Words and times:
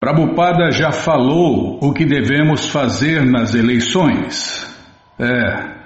Prabhupada 0.00 0.70
já 0.70 0.90
falou 0.92 1.78
o 1.78 1.92
que 1.92 2.06
devemos 2.06 2.70
fazer 2.70 3.22
nas 3.22 3.54
eleições. 3.54 4.66
É. 5.18 5.78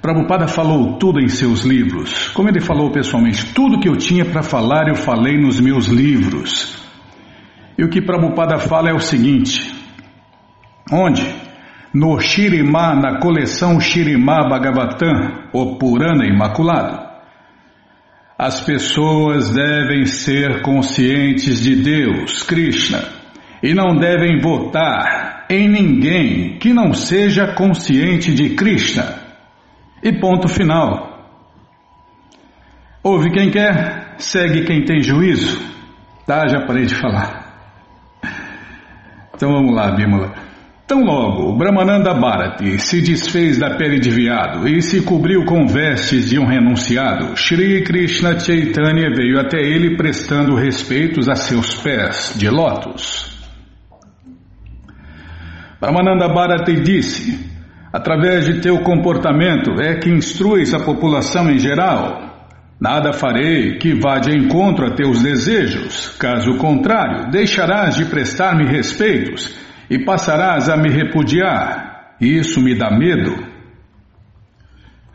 Prabhupada 0.00 0.46
falou 0.46 0.96
tudo 0.96 1.18
em 1.18 1.26
seus 1.26 1.64
livros. 1.64 2.28
Como 2.28 2.48
ele 2.48 2.60
falou 2.60 2.92
pessoalmente, 2.92 3.52
tudo 3.52 3.80
que 3.80 3.88
eu 3.88 3.96
tinha 3.96 4.24
para 4.24 4.44
falar 4.44 4.86
eu 4.86 4.94
falei 4.94 5.36
nos 5.36 5.58
meus 5.58 5.88
livros. 5.88 6.80
E 7.76 7.82
o 7.82 7.88
que 7.88 8.00
Prabhupada 8.00 8.58
fala 8.58 8.90
é 8.90 8.94
o 8.94 9.00
seguinte: 9.00 9.74
onde? 10.92 11.26
No 11.92 12.20
Shirimá, 12.20 12.94
na 12.94 13.18
coleção 13.18 13.80
Shirimá 13.80 14.48
Bhagavatam, 14.48 15.48
o 15.52 15.76
Purana 15.78 16.24
Imaculado. 16.24 17.08
As 18.38 18.60
pessoas 18.60 19.50
devem 19.50 20.06
ser 20.06 20.62
conscientes 20.62 21.60
de 21.60 21.74
Deus, 21.74 22.44
Krishna 22.44 23.17
e 23.62 23.74
não 23.74 23.96
devem 23.96 24.40
votar 24.40 25.46
em 25.50 25.68
ninguém 25.68 26.58
que 26.58 26.72
não 26.72 26.92
seja 26.92 27.54
consciente 27.54 28.34
de 28.34 28.50
Krishna. 28.50 29.16
E 30.02 30.12
ponto 30.12 30.48
final. 30.48 31.08
Ouve 33.02 33.30
quem 33.30 33.50
quer, 33.50 34.14
segue 34.18 34.64
quem 34.64 34.84
tem 34.84 35.02
juízo. 35.02 35.60
Tá, 36.26 36.46
já 36.46 36.66
parei 36.66 36.84
de 36.84 36.94
falar. 36.94 37.48
Então 39.34 39.52
vamos 39.52 39.74
lá, 39.74 39.90
Bímola. 39.92 40.34
Tão 40.86 41.04
logo, 41.04 41.52
Brahmananda 41.56 42.14
Bharati 42.14 42.78
se 42.78 43.02
desfez 43.02 43.58
da 43.58 43.76
pele 43.76 44.00
de 44.00 44.08
viado 44.08 44.66
e 44.66 44.80
se 44.80 45.02
cobriu 45.02 45.44
com 45.44 45.66
vestes 45.66 46.30
de 46.30 46.38
um 46.38 46.46
renunciado, 46.46 47.36
Shri 47.36 47.84
Krishna 47.84 48.40
Chaitanya 48.40 49.10
veio 49.14 49.38
até 49.38 49.58
ele 49.58 49.98
prestando 49.98 50.54
respeitos 50.54 51.28
a 51.28 51.34
seus 51.34 51.74
pés 51.74 52.32
de 52.38 52.48
lótus. 52.48 53.27
Brahmananda 55.80 56.28
Bharati 56.28 56.80
disse: 56.80 57.48
Através 57.92 58.44
de 58.44 58.60
teu 58.60 58.80
comportamento 58.80 59.80
é 59.80 59.96
que 59.96 60.10
instruis 60.10 60.74
a 60.74 60.80
população 60.80 61.48
em 61.50 61.58
geral. 61.58 62.26
Nada 62.80 63.12
farei 63.12 63.78
que 63.78 63.94
vá 63.94 64.18
de 64.18 64.36
encontro 64.36 64.86
a 64.86 64.94
teus 64.94 65.22
desejos. 65.22 66.16
Caso 66.18 66.56
contrário, 66.58 67.30
deixarás 67.30 67.96
de 67.96 68.04
prestar-me 68.04 68.66
respeitos 68.66 69.56
e 69.90 70.04
passarás 70.04 70.68
a 70.68 70.76
me 70.76 70.90
repudiar. 70.90 72.16
Isso 72.20 72.60
me 72.60 72.76
dá 72.76 72.90
medo. 72.90 73.46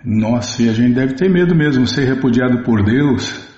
Nossa, 0.03 0.63
e 0.63 0.69
a 0.69 0.73
gente 0.73 0.93
deve 0.93 1.13
ter 1.13 1.29
medo 1.29 1.55
mesmo 1.55 1.87
ser 1.87 2.05
repudiado 2.05 2.63
por 2.63 2.83
Deus 2.83 3.49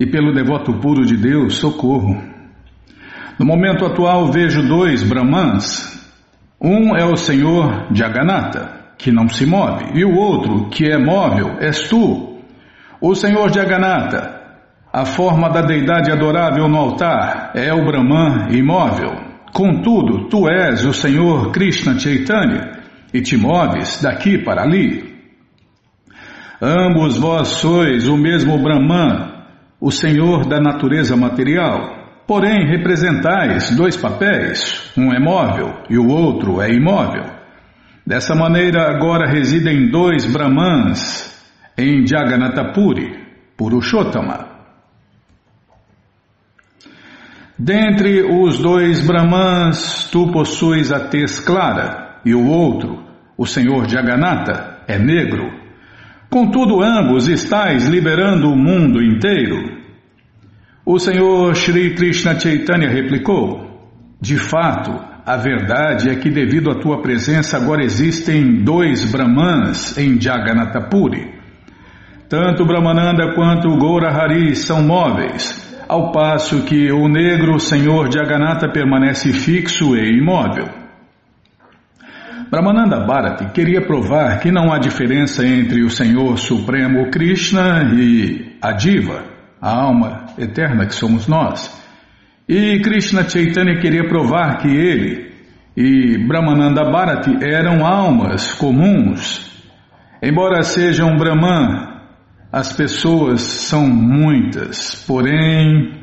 e 0.00 0.06
pelo 0.06 0.32
devoto 0.32 0.74
puro 0.80 1.04
de 1.04 1.16
Deus, 1.16 1.56
socorro. 1.56 2.22
No 3.38 3.44
momento 3.44 3.84
atual 3.84 4.30
vejo 4.30 4.62
dois 4.62 5.02
Brahmans 5.02 6.01
um 6.62 6.96
é 6.96 7.04
o 7.04 7.16
Senhor 7.16 7.88
Jagannatha, 7.92 8.94
que 8.96 9.10
não 9.10 9.28
se 9.28 9.44
move, 9.44 9.98
e 9.98 10.04
o 10.04 10.14
outro, 10.14 10.68
que 10.68 10.88
é 10.88 10.96
móvel, 10.96 11.56
és 11.58 11.88
tu. 11.88 12.38
O 13.00 13.14
Senhor 13.16 13.52
Jagannatha, 13.52 14.40
a 14.92 15.04
forma 15.04 15.50
da 15.50 15.62
deidade 15.62 16.12
adorável 16.12 16.68
no 16.68 16.78
altar, 16.78 17.50
é 17.56 17.74
o 17.74 17.84
Brahman 17.84 18.48
imóvel. 18.52 19.10
Contudo, 19.52 20.28
tu 20.28 20.48
és 20.48 20.84
o 20.84 20.92
Senhor 20.92 21.50
Krishna 21.50 21.98
Chaitanya 21.98 22.78
e 23.12 23.20
te 23.20 23.36
moves 23.36 24.00
daqui 24.00 24.38
para 24.38 24.62
ali. 24.62 25.12
Ambos 26.62 27.16
vós 27.16 27.48
sois 27.48 28.06
o 28.06 28.16
mesmo 28.16 28.56
Brahman, 28.58 29.32
o 29.80 29.90
Senhor 29.90 30.46
da 30.46 30.60
natureza 30.60 31.16
material. 31.16 32.01
Porém, 32.26 32.66
representais 32.66 33.74
dois 33.76 33.96
papéis, 33.96 34.92
um 34.96 35.12
é 35.12 35.18
móvel 35.18 35.82
e 35.90 35.98
o 35.98 36.08
outro 36.08 36.60
é 36.60 36.72
imóvel. 36.72 37.24
Dessa 38.06 38.34
maneira, 38.34 38.90
agora 38.90 39.30
residem 39.30 39.90
dois 39.90 40.26
Brahmans 40.26 41.32
em 41.76 42.06
Jagannatapuri, 42.06 43.18
Purushottama. 43.56 44.50
Dentre 47.58 48.22
os 48.22 48.58
dois 48.58 49.06
Brahmans, 49.06 50.08
tu 50.10 50.32
possuis 50.32 50.90
a 50.92 51.00
tez 51.08 51.38
clara, 51.38 52.20
e 52.24 52.34
o 52.34 52.46
outro, 52.46 53.04
o 53.36 53.46
Senhor 53.46 53.88
Jagannatha, 53.88 54.78
é 54.88 54.98
negro. 54.98 55.48
Contudo, 56.28 56.82
ambos 56.82 57.28
estais 57.28 57.86
liberando 57.88 58.50
o 58.50 58.56
mundo 58.56 59.02
inteiro. 59.02 59.81
O 60.84 60.98
Senhor 60.98 61.54
Sri 61.54 61.94
Krishna 61.94 62.38
Chaitanya 62.38 62.88
replicou: 62.88 63.94
De 64.20 64.36
fato, 64.36 64.92
a 65.24 65.36
verdade 65.36 66.10
é 66.10 66.16
que, 66.16 66.28
devido 66.28 66.72
à 66.72 66.74
tua 66.74 67.00
presença, 67.00 67.56
agora 67.56 67.84
existem 67.84 68.64
dois 68.64 69.08
Brahmanas 69.08 69.96
em 69.96 70.20
Jagannatapuri. 70.20 71.40
Tanto 72.28 72.64
Brahmananda 72.64 73.32
quanto 73.32 73.78
Gaurahari 73.78 74.56
são 74.56 74.82
móveis, 74.82 75.72
ao 75.88 76.10
passo 76.10 76.64
que 76.64 76.90
o 76.90 77.06
negro 77.06 77.60
Senhor 77.60 78.12
Jagannatha 78.12 78.68
permanece 78.68 79.32
fixo 79.32 79.96
e 79.96 80.18
imóvel. 80.18 80.68
Brahmananda 82.50 83.06
Bharati 83.06 83.52
queria 83.52 83.86
provar 83.86 84.40
que 84.40 84.50
não 84.50 84.72
há 84.72 84.78
diferença 84.78 85.46
entre 85.46 85.84
o 85.84 85.90
Senhor 85.90 86.36
Supremo 86.38 87.08
Krishna 87.08 87.92
e 87.94 88.56
a 88.60 88.72
Diva 88.72 89.32
a 89.62 89.70
alma 89.70 90.21
eterna 90.38 90.86
que 90.86 90.94
somos 90.94 91.26
nós. 91.26 91.80
E 92.48 92.80
Krishna 92.80 93.28
Chaitanya 93.28 93.80
queria 93.80 94.08
provar 94.08 94.58
que 94.58 94.68
ele 94.68 95.32
e 95.76 96.18
Brahmananda 96.26 96.84
Bharati 96.90 97.42
eram 97.42 97.86
almas 97.86 98.52
comuns. 98.54 99.50
Embora 100.22 100.62
sejam 100.62 101.16
Brahman, 101.16 101.92
as 102.52 102.74
pessoas 102.76 103.40
são 103.40 103.86
muitas, 103.88 105.04
porém. 105.06 106.02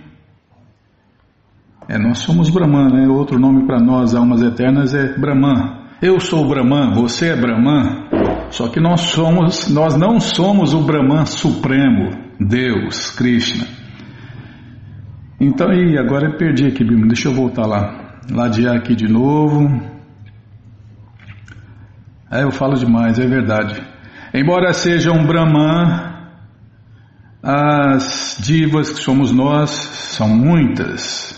É, 1.87 1.97
nós 1.97 2.19
somos 2.19 2.49
Brahman, 2.49 2.89
né? 2.89 3.07
Outro 3.07 3.39
nome 3.39 3.65
para 3.65 3.79
nós, 3.79 4.15
almas 4.15 4.41
eternas, 4.41 4.93
é 4.93 5.17
Brahman. 5.17 5.79
Eu 6.01 6.19
sou 6.19 6.47
Brahman, 6.47 6.93
você 6.93 7.29
é 7.29 7.35
Brahman. 7.35 8.07
Só 8.49 8.67
que 8.69 8.79
nós 8.79 9.01
somos, 9.01 9.69
nós 9.69 9.95
não 9.95 10.19
somos 10.19 10.73
o 10.73 10.81
Brahman 10.81 11.25
supremo. 11.25 12.09
Deus, 12.39 13.11
Krishna. 13.11 13.78
Então, 15.39 15.71
e 15.73 15.97
agora 15.97 16.27
eu 16.27 16.37
perdi 16.37 16.67
aqui, 16.67 16.83
Bima. 16.83 17.07
Deixa 17.07 17.29
eu 17.29 17.33
voltar 17.33 17.65
lá. 17.65 18.19
Ladear 18.29 18.75
aqui 18.75 18.95
de 18.95 19.07
novo. 19.07 19.67
É, 22.31 22.43
eu 22.43 22.51
falo 22.51 22.75
demais, 22.75 23.17
é 23.17 23.25
verdade. 23.25 23.81
Embora 24.33 24.73
seja 24.73 25.11
um 25.11 25.25
Brahman, 25.25 26.27
as 27.41 28.37
divas 28.39 28.91
que 28.91 29.01
somos 29.01 29.31
nós 29.31 29.69
são 29.69 30.27
muitas. 30.29 31.35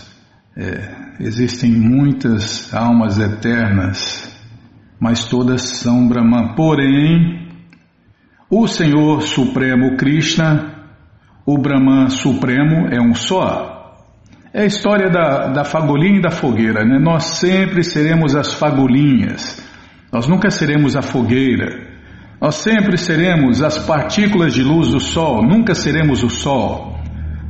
É, 0.56 0.94
existem 1.20 1.70
muitas 1.70 2.74
almas 2.74 3.18
eternas, 3.18 4.36
mas 5.00 5.24
todas 5.24 5.62
são 5.62 6.08
Brahman. 6.08 6.54
Porém, 6.54 7.48
o 8.50 8.66
Senhor 8.66 9.22
Supremo 9.22 9.96
Krishna 9.96 10.72
o 11.44 11.58
Brahman 11.58 12.08
Supremo 12.08 12.86
é 12.88 13.00
um 13.00 13.14
só. 13.14 13.81
É 14.54 14.62
a 14.62 14.66
história 14.66 15.08
da, 15.08 15.48
da 15.48 15.64
fagulhinha 15.64 16.18
e 16.18 16.22
da 16.22 16.30
fogueira, 16.30 16.84
né? 16.84 16.98
Nós 16.98 17.38
sempre 17.38 17.82
seremos 17.82 18.36
as 18.36 18.52
fagulhinhas, 18.52 19.62
nós 20.12 20.28
nunca 20.28 20.50
seremos 20.50 20.94
a 20.94 21.02
fogueira. 21.02 21.90
Nós 22.40 22.56
sempre 22.56 22.98
seremos 22.98 23.62
as 23.62 23.78
partículas 23.78 24.52
de 24.52 24.64
luz 24.64 24.88
do 24.88 24.98
Sol, 24.98 25.44
nunca 25.44 25.76
seremos 25.76 26.24
o 26.24 26.28
Sol. 26.28 26.98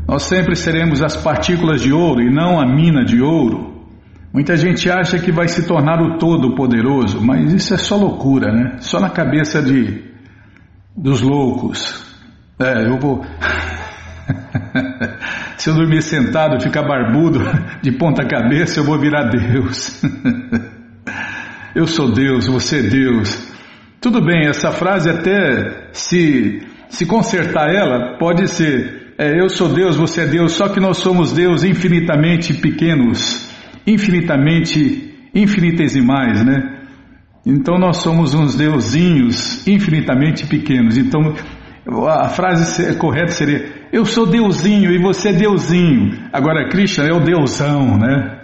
Nós 0.06 0.24
sempre 0.24 0.54
seremos 0.54 1.02
as 1.02 1.16
partículas 1.16 1.80
de 1.80 1.90
ouro 1.90 2.20
e 2.20 2.30
não 2.30 2.60
a 2.60 2.66
mina 2.66 3.02
de 3.02 3.22
ouro. 3.22 3.72
Muita 4.34 4.54
gente 4.54 4.90
acha 4.90 5.18
que 5.18 5.32
vai 5.32 5.48
se 5.48 5.66
tornar 5.66 6.00
o 6.02 6.18
Todo-Poderoso, 6.18 7.20
mas 7.24 7.52
isso 7.54 7.72
é 7.72 7.78
só 7.78 7.96
loucura, 7.96 8.52
né? 8.52 8.76
Só 8.80 9.00
na 9.00 9.08
cabeça 9.08 9.62
de 9.62 10.04
dos 10.94 11.22
loucos. 11.22 12.04
É, 12.58 12.86
eu 12.86 12.98
vou. 12.98 13.24
Se 15.56 15.70
eu 15.70 15.74
dormir 15.74 16.02
sentado, 16.02 16.60
ficar 16.60 16.82
barbudo 16.82 17.40
de 17.82 17.92
ponta 17.92 18.24
cabeça, 18.26 18.80
eu 18.80 18.84
vou 18.84 18.98
virar 18.98 19.24
Deus. 19.24 20.02
eu 21.74 21.86
sou 21.86 22.12
Deus, 22.12 22.46
você 22.46 22.78
é 22.78 22.82
Deus. 22.82 23.52
Tudo 24.00 24.20
bem, 24.20 24.48
essa 24.48 24.72
frase 24.72 25.08
até 25.08 25.88
se 25.92 26.66
se 26.88 27.06
consertar 27.06 27.74
ela 27.74 28.18
pode 28.18 28.46
ser 28.48 29.14
é, 29.18 29.40
eu 29.40 29.48
sou 29.48 29.68
Deus, 29.68 29.96
você 29.96 30.22
é 30.22 30.26
Deus, 30.26 30.52
só 30.52 30.68
que 30.68 30.80
nós 30.80 30.98
somos 30.98 31.32
Deus 31.32 31.62
infinitamente 31.64 32.54
pequenos, 32.54 33.48
infinitamente 33.86 35.14
infinitesimais, 35.34 36.44
né? 36.44 36.80
Então 37.44 37.78
nós 37.78 37.98
somos 37.98 38.34
uns 38.34 38.54
deusinhos 38.54 39.66
infinitamente 39.66 40.46
pequenos. 40.46 40.96
Então 40.96 41.34
a 42.08 42.28
frase 42.28 42.94
correta 42.96 43.32
seria 43.32 43.81
eu 43.92 44.06
sou 44.06 44.26
Deusinho 44.26 44.90
e 44.90 44.98
você 44.98 45.28
é 45.28 45.32
Deusinho. 45.34 46.28
Agora, 46.32 46.68
Krishna 46.70 47.06
é 47.06 47.12
o 47.12 47.20
Deusão, 47.20 47.98
né? 47.98 48.38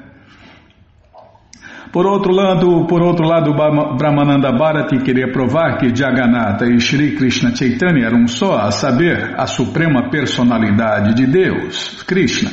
Por 1.91 2.05
outro 2.05 2.31
lado, 2.31 2.87
por 2.87 3.01
outro 3.01 3.27
lado, 3.27 3.55
Brahmananda 3.97 4.53
Bharati 4.53 4.99
queria 4.99 5.33
provar 5.33 5.79
que 5.79 5.95
Jagannatha 5.95 6.67
e 6.67 6.79
Shri 6.79 7.17
Krishna 7.17 7.57
Chaitanya 7.57 8.07
eram 8.07 8.27
só, 8.29 8.59
a 8.59 8.71
saber, 8.71 9.35
a 9.39 9.47
suprema 9.47 10.11
personalidade 10.11 11.15
de 11.15 11.27
Deus, 11.27 12.03
Krishna. 12.03 12.51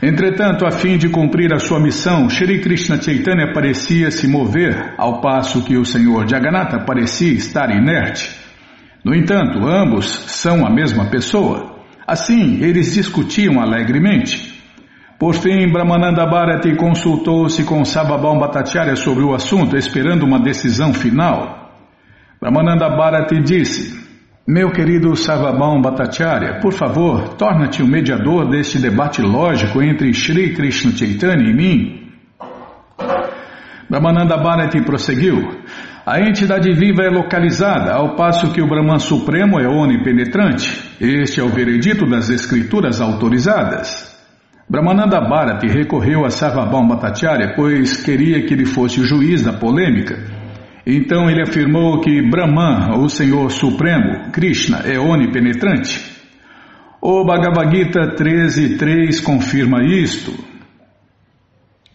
Entretanto, 0.00 0.64
a 0.64 0.70
fim 0.70 0.96
de 0.96 1.08
cumprir 1.08 1.52
a 1.52 1.58
sua 1.58 1.80
missão, 1.80 2.30
Shri 2.30 2.60
Krishna 2.60 3.02
Chaitanya 3.02 3.52
parecia 3.52 4.10
se 4.12 4.28
mover, 4.28 4.94
ao 4.96 5.20
passo 5.20 5.64
que 5.64 5.76
o 5.76 5.84
Senhor 5.84 6.28
Jagannatha 6.28 6.78
parecia 6.86 7.32
estar 7.32 7.70
inerte. 7.70 8.30
No 9.04 9.14
entanto, 9.14 9.66
ambos 9.66 10.06
são 10.28 10.64
a 10.64 10.70
mesma 10.70 11.06
pessoa. 11.06 11.79
Assim, 12.10 12.60
eles 12.60 12.92
discutiam 12.92 13.60
alegremente. 13.60 14.52
Por 15.16 15.32
fim, 15.32 15.70
Brahmananda 15.70 16.26
Bharati 16.26 16.74
consultou-se 16.74 17.62
com 17.62 17.84
Sababam 17.84 18.36
Bhattacharya 18.36 18.96
sobre 18.96 19.22
o 19.22 19.32
assunto, 19.32 19.76
esperando 19.76 20.24
uma 20.24 20.40
decisão 20.40 20.92
final. 20.92 21.70
Brahmananda 22.40 22.88
Bharati 22.88 23.40
disse: 23.40 23.96
Meu 24.44 24.72
querido 24.72 25.14
Sarvabhaum 25.14 25.80
Bhattacharya, 25.80 26.58
por 26.58 26.72
favor, 26.72 27.36
torna-te 27.36 27.80
o 27.80 27.86
mediador 27.86 28.50
deste 28.50 28.80
debate 28.80 29.22
lógico 29.22 29.80
entre 29.80 30.12
Sri 30.12 30.52
Krishna 30.52 30.90
Chaitanya 30.90 31.48
e 31.48 31.54
mim. 31.54 32.10
Brahmananda 33.88 34.36
Bharati 34.36 34.82
prosseguiu: 34.82 35.48
A 36.06 36.18
entidade 36.20 36.72
viva 36.72 37.02
é 37.02 37.10
localizada, 37.10 37.92
ao 37.92 38.16
passo 38.16 38.52
que 38.52 38.62
o 38.62 38.66
Brahman 38.66 38.98
Supremo 38.98 39.60
é 39.60 39.68
onipenetrante. 39.68 40.96
Este 40.98 41.40
é 41.40 41.44
o 41.44 41.50
veredito 41.50 42.08
das 42.08 42.30
escrituras 42.30 43.00
autorizadas. 43.00 44.18
Brahmananda 44.68 45.20
Bharati 45.20 45.66
recorreu 45.66 46.24
a 46.24 46.30
Sarvabhaum 46.30 46.88
Bhattacharya, 46.88 47.54
pois 47.54 48.02
queria 48.02 48.46
que 48.46 48.54
ele 48.54 48.64
fosse 48.64 49.00
o 49.00 49.04
juiz 49.04 49.42
da 49.42 49.52
polêmica. 49.52 50.16
Então 50.86 51.28
ele 51.28 51.42
afirmou 51.42 52.00
que 52.00 52.22
Brahman, 52.22 52.98
o 52.98 53.08
Senhor 53.08 53.50
Supremo, 53.50 54.30
Krishna, 54.32 54.78
é 54.84 54.98
onipenetrante. 54.98 56.00
O 57.02 57.24
Bhagavad 57.24 57.76
Gita 57.76 58.14
13.3 58.14 59.22
confirma 59.22 59.82
isto. 59.84 60.32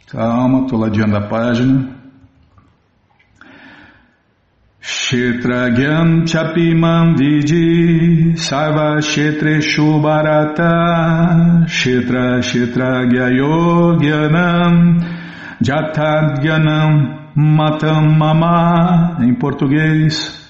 Calma, 0.07 0.61
estou 0.61 0.79
ladeando 0.79 1.17
a 1.17 1.27
página. 1.27 2.04
Kshetragyam 5.05 6.25
chapimam 6.25 7.15
viji 7.15 8.35
sarva 8.35 8.97
kshetreshu 9.05 10.01
bharata 10.01 11.67
kshetra 11.67 12.39
kshetragya 12.41 13.27
yogyanam 13.39 14.75
jatadgyanam 15.61 17.35
matam 17.35 18.17
mama 18.17 19.19
em 19.21 19.35
português. 19.35 20.43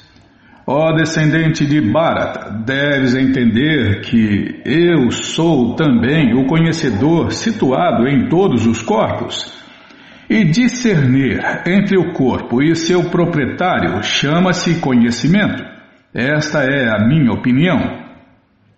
Ó 0.66 0.94
descendente 0.94 1.66
de 1.68 1.80
Bharata, 1.80 2.50
deves 2.66 3.14
entender 3.14 4.02
que 4.02 4.62
eu 4.66 5.12
sou 5.12 5.76
também 5.76 6.34
o 6.34 6.48
conhecedor 6.48 7.34
situado 7.34 8.08
em 8.08 8.30
todos 8.30 8.66
os 8.66 8.82
corpos 8.82 9.55
e 10.30 10.44
discernir 10.46 11.40
entre 11.66 11.98
o 11.98 12.14
corpo 12.14 12.62
e 12.62 12.76
seu 12.76 13.10
proprietário 13.10 14.02
chama-se 14.04 14.80
conhecimento. 14.80 15.64
Esta 16.14 16.64
é 16.64 16.90
a 16.90 17.06
minha 17.08 17.32
opinião. 17.32 18.06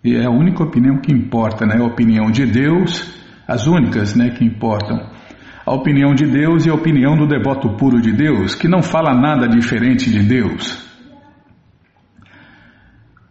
E 0.04 0.14
é 0.14 0.24
a 0.24 0.30
única 0.30 0.62
opinião 0.62 0.98
que 1.00 1.12
importa, 1.12 1.66
né? 1.66 1.76
A 1.80 1.84
opinião 1.84 2.30
de 2.30 2.46
Deus, 2.46 3.18
as 3.46 3.66
únicas, 3.66 4.14
né, 4.14 4.30
que 4.30 4.44
importam. 4.44 5.10
A 5.64 5.74
opinião 5.74 6.14
de 6.14 6.26
Deus 6.26 6.66
e 6.66 6.70
a 6.70 6.74
opinião 6.74 7.16
do 7.16 7.26
devoto 7.26 7.76
puro 7.76 8.00
de 8.00 8.12
Deus, 8.12 8.54
que 8.54 8.68
não 8.68 8.82
fala 8.82 9.14
nada 9.14 9.48
diferente 9.48 10.10
de 10.10 10.22
Deus. 10.22 10.86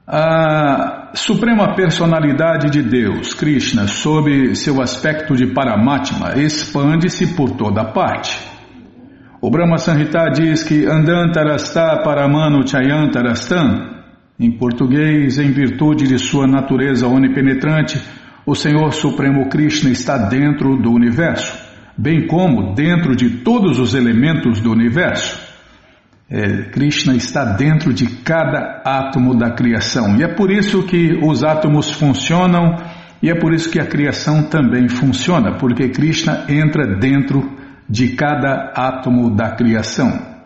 A 0.08 0.97
Suprema 1.14 1.74
Personalidade 1.74 2.70
de 2.70 2.82
Deus, 2.82 3.34
Krishna, 3.34 3.88
sob 3.88 4.56
seu 4.56 4.82
aspecto 4.82 5.36
de 5.36 5.48
Paramatma, 5.48 6.38
expande-se 6.38 7.36
por 7.36 7.52
toda 7.52 7.86
parte. 7.86 8.38
O 9.42 9.50
Brahma 9.50 9.78
Sanhita 9.78 10.30
diz 10.30 10.64
que 10.64 10.86
Andantarasta 10.86 12.02
Paramano 12.04 12.68
Chayantarastam, 12.68 13.96
em 14.38 14.52
português, 14.52 15.40
em 15.40 15.52
virtude 15.52 16.08
de 16.08 16.20
sua 16.20 16.46
natureza 16.46 17.08
onipenetrante, 17.08 18.02
o 18.46 18.54
Senhor 18.54 18.92
Supremo 18.92 19.48
Krishna 19.50 19.90
está 19.90 20.18
dentro 20.18 20.76
do 20.76 20.92
universo, 20.92 21.58
bem 21.98 22.28
como 22.28 22.76
dentro 22.76 23.16
de 23.16 23.30
todos 23.44 23.80
os 23.80 23.94
elementos 23.96 24.60
do 24.60 24.72
universo. 24.72 25.47
É, 26.30 26.64
Krishna 26.72 27.16
está 27.16 27.46
dentro 27.46 27.94
de 27.94 28.06
cada 28.18 28.82
átomo 28.84 29.34
da 29.34 29.52
criação. 29.52 30.18
E 30.18 30.24
é 30.24 30.28
por 30.28 30.52
isso 30.52 30.84
que 30.84 31.18
os 31.24 31.44
átomos 31.44 31.90
funcionam 31.90 32.76
e 33.22 33.30
é 33.30 33.36
por 33.36 33.54
isso 33.54 33.72
que 33.72 33.80
a 33.80 33.86
criação 33.86 34.44
também 34.44 34.88
funciona, 34.88 35.58
porque 35.58 35.90
Krishna 35.90 36.46
entra 36.50 36.98
dentro 36.98 37.58
de 37.90 38.10
cada 38.10 38.74
átomo 38.76 39.36
da 39.36 39.56
criação. 39.56 40.38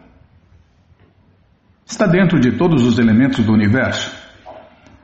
Está 1.85 2.05
dentro 2.05 2.39
de 2.39 2.57
todos 2.57 2.85
os 2.85 2.97
elementos 2.99 3.43
do 3.43 3.51
universo. 3.51 4.15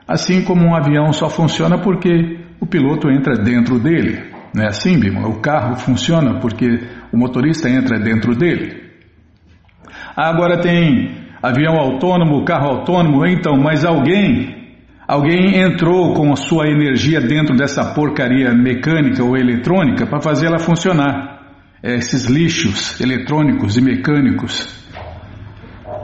Assim 0.07 0.43
como 0.43 0.65
um 0.65 0.75
avião 0.75 1.11
só 1.11 1.29
funciona 1.29 1.77
porque 1.79 2.39
o 2.61 2.65
piloto 2.65 3.09
entra 3.09 3.33
dentro 3.33 3.77
dele. 3.77 4.31
Não 4.53 4.63
é 4.63 4.67
assim, 4.67 4.97
Bima? 4.97 5.27
O 5.27 5.41
carro 5.41 5.75
funciona 5.75 6.39
porque 6.39 6.87
o 7.11 7.17
motorista 7.17 7.69
entra 7.69 7.99
dentro 7.99 8.33
dele. 8.33 8.86
Agora 10.17 10.59
tem 10.59 11.11
avião 11.43 11.75
autônomo, 11.75 12.43
carro 12.43 12.69
autônomo, 12.69 13.23
então, 13.23 13.55
mas 13.55 13.85
alguém, 13.85 14.73
alguém 15.07 15.59
entrou 15.61 16.15
com 16.15 16.33
a 16.33 16.35
sua 16.35 16.67
energia 16.67 17.21
dentro 17.21 17.55
dessa 17.55 17.93
porcaria 17.93 18.51
mecânica 18.51 19.23
ou 19.23 19.37
eletrônica 19.37 20.07
para 20.07 20.19
fazer 20.19 20.47
ela 20.47 20.57
funcionar. 20.57 21.37
É, 21.83 21.97
esses 21.97 22.25
lixos 22.25 22.99
eletrônicos 22.99 23.77
e 23.77 23.81
mecânicos. 23.81 24.67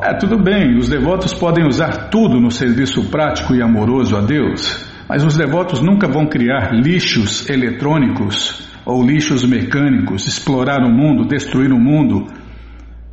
É, 0.03 0.13
tudo 0.13 0.37
bem, 0.37 0.77
os 0.77 0.87
devotos 0.87 1.33
podem 1.33 1.65
usar 1.65 2.09
tudo 2.11 2.39
no 2.39 2.51
serviço 2.51 3.09
prático 3.09 3.55
e 3.55 3.63
amoroso 3.63 4.15
a 4.15 4.21
Deus, 4.21 4.85
mas 5.09 5.23
os 5.23 5.35
devotos 5.35 5.81
nunca 5.81 6.07
vão 6.07 6.27
criar 6.27 6.71
lixos 6.71 7.49
eletrônicos 7.49 8.69
ou 8.85 9.03
lixos 9.03 9.43
mecânicos, 9.43 10.27
explorar 10.27 10.83
o 10.85 10.91
mundo, 10.91 11.25
destruir 11.25 11.71
o 11.71 11.79
mundo 11.79 12.27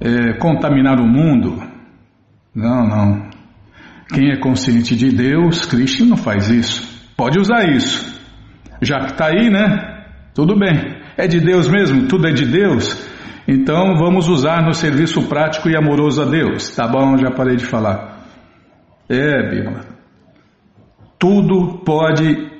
é, 0.01 0.33
contaminar 0.39 0.99
o 0.99 1.07
mundo. 1.07 1.63
Não, 2.55 2.87
não. 2.87 3.31
Quem 4.13 4.31
é 4.31 4.37
consciente 4.39 4.97
de 4.97 5.11
Deus, 5.11 5.67
Cristo 5.67 6.05
não 6.05 6.17
faz 6.17 6.49
isso. 6.49 7.13
Pode 7.17 7.39
usar 7.39 7.69
isso. 7.69 8.19
Já 8.81 8.99
que 9.01 9.13
está 9.13 9.27
aí, 9.27 9.51
né? 9.51 10.07
Tudo 10.35 10.59
bem. 10.59 10.99
É 11.17 11.27
de 11.27 11.39
Deus 11.39 11.69
mesmo, 11.69 12.09
tudo 12.09 12.27
é 12.27 12.33
de 12.33 12.47
Deus. 12.47 13.09
Então 13.47 13.97
vamos 13.97 14.29
usar 14.29 14.63
no 14.63 14.73
serviço 14.73 15.29
prático 15.29 15.69
e 15.69 15.77
amoroso 15.77 16.23
a 16.23 16.25
Deus. 16.25 16.75
Tá 16.75 16.89
bom, 16.89 17.17
já 17.19 17.31
parei 17.31 17.57
de 17.57 17.67
falar. 17.67 18.25
É, 19.09 19.51
Bíblia. 19.51 19.81
Tudo 21.19 21.83
pode 21.85 22.51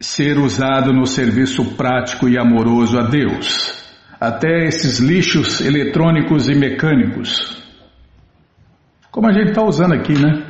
ser 0.00 0.38
usado 0.38 0.92
no 0.92 1.06
serviço 1.06 1.76
prático 1.76 2.28
e 2.28 2.38
amoroso 2.38 2.98
a 2.98 3.02
Deus 3.02 3.87
até 4.20 4.66
esses 4.66 4.98
lixos 4.98 5.60
eletrônicos 5.60 6.48
e 6.48 6.54
mecânicos. 6.54 7.62
Como 9.10 9.28
a 9.28 9.32
gente 9.32 9.50
está 9.50 9.62
usando 9.62 9.94
aqui, 9.94 10.12
né? 10.12 10.46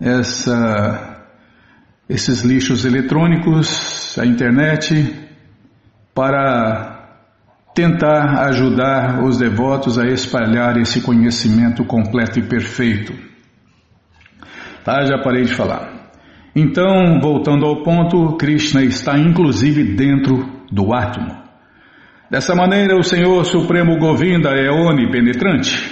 Essa, 0.00 1.26
esses 2.08 2.42
lixos 2.42 2.84
eletrônicos, 2.84 4.18
a 4.18 4.26
internet, 4.26 5.28
para 6.14 6.94
tentar 7.74 8.46
ajudar 8.48 9.24
os 9.24 9.38
devotos 9.38 9.98
a 9.98 10.06
espalhar 10.06 10.76
esse 10.76 11.00
conhecimento 11.00 11.84
completo 11.84 12.38
e 12.38 12.42
perfeito. 12.42 13.12
Tá, 14.84 15.02
já 15.06 15.18
parei 15.18 15.44
de 15.44 15.54
falar. 15.54 16.12
Então, 16.54 17.18
voltando 17.20 17.66
ao 17.66 17.82
ponto, 17.82 18.36
Krishna 18.36 18.84
está 18.84 19.18
inclusive 19.18 19.96
dentro 19.96 20.46
do 20.70 20.94
átomo. 20.94 21.43
Dessa 22.34 22.52
maneira, 22.52 22.98
o 22.98 23.02
Senhor 23.04 23.44
Supremo 23.44 23.96
Govinda 23.96 24.48
é 24.48 24.68
onipenetrante. 24.68 25.88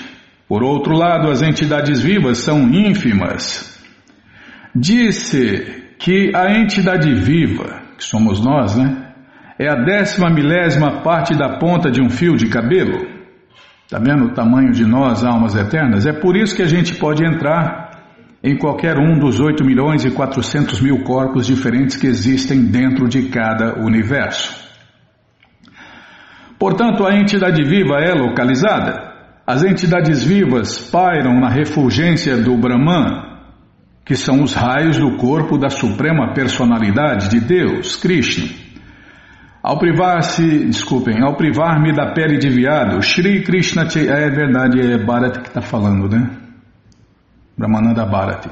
Por 0.48 0.64
outro 0.64 0.92
lado, 0.92 1.30
as 1.30 1.40
entidades 1.40 2.02
vivas 2.02 2.38
são 2.38 2.68
ínfimas. 2.68 3.80
Disse 4.74 5.94
que 6.00 6.32
a 6.34 6.58
entidade 6.58 7.14
viva, 7.14 7.82
que 7.96 8.02
somos 8.02 8.44
nós, 8.44 8.76
né? 8.76 9.12
É 9.56 9.68
a 9.68 9.84
décima 9.84 10.30
milésima 10.30 11.00
parte 11.02 11.32
da 11.32 11.60
ponta 11.60 11.92
de 11.92 12.02
um 12.02 12.10
fio 12.10 12.34
de 12.34 12.48
cabelo. 12.48 13.06
Está 13.84 14.00
vendo 14.00 14.24
o 14.24 14.34
tamanho 14.34 14.72
de 14.72 14.84
nós, 14.84 15.24
almas 15.24 15.54
eternas? 15.54 16.08
É 16.08 16.12
por 16.12 16.36
isso 16.36 16.56
que 16.56 16.62
a 16.62 16.68
gente 16.68 16.96
pode 16.96 17.24
entrar 17.24 18.02
em 18.42 18.56
qualquer 18.58 18.98
um 18.98 19.16
dos 19.16 19.38
8 19.38 19.64
milhões 19.64 20.04
e 20.04 20.10
400 20.10 20.80
mil 20.80 21.04
corpos 21.04 21.46
diferentes 21.46 21.96
que 21.96 22.08
existem 22.08 22.64
dentro 22.64 23.08
de 23.08 23.28
cada 23.28 23.78
universo. 23.78 24.71
Portanto, 26.62 27.04
a 27.04 27.16
entidade 27.16 27.60
viva 27.64 27.96
é 27.96 28.14
localizada. 28.14 29.14
As 29.44 29.64
entidades 29.64 30.22
vivas 30.22 30.78
pairam 30.78 31.40
na 31.40 31.48
refulgência 31.48 32.36
do 32.36 32.56
Brahman, 32.56 33.20
que 34.06 34.14
são 34.14 34.44
os 34.44 34.54
raios 34.54 34.96
do 34.96 35.16
corpo 35.16 35.58
da 35.58 35.68
suprema 35.68 36.32
personalidade 36.32 37.28
de 37.30 37.40
Deus, 37.40 37.96
Krishna. 37.96 38.48
Ao 39.60 39.76
privar-se, 39.76 40.66
desculpem, 40.66 41.20
ao 41.20 41.34
privar-me 41.34 41.92
da 41.92 42.12
pele 42.12 42.38
de 42.38 42.48
viado, 42.48 43.02
Shri 43.02 43.42
Krishna, 43.42 43.82
é 43.96 44.30
verdade, 44.30 44.80
é 44.80 45.04
Bharat 45.04 45.40
que 45.40 45.48
está 45.48 45.62
falando, 45.62 46.08
né? 46.08 46.30
Brahmananda 47.58 48.06
Bharati. 48.06 48.48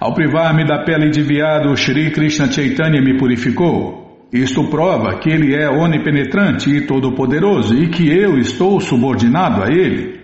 Ao 0.00 0.12
privar-me 0.12 0.66
da 0.66 0.82
pele 0.82 1.08
de 1.10 1.22
viado, 1.22 1.76
Shri 1.76 2.10
Krishna 2.10 2.50
Chaitanya 2.50 3.00
me 3.00 3.16
purificou. 3.16 4.07
Isto 4.32 4.68
prova 4.68 5.18
que 5.18 5.30
ele 5.30 5.54
é 5.54 5.70
onipenetrante 5.70 6.70
e 6.70 6.86
todo-poderoso 6.86 7.74
e 7.74 7.88
que 7.88 8.08
eu 8.08 8.38
estou 8.38 8.78
subordinado 8.78 9.62
a 9.62 9.68
ele. 9.68 10.18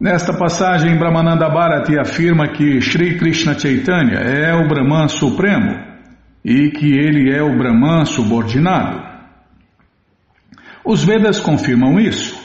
Nesta 0.00 0.36
passagem, 0.36 0.98
Brahmananda 0.98 1.48
Bharati 1.48 1.98
afirma 1.98 2.48
que 2.48 2.80
Shri 2.80 3.16
Krishna 3.16 3.58
Chaitanya 3.58 4.18
é 4.18 4.52
o 4.54 4.68
Brahman 4.68 5.08
Supremo 5.08 5.74
e 6.44 6.70
que 6.70 6.92
ele 6.92 7.32
é 7.32 7.42
o 7.42 7.56
Brahman 7.56 8.04
subordinado. 8.04 9.00
Os 10.84 11.04
Vedas 11.04 11.40
confirmam 11.40 11.98
isso. 11.98 12.36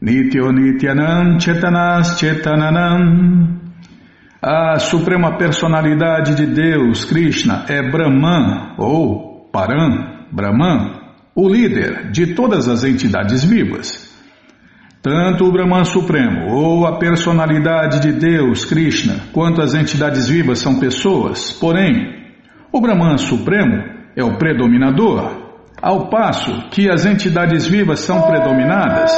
Nityo 0.00 0.50
Nityanam 0.52 1.38
Chetanas 1.38 2.18
Chetananam 2.18 3.60
a 4.42 4.78
suprema 4.78 5.36
personalidade 5.36 6.34
de 6.34 6.46
Deus, 6.46 7.04
Krishna, 7.04 7.66
é 7.68 7.82
Brahman 7.82 8.74
ou 8.78 9.29
Param, 9.52 10.26
Brahman, 10.30 11.00
o 11.34 11.48
líder 11.48 12.10
de 12.12 12.34
todas 12.34 12.68
as 12.68 12.84
entidades 12.84 13.42
vivas. 13.42 14.08
Tanto 15.02 15.44
o 15.44 15.52
Brahman 15.52 15.84
Supremo 15.84 16.52
ou 16.52 16.86
a 16.86 16.98
personalidade 16.98 18.00
de 18.00 18.12
Deus, 18.12 18.64
Krishna, 18.64 19.16
quanto 19.32 19.60
as 19.60 19.74
entidades 19.74 20.28
vivas 20.28 20.58
são 20.58 20.78
pessoas, 20.78 21.52
porém, 21.52 22.32
o 22.70 22.80
Brahman 22.80 23.16
Supremo 23.16 23.82
é 24.14 24.22
o 24.22 24.36
predominador, 24.36 25.50
ao 25.80 26.08
passo 26.10 26.68
que 26.70 26.90
as 26.90 27.06
entidades 27.06 27.66
vivas 27.66 28.00
são 28.00 28.22
predominadas. 28.22 29.10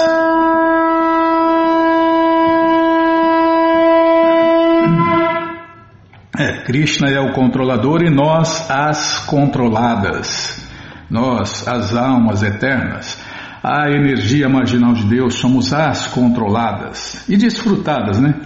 É, 6.38 6.62
Krishna 6.64 7.10
é 7.10 7.20
o 7.20 7.34
controlador 7.34 8.02
e 8.02 8.08
nós 8.08 8.70
as 8.70 9.18
controladas. 9.26 10.66
Nós, 11.10 11.68
as 11.68 11.94
almas 11.94 12.42
eternas, 12.42 13.22
a 13.62 13.90
energia 13.90 14.48
marginal 14.48 14.94
de 14.94 15.04
Deus, 15.04 15.34
somos 15.34 15.74
as 15.74 16.06
controladas 16.08 17.28
e 17.28 17.36
desfrutadas, 17.36 18.18
né? 18.18 18.40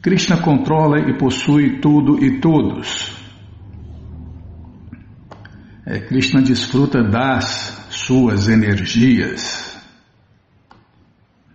Krishna 0.00 0.38
controla 0.38 0.98
e 0.98 1.18
possui 1.18 1.78
tudo 1.80 2.24
e 2.24 2.40
todos. 2.40 3.12
É, 5.86 6.00
Krishna 6.00 6.40
desfruta 6.40 7.02
das 7.02 7.86
suas 7.90 8.48
energias, 8.48 9.78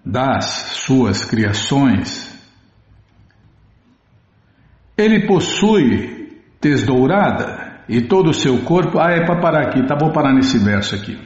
das 0.05 0.45
suas 0.85 1.25
criações, 1.25 2.28
ele 4.99 5.25
possui 5.25 6.27
tez 6.59 6.83
dourada 6.83 7.83
e 7.87 8.01
todo 8.01 8.31
o 8.31 8.33
seu 8.33 8.59
corpo. 8.59 8.99
Ah, 8.99 9.11
é 9.11 9.25
para 9.25 9.39
parar 9.39 9.61
aqui, 9.67 9.81
tá? 9.87 9.95
Vou 9.95 10.11
parar 10.11 10.33
nesse 10.33 10.57
verso 10.57 10.95
aqui. 10.95 11.17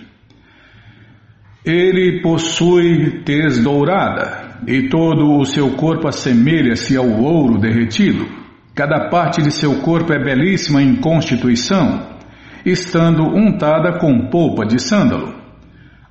Ele 1.66 2.22
possui 2.22 3.24
tez 3.24 3.62
dourada 3.64 4.60
e 4.68 4.90
todo 4.90 5.40
o 5.40 5.46
seu 5.46 5.72
corpo 5.72 6.08
assemelha-se 6.08 6.96
ao 6.96 7.10
ouro 7.10 7.58
derretido. 7.58 8.28
Cada 8.76 9.10
parte 9.10 9.42
de 9.42 9.52
seu 9.52 9.82
corpo 9.82 10.14
é 10.14 10.24
belíssima 10.24 10.82
em 10.82 10.96
constituição, 10.96 12.18
estando 12.66 13.24
untada 13.24 13.98
com 14.00 14.28
polpa 14.30 14.66
de 14.66 14.80
sândalo. 14.80 15.34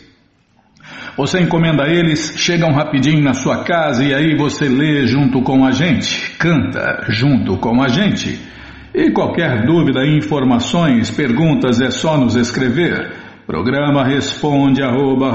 Você 1.17 1.41
encomenda 1.41 1.87
eles, 1.87 2.35
chegam 2.37 2.73
rapidinho 2.73 3.23
na 3.23 3.35
sua 3.35 3.63
casa 3.63 4.05
e 4.05 4.13
aí 4.13 4.37
você 4.37 4.69
lê 4.69 5.07
junto 5.07 5.43
com 5.43 5.65
a 5.65 5.71
gente, 5.71 6.37
canta 6.39 7.05
junto 7.09 7.57
com 7.59 7.81
a 7.83 7.89
gente. 7.89 8.50
E 8.93 9.13
qualquer 9.13 9.65
dúvida, 9.65 10.05
informações, 10.05 11.09
perguntas 11.11 11.81
é 11.81 11.91
só 11.91 12.19
nos 12.19 12.35
escrever. 12.35 13.13
Programa 13.47 14.05
responde 14.05 14.83
arroba, 14.83 15.31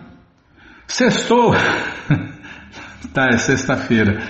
Sextou! 0.87 1.53
tá, 3.13 3.27
é 3.33 3.37
sexta-feira. 3.37 4.21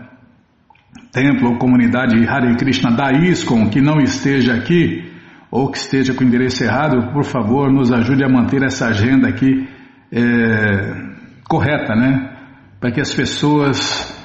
Templo 1.12 1.50
ou 1.50 1.58
comunidade 1.58 2.16
Hare 2.26 2.56
Krishna 2.56 2.92
da 2.92 3.12
ISKCON 3.12 3.68
que 3.68 3.80
não 3.80 3.98
esteja 3.98 4.54
aqui, 4.54 5.10
ou 5.50 5.68
que 5.68 5.78
esteja 5.78 6.14
com 6.14 6.22
o 6.22 6.26
endereço 6.26 6.62
errado, 6.62 7.12
por 7.12 7.24
favor, 7.24 7.72
nos 7.72 7.92
ajude 7.92 8.22
a 8.22 8.28
manter 8.28 8.62
essa 8.62 8.86
agenda 8.86 9.28
aqui 9.28 9.68
é, 10.12 11.10
correta, 11.48 11.96
né? 11.96 12.30
Para 12.78 12.92
que 12.92 13.00
as 13.00 13.12
pessoas 13.12 14.16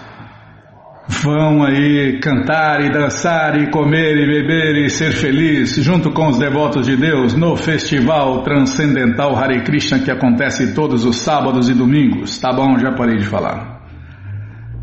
vão 1.07 1.63
aí 1.63 2.19
cantar 2.19 2.81
e 2.81 2.91
dançar 2.91 3.59
e 3.59 3.69
comer 3.71 4.17
e 4.17 4.27
beber 4.27 4.85
e 4.85 4.89
ser 4.89 5.11
feliz 5.11 5.75
junto 5.75 6.11
com 6.11 6.27
os 6.27 6.37
devotos 6.37 6.85
de 6.85 6.95
Deus 6.95 7.35
no 7.35 7.55
festival 7.55 8.43
transcendental 8.43 9.35
Hare 9.35 9.63
Krishna 9.63 9.99
que 9.99 10.11
acontece 10.11 10.73
todos 10.75 11.03
os 11.03 11.17
sábados 11.17 11.67
e 11.67 11.73
domingos. 11.73 12.37
Tá 12.37 12.53
bom, 12.53 12.77
já 12.77 12.91
parei 12.91 13.17
de 13.17 13.25
falar. 13.25 13.81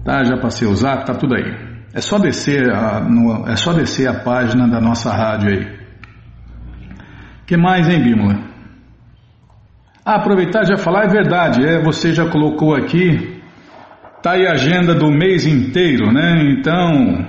Tá, 0.04 0.24
já 0.24 0.36
passei 0.36 0.66
o 0.66 0.74
zap, 0.74 1.06
tá 1.06 1.14
tudo 1.14 1.36
aí. 1.36 1.71
É 1.94 2.00
só 2.00 2.18
descer 2.18 2.70
a, 2.72 3.00
no, 3.00 3.48
é 3.48 3.56
só 3.56 3.72
descer 3.72 4.08
a 4.08 4.14
página 4.14 4.68
da 4.68 4.80
nossa 4.80 5.12
rádio 5.12 5.50
aí. 5.50 5.78
Que 7.46 7.56
mais, 7.56 7.88
hein, 7.88 8.02
Bímola? 8.02 8.38
Ah, 10.04 10.16
aproveitar 10.16 10.64
já 10.64 10.76
falar, 10.76 11.04
é 11.04 11.08
verdade, 11.08 11.64
é, 11.64 11.80
você 11.80 12.12
já 12.12 12.28
colocou 12.28 12.74
aqui 12.74 13.32
Tá 14.22 14.34
aí 14.34 14.46
a 14.46 14.52
agenda 14.52 14.94
do 14.94 15.10
mês 15.10 15.44
inteiro, 15.44 16.12
né? 16.12 16.52
Então, 16.52 17.26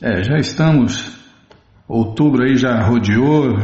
é, 0.00 0.22
já 0.22 0.36
estamos, 0.36 1.18
outubro 1.88 2.44
aí 2.44 2.54
já 2.54 2.80
rodeou. 2.82 3.58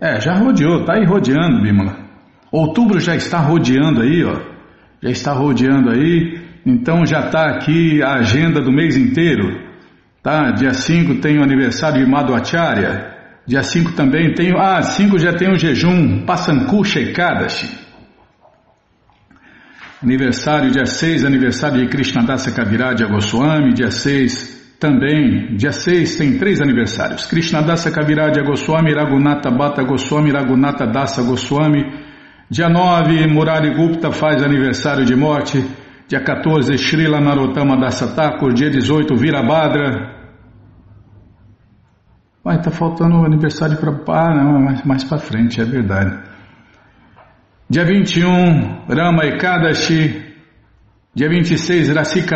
É, 0.00 0.20
já 0.20 0.34
rodeou, 0.34 0.84
tá 0.84 0.94
aí 0.94 1.04
rodeando, 1.04 1.62
Bimala. 1.62 1.96
Outubro 2.50 2.98
já 2.98 3.14
está 3.14 3.38
rodeando 3.38 4.02
aí, 4.02 4.24
ó. 4.24 4.51
Já 5.02 5.10
está 5.10 5.32
rodeando 5.32 5.90
aí, 5.90 6.40
então 6.64 7.04
já 7.04 7.26
está 7.26 7.50
aqui 7.50 8.02
a 8.02 8.14
agenda 8.14 8.60
do 8.60 8.72
mês 8.72 8.96
inteiro. 8.96 9.60
Tá? 10.22 10.52
Dia 10.52 10.72
5 10.72 11.16
tem 11.16 11.38
o 11.38 11.42
aniversário 11.42 12.04
de 12.04 12.10
Madhvacharya. 12.10 13.10
Dia 13.44 13.62
5 13.62 13.92
também 13.92 14.32
tem. 14.34 14.52
Ah, 14.56 14.80
5 14.80 15.18
já 15.18 15.32
tem 15.32 15.50
o 15.50 15.58
jejum, 15.58 16.24
Passanku 16.24 16.84
Sheikadashi. 16.84 17.82
Aniversário 20.00 20.70
dia 20.70 20.86
6, 20.86 21.24
aniversário 21.24 21.80
de 21.80 21.88
Krishnadasa 21.88 22.50
Kaviraj 22.50 23.04
Goswami, 23.04 23.72
dia 23.72 23.90
6 23.90 24.76
também, 24.80 25.54
dia 25.54 25.70
6 25.70 26.16
tem 26.16 26.38
três 26.38 26.60
aniversários. 26.60 27.24
Krishnadasa 27.26 27.88
Kaviraj 27.88 28.36
Goswami, 28.44 28.92
Raghunatha 28.92 29.48
Bhatta 29.48 29.84
Goswami, 29.84 30.32
Raghunatha 30.32 30.86
Dasa 30.86 31.22
Goswami. 31.22 31.84
Dia 32.52 32.68
9, 32.68 33.28
Murari 33.28 33.74
Gupta 33.74 34.12
faz 34.12 34.42
aniversário 34.42 35.06
de 35.06 35.16
morte. 35.16 35.64
Dia 36.06 36.22
14, 36.22 36.76
Srila 36.76 37.18
Narottama 37.18 37.80
Dasa 37.80 38.14
Thakur. 38.14 38.52
Dia 38.52 38.68
18, 38.68 39.16
Virabhadra. 39.16 40.20
Vai, 42.44 42.60
tá 42.60 42.70
faltando 42.70 43.22
o 43.22 43.24
aniversário 43.24 43.78
para... 43.78 43.92
Ah, 44.14 44.34
não, 44.34 44.60
mais, 44.60 44.84
mais 44.84 45.02
para 45.02 45.16
frente, 45.16 45.62
é 45.62 45.64
verdade. 45.64 46.14
Dia 47.70 47.86
21, 47.86 48.84
Rama 48.86 49.24
Ekadashi. 49.24 50.34
Dia 51.14 51.30
26, 51.30 51.88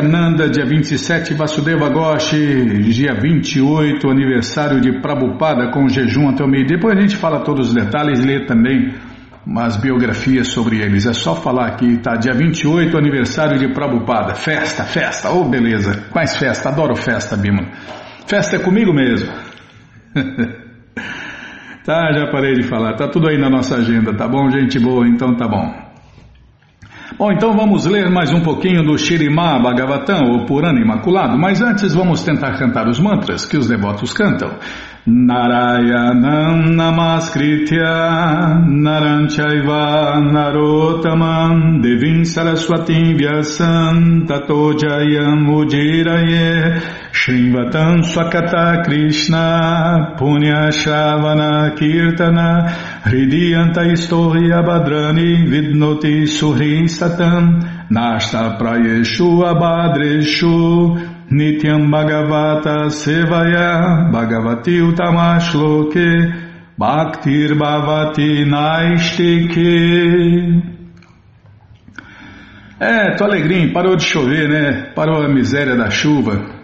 Nanda. 0.02 0.48
Dia 0.48 0.64
27, 0.64 1.34
Vasudeva 1.34 1.90
Goshi. 1.90 2.90
Dia 2.90 3.12
28, 3.20 4.08
aniversário 4.08 4.80
de 4.80 4.98
Prabhupada 5.02 5.70
com 5.72 5.86
jejum 5.88 6.30
até 6.30 6.42
o 6.42 6.48
meio. 6.48 6.66
Depois 6.66 6.96
a 6.96 7.00
gente 7.02 7.18
fala 7.18 7.40
todos 7.40 7.68
os 7.68 7.74
detalhes 7.74 8.24
e 8.24 8.26
lê 8.26 8.46
também 8.46 8.94
umas 9.46 9.76
biografias 9.76 10.48
sobre 10.48 10.82
eles. 10.82 11.06
É 11.06 11.12
só 11.12 11.36
falar 11.36 11.68
aqui, 11.68 11.98
tá? 11.98 12.16
Dia 12.16 12.34
28, 12.34 12.98
aniversário 12.98 13.58
de 13.58 13.72
Prabhupada. 13.72 14.34
Festa, 14.34 14.82
festa, 14.84 15.30
oh 15.30 15.44
beleza. 15.44 16.04
Mais 16.14 16.36
festa, 16.36 16.68
adoro 16.68 16.96
festa, 16.96 17.36
Bima. 17.36 17.70
Festa 18.26 18.56
é 18.56 18.58
comigo 18.58 18.92
mesmo. 18.92 19.32
Tá, 21.84 22.12
já 22.12 22.26
parei 22.32 22.54
de 22.54 22.64
falar. 22.64 22.94
Tá 22.96 23.06
tudo 23.06 23.28
aí 23.28 23.38
na 23.38 23.48
nossa 23.48 23.76
agenda, 23.76 24.12
tá 24.12 24.26
bom, 24.26 24.50
gente 24.50 24.76
boa? 24.76 25.06
Então 25.06 25.36
tá 25.36 25.46
bom. 25.46 25.85
Bom, 27.18 27.32
então 27.32 27.56
vamos 27.56 27.86
ler 27.86 28.10
mais 28.10 28.30
um 28.30 28.42
pouquinho 28.42 28.82
do 28.82 28.98
Shirimá 28.98 29.58
Bhagavatam, 29.58 30.32
ou 30.32 30.44
Purana 30.44 30.78
Imaculado, 30.78 31.38
mas 31.38 31.62
antes 31.62 31.94
vamos 31.94 32.22
tentar 32.22 32.58
cantar 32.58 32.86
os 32.88 33.00
mantras 33.00 33.46
que 33.46 33.56
os 33.56 33.66
devotos 33.66 34.12
cantam. 34.12 34.58
Narayanam 35.06 36.74
Namaskritya 36.74 38.60
Naranchaiva 38.68 40.20
Narotamam 40.20 41.80
Devim 41.80 42.24
Saraswatim 42.24 43.16
Vyasam 43.16 44.26
Tato 44.26 44.76
Jayam 44.76 45.54
Ujiraye 45.54 46.82
Shrivatam 47.16 48.04
Swakata 48.04 48.84
Krishna 48.84 50.14
Punya 50.18 50.68
Shravana 50.68 51.74
Kirtana 51.74 52.68
Hridiyanta 53.04 53.82
Istori 53.90 54.52
Abhadrani 54.52 55.48
Vidnoti 55.48 56.26
Suhri 56.26 56.84
Satam 56.84 57.44
Nashta 57.90 58.58
Prayeshu 58.58 59.42
Abhadreshu 59.50 60.98
Nityam 61.30 61.88
Bhagavata 61.88 62.90
Sevaya 62.90 64.12
Bhagavati 64.12 64.76
Utamashloke 64.86 66.08
Bhaktir 66.78 67.54
Bhavati 67.56 68.44
Naistike 68.44 69.72
É, 72.78 73.12
tô 73.12 73.24
alegrinho, 73.24 73.72
parou 73.72 73.96
de 73.96 74.04
chover, 74.04 74.50
né? 74.50 74.92
Parou 74.94 75.22
a 75.22 75.28
miséria 75.32 75.74
da 75.74 75.88
chuva. 75.88 76.55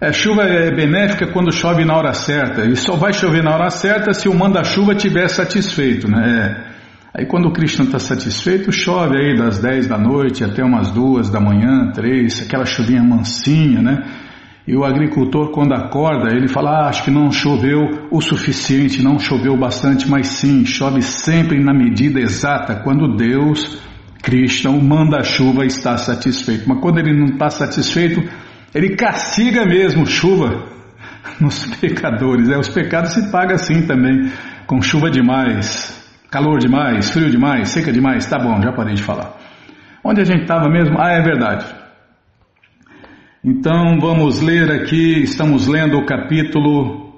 É, 0.00 0.12
chuva 0.12 0.42
é 0.42 0.70
benéfica 0.70 1.26
quando 1.32 1.52
chove 1.52 1.84
na 1.84 1.96
hora 1.96 2.12
certa, 2.12 2.64
e 2.64 2.76
só 2.76 2.94
vai 2.94 3.12
chover 3.12 3.42
na 3.42 3.52
hora 3.52 3.68
certa 3.68 4.12
se 4.12 4.28
o 4.28 4.34
manda-chuva 4.34 4.92
estiver 4.92 5.28
satisfeito, 5.28 6.08
né? 6.08 6.64
É. 6.64 7.20
Aí 7.20 7.26
quando 7.26 7.46
o 7.46 7.52
Krishna 7.52 7.84
está 7.84 7.98
satisfeito, 7.98 8.70
chove 8.70 9.16
aí 9.16 9.36
das 9.36 9.58
10 9.58 9.88
da 9.88 9.98
noite 9.98 10.44
até 10.44 10.62
umas 10.62 10.92
duas 10.92 11.28
da 11.30 11.40
manhã, 11.40 11.90
três, 11.92 12.40
aquela 12.40 12.64
chuvinha 12.64 13.02
mansinha, 13.02 13.82
né? 13.82 14.04
E 14.68 14.76
o 14.76 14.84
agricultor, 14.84 15.50
quando 15.50 15.72
acorda, 15.72 16.32
ele 16.32 16.46
fala: 16.46 16.82
ah, 16.82 16.88
Acho 16.88 17.02
que 17.02 17.10
não 17.10 17.32
choveu 17.32 18.06
o 18.10 18.20
suficiente, 18.20 19.02
não 19.02 19.18
choveu 19.18 19.56
bastante, 19.56 20.08
mas 20.08 20.28
sim, 20.28 20.64
chove 20.64 21.02
sempre 21.02 21.58
na 21.58 21.74
medida 21.74 22.20
exata, 22.20 22.76
quando 22.84 23.16
Deus, 23.16 23.80
Krishna, 24.22 24.70
o 24.70 24.80
manda-chuva, 24.80 25.64
está 25.64 25.96
satisfeito. 25.96 26.68
Mas 26.68 26.78
quando 26.80 26.98
ele 26.98 27.18
não 27.18 27.28
está 27.32 27.50
satisfeito, 27.50 28.22
ele 28.74 28.96
castiga 28.96 29.64
mesmo 29.64 30.06
chuva 30.06 30.66
nos 31.40 31.66
pecadores. 31.76 32.48
É, 32.48 32.58
os 32.58 32.68
pecados 32.68 33.12
se 33.12 33.30
pagam 33.30 33.54
assim 33.54 33.86
também, 33.86 34.30
com 34.66 34.80
chuva 34.82 35.10
demais, 35.10 35.96
Calor 36.30 36.58
demais, 36.58 37.10
frio 37.10 37.30
demais, 37.30 37.70
seca 37.70 37.90
demais, 37.90 38.26
tá 38.26 38.38
bom, 38.38 38.60
já 38.60 38.70
parei 38.70 38.94
de 38.94 39.02
falar. 39.02 39.34
Onde 40.04 40.20
a 40.20 40.24
gente 40.24 40.42
estava 40.42 40.68
mesmo? 40.68 41.00
Ah, 41.00 41.12
é 41.12 41.22
verdade. 41.22 41.64
Então 43.42 43.98
vamos 43.98 44.42
ler 44.42 44.70
aqui, 44.70 45.22
estamos 45.22 45.66
lendo 45.66 45.96
o 45.96 46.04
capítulo 46.04 47.08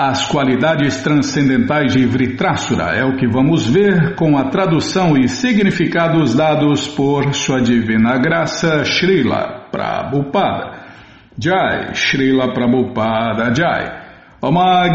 as 0.00 0.28
qualidades 0.28 1.02
transcendentais 1.02 1.92
de 1.92 2.06
Vritrasura 2.06 2.94
é 2.94 3.04
o 3.04 3.16
que 3.16 3.26
vamos 3.26 3.66
ver 3.66 4.14
com 4.14 4.38
a 4.38 4.44
tradução 4.44 5.16
e 5.16 5.26
significados 5.26 6.36
dados 6.36 6.86
por 6.86 7.34
Sua 7.34 7.60
Divina 7.60 8.16
Graça 8.16 8.84
Srila 8.84 9.57
Prabhupada. 9.70 10.86
Jai, 11.38 11.92
Srila 11.94 12.52
Prabhupada 12.54 13.54
Jai. 13.54 14.08
Oma 14.40 14.86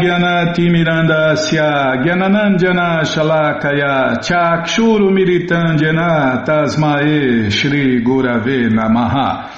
Timirandasya 0.54 2.02
Gyananandjana 2.02 3.04
Shalakaya 3.04 4.16
Chakshuru 4.22 5.10
Miritandjana 5.12 6.46
Tasmae 6.46 7.50
Shri 7.50 8.02
Gurave 8.02 8.70
Namaha 8.72 9.50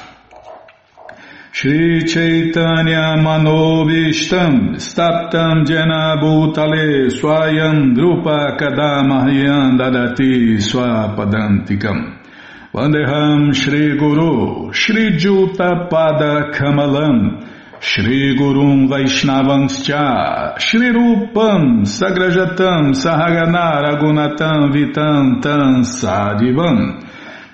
Shri 1.52 2.02
Chaitanya 2.02 3.14
Manobishtam 3.16 4.74
Staptam 4.74 5.64
Jena 5.64 6.16
Bhutale 6.20 7.08
Swayam 7.08 7.94
Vandeham 12.76 13.54
Shri 13.54 13.96
Guru 13.96 14.70
Shri 14.70 15.16
Juta 15.16 15.88
Pada 15.90 16.52
Kamalam 16.52 17.42
Shri 17.80 18.36
Gurum 18.36 18.86
Vaishnavanscha 18.86 20.58
Shri 20.60 20.90
Rupam 20.92 21.86
Sagrajatam 21.86 22.92
Sahagana 22.92 23.80
Ragunatam 23.80 24.74
Vitam 24.74 25.40
Tam 25.40 25.84
Sadivam 25.84 27.02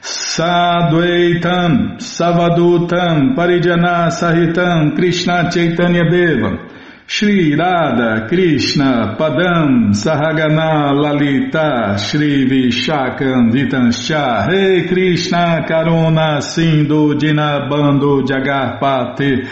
Sadvaitam 0.00 1.98
Savadutam 2.00 3.36
Parijana 3.36 4.10
Sahitam 4.10 4.96
Krishna 4.96 5.48
Chaitanya 5.52 6.02
Deva 6.10 6.81
Shri 7.14 7.54
Radha 7.54 8.26
Krishna 8.26 9.14
Padam 9.18 9.92
Sahagana 9.92 10.94
Lalita 10.94 11.98
Shri 11.98 12.48
Vishakam 12.48 13.52
Vitanscha 13.52 14.48
Rei 14.48 14.88
Krishna 14.88 15.62
Karuna 15.68 16.40
Sindhu 16.40 17.12
Dinabando 17.18 18.24
Jagarpate 18.26 19.46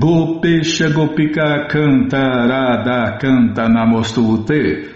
Gopesha 0.00 0.88
Gopika 0.94 1.68
Canta 1.68 2.48
Radha 2.48 3.18
Canta 3.20 3.68
Namostute 3.68 4.88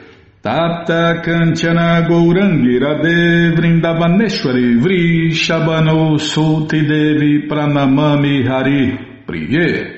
Tata 0.43 1.21
Kanchana 1.23 2.09
Gourangi 2.09 2.81
Radhe 2.81 3.55
Vrindavaneshwari 3.55 4.81
Vri 4.81 5.29
Shabano 5.29 6.19
Suti 6.19 6.89
Devi 6.89 7.47
Pranamami 7.47 8.49
Hari 8.49 8.99
Priye 9.27 9.98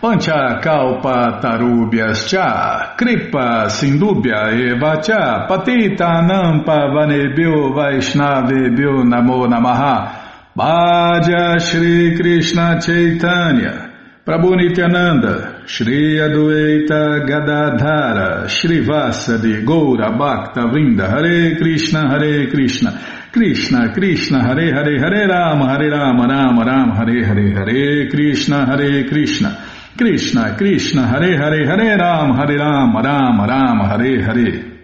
Pancha 0.00 0.60
Kalpa 0.62 1.40
Tarubhyas 1.40 2.28
Cha. 2.28 2.94
Kripa 2.98 3.70
Sindubhya 3.70 4.52
Eva 4.52 5.00
Cha. 5.02 5.46
Patita 5.48 6.20
Nampa 6.20 6.92
Vanebhyo 6.92 7.72
Vaishnavebhyo 7.72 9.04
Namo 9.04 9.46
Namaha. 9.48 10.52
Bhaja 10.54 11.58
Shri 11.58 12.14
Krishna 12.14 12.78
Chaitanya. 12.78 13.90
Prabhu 14.26 14.56
Nityananda. 14.56 15.66
Shri 15.66 16.18
Adueita 16.18 17.26
Gadadhara. 17.26 18.48
Shri 18.50 18.84
Vasadi 18.84 19.64
Goura 19.64 20.12
Bhakta 20.18 20.68
Vrinda. 20.68 21.08
Hare 21.08 21.56
Krishna 21.56 22.10
Hare 22.10 22.50
Krishna. 22.50 23.00
Krishna 23.32 23.94
Krishna 23.94 24.42
Hare 24.42 24.74
Hare 24.74 24.98
Hare 24.98 25.26
Rama 25.26 25.68
Hare 25.68 25.90
Rama 25.90 26.26
Rama 26.26 26.64
Rama 26.64 26.94
Hare 26.96 27.24
Hare 27.24 27.54
Hare 27.54 28.10
Krishna 28.10 28.66
Hare 28.66 29.04
Krishna 29.08 29.65
Krishna 29.96 30.54
Krishna 30.56 31.06
Hare 31.06 31.36
Hare 31.36 31.66
Hare 31.66 31.96
Rama 31.96 32.36
Hare 32.36 32.56
Rama 32.56 33.02
Rama 33.02 33.46
Rama 33.46 33.88
Hare 33.88 34.22
Hare 34.22 34.76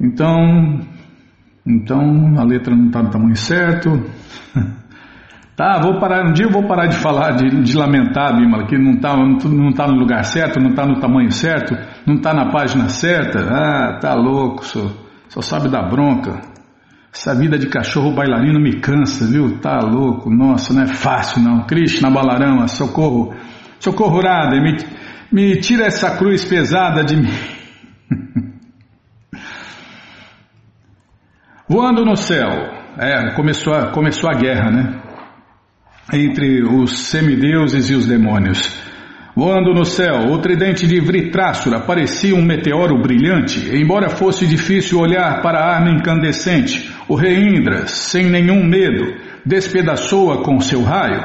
Então, 0.00 0.80
então 1.66 2.38
a 2.38 2.44
letra 2.44 2.74
não 2.74 2.86
está 2.86 3.02
no 3.02 3.10
tamanho 3.10 3.36
certo. 3.36 3.90
Tá, 5.56 5.78
vou 5.78 6.00
parar, 6.00 6.26
um 6.26 6.32
dia 6.32 6.46
eu 6.46 6.50
vou 6.50 6.66
parar 6.66 6.86
de 6.86 6.96
falar, 6.96 7.32
de, 7.32 7.50
de 7.50 7.76
lamentar, 7.76 8.34
Bimala, 8.34 8.66
que 8.66 8.78
não 8.78 8.92
está 8.92 9.14
não 9.14 9.72
tá 9.74 9.86
no 9.86 9.98
lugar 9.98 10.24
certo, 10.24 10.58
não 10.58 10.70
está 10.70 10.86
no 10.86 10.98
tamanho 10.98 11.30
certo, 11.30 11.76
não 12.06 12.14
está 12.14 12.32
na 12.32 12.50
página 12.50 12.88
certa. 12.88 13.40
Ah, 13.40 13.98
tá 14.00 14.14
louco, 14.14 14.64
só, 14.64 14.90
só 15.28 15.42
sabe 15.42 15.68
dar 15.68 15.82
bronca. 15.90 16.40
Essa 17.12 17.34
vida 17.34 17.58
de 17.58 17.66
cachorro 17.68 18.12
bailarino 18.12 18.60
me 18.60 18.80
cansa, 18.80 19.26
viu? 19.26 19.58
Tá 19.58 19.78
louco, 19.80 20.30
nossa, 20.30 20.72
não 20.72 20.82
é 20.82 20.86
fácil 20.86 21.42
não. 21.42 21.66
Krishna 21.66 22.10
Balarama, 22.10 22.68
socorro, 22.68 23.34
socorro 23.78 24.20
Radha, 24.20 24.60
me, 24.60 24.76
me 25.32 25.60
tira 25.60 25.86
essa 25.86 26.16
cruz 26.16 26.44
pesada 26.44 27.02
de 27.02 27.16
mim. 27.16 27.32
Voando 31.68 32.04
no 32.04 32.16
céu, 32.16 32.48
é, 32.98 33.34
começou 33.34 33.74
a, 33.74 33.90
começou 33.90 34.30
a 34.30 34.34
guerra, 34.34 34.70
né? 34.70 35.00
entre 36.12 36.62
os 36.62 37.06
semideuses 37.06 37.90
e 37.90 37.94
os 37.94 38.06
demônios. 38.06 38.89
Voando 39.40 39.72
no 39.72 39.86
céu, 39.86 40.30
o 40.32 40.38
tridente 40.38 40.86
de 40.86 41.00
Vritrasura 41.00 41.80
parecia 41.80 42.36
um 42.36 42.44
meteoro 42.44 43.00
brilhante, 43.00 43.74
embora 43.74 44.10
fosse 44.10 44.46
difícil 44.46 45.00
olhar 45.00 45.40
para 45.40 45.60
a 45.60 45.76
arma 45.76 45.88
incandescente. 45.88 46.94
O 47.08 47.14
rei 47.14 47.38
Indra, 47.38 47.86
sem 47.86 48.26
nenhum 48.26 48.62
medo, 48.62 49.14
despedaçou-a 49.42 50.44
com 50.44 50.60
seu 50.60 50.82
raio. 50.82 51.22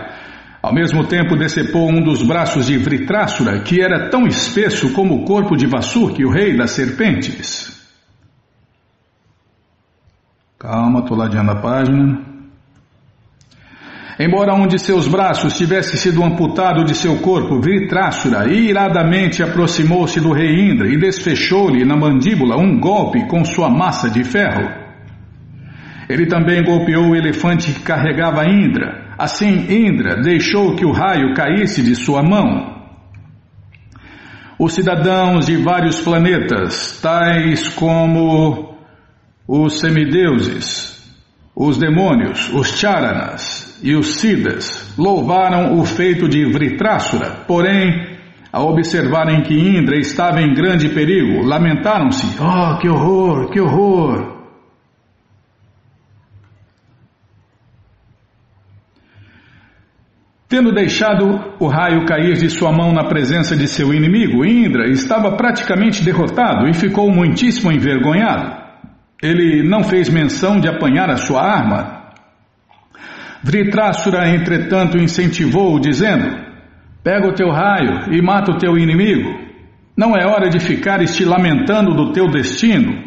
Ao 0.63 0.73
mesmo 0.73 1.05
tempo, 1.05 1.35
decepou 1.35 1.89
um 1.89 2.01
dos 2.01 2.23
braços 2.23 2.67
de 2.67 2.77
Vritrasura, 2.77 3.59
que 3.59 3.81
era 3.81 4.09
tão 4.09 4.25
espesso 4.25 4.93
como 4.93 5.15
o 5.15 5.25
corpo 5.25 5.57
de 5.57 5.67
Vasurki, 5.67 6.23
o 6.23 6.31
rei 6.31 6.55
das 6.55 6.71
serpentes. 6.71 7.85
Calma, 10.57 11.01
estou 11.01 11.17
ladeando 11.17 11.51
a 11.51 11.55
página. 11.57 12.34
Embora 14.17 14.55
um 14.55 14.65
de 14.65 14.79
seus 14.79 15.07
braços 15.07 15.57
tivesse 15.57 15.97
sido 15.97 16.23
amputado 16.23 16.85
de 16.85 16.95
seu 16.95 17.17
corpo, 17.17 17.59
Vritrasura 17.59 18.47
iradamente 18.47 19.43
aproximou-se 19.43 20.21
do 20.21 20.31
rei 20.31 20.71
Indra 20.71 20.87
e 20.87 20.97
desfechou-lhe 20.97 21.83
na 21.83 21.97
mandíbula 21.97 22.57
um 22.57 22.79
golpe 22.79 23.27
com 23.27 23.43
sua 23.43 23.69
massa 23.69 24.09
de 24.09 24.23
ferro. 24.23 24.85
Ele 26.07 26.27
também 26.27 26.63
golpeou 26.63 27.09
o 27.09 27.15
elefante 27.15 27.73
que 27.73 27.81
carregava 27.81 28.45
Indra. 28.45 29.15
Assim, 29.17 29.67
Indra 29.69 30.21
deixou 30.21 30.75
que 30.75 30.85
o 30.85 30.91
raio 30.91 31.33
caísse 31.33 31.83
de 31.83 31.95
sua 31.95 32.23
mão. 32.23 32.73
Os 34.57 34.73
cidadãos 34.73 35.45
de 35.45 35.57
vários 35.57 35.99
planetas, 35.99 37.01
tais 37.01 37.67
como 37.67 38.77
os 39.45 39.79
semideuses, 39.79 41.03
os 41.53 41.77
demônios, 41.77 42.49
os 42.53 42.77
charanas, 42.79 43.64
e 43.81 43.95
os 43.95 44.15
Siddhas 44.19 44.93
louvaram 44.97 45.77
o 45.79 45.85
feito 45.85 46.27
de 46.27 46.45
Vritrasura, 46.45 47.43
porém, 47.47 48.15
ao 48.51 48.69
observarem 48.69 49.41
que 49.41 49.53
Indra 49.53 49.97
estava 49.97 50.41
em 50.41 50.53
grande 50.53 50.89
perigo, 50.89 51.45
lamentaram-se: 51.45 52.37
Oh, 52.41 52.77
que 52.77 52.87
horror, 52.87 53.49
que 53.51 53.59
horror! 53.59 54.35
Tendo 60.47 60.71
deixado 60.71 61.55
o 61.59 61.67
raio 61.67 62.05
cair 62.05 62.37
de 62.37 62.49
sua 62.49 62.71
mão 62.71 62.93
na 62.93 63.09
presença 63.09 63.57
de 63.57 63.67
seu 63.67 63.93
inimigo, 63.93 64.45
Indra 64.45 64.87
estava 64.89 65.35
praticamente 65.35 66.03
derrotado 66.03 66.69
e 66.69 66.73
ficou 66.73 67.11
muitíssimo 67.11 67.71
envergonhado. 67.71 68.63
Ele 69.21 69.67
não 69.67 69.83
fez 69.83 70.07
menção 70.07 70.59
de 70.59 70.69
apanhar 70.69 71.09
a 71.09 71.17
sua 71.17 71.41
arma, 71.41 71.94
Vritrasura, 73.43 74.29
entretanto, 74.29 74.97
incentivou, 74.97 75.79
dizendo: 75.79 76.45
Pega 77.03 77.27
o 77.27 77.33
teu 77.33 77.49
raio 77.51 78.13
e 78.13 78.21
mata 78.21 78.51
o 78.51 78.57
teu 78.57 78.77
inimigo. 78.77 79.45
Não 79.95 80.15
é 80.15 80.25
hora 80.25 80.49
de 80.49 80.59
ficar 80.59 81.05
te 81.05 81.23
lamentando 81.23 81.93
do 81.93 82.11
teu 82.11 82.29
destino. 82.29 83.03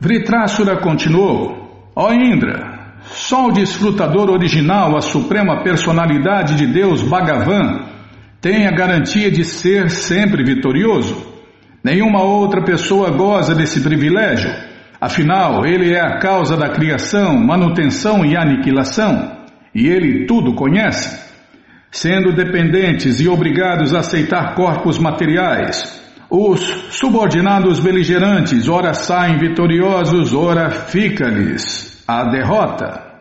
Vritrasura 0.00 0.76
continuou: 0.78 1.90
Ó 1.94 2.08
oh 2.08 2.12
Indra, 2.12 2.96
só 3.02 3.46
o 3.46 3.52
desfrutador 3.52 4.30
original, 4.30 4.96
a 4.96 5.00
suprema 5.00 5.62
personalidade 5.62 6.56
de 6.56 6.66
Deus 6.66 7.02
Bhagavan, 7.02 7.86
tem 8.40 8.66
a 8.66 8.72
garantia 8.72 9.30
de 9.30 9.44
ser 9.44 9.90
sempre 9.90 10.42
vitorioso. 10.42 11.31
Nenhuma 11.82 12.22
outra 12.22 12.62
pessoa 12.62 13.10
goza 13.10 13.54
desse 13.54 13.80
privilégio. 13.80 14.50
Afinal, 15.00 15.66
ele 15.66 15.92
é 15.92 16.00
a 16.00 16.18
causa 16.18 16.56
da 16.56 16.68
criação, 16.68 17.36
manutenção 17.36 18.24
e 18.24 18.36
aniquilação, 18.36 19.32
e 19.74 19.88
ele 19.88 20.26
tudo 20.26 20.54
conhece. 20.54 21.20
Sendo 21.90 22.32
dependentes 22.32 23.20
e 23.20 23.28
obrigados 23.28 23.94
a 23.94 23.98
aceitar 23.98 24.54
corpos 24.54 24.98
materiais, 24.98 26.00
os 26.30 26.60
subordinados 26.90 27.80
beligerantes 27.80 28.68
ora 28.68 28.94
saem 28.94 29.38
vitoriosos, 29.38 30.32
ora 30.32 30.70
fica-lhes. 30.70 32.02
a 32.06 32.24
derrota. 32.24 33.11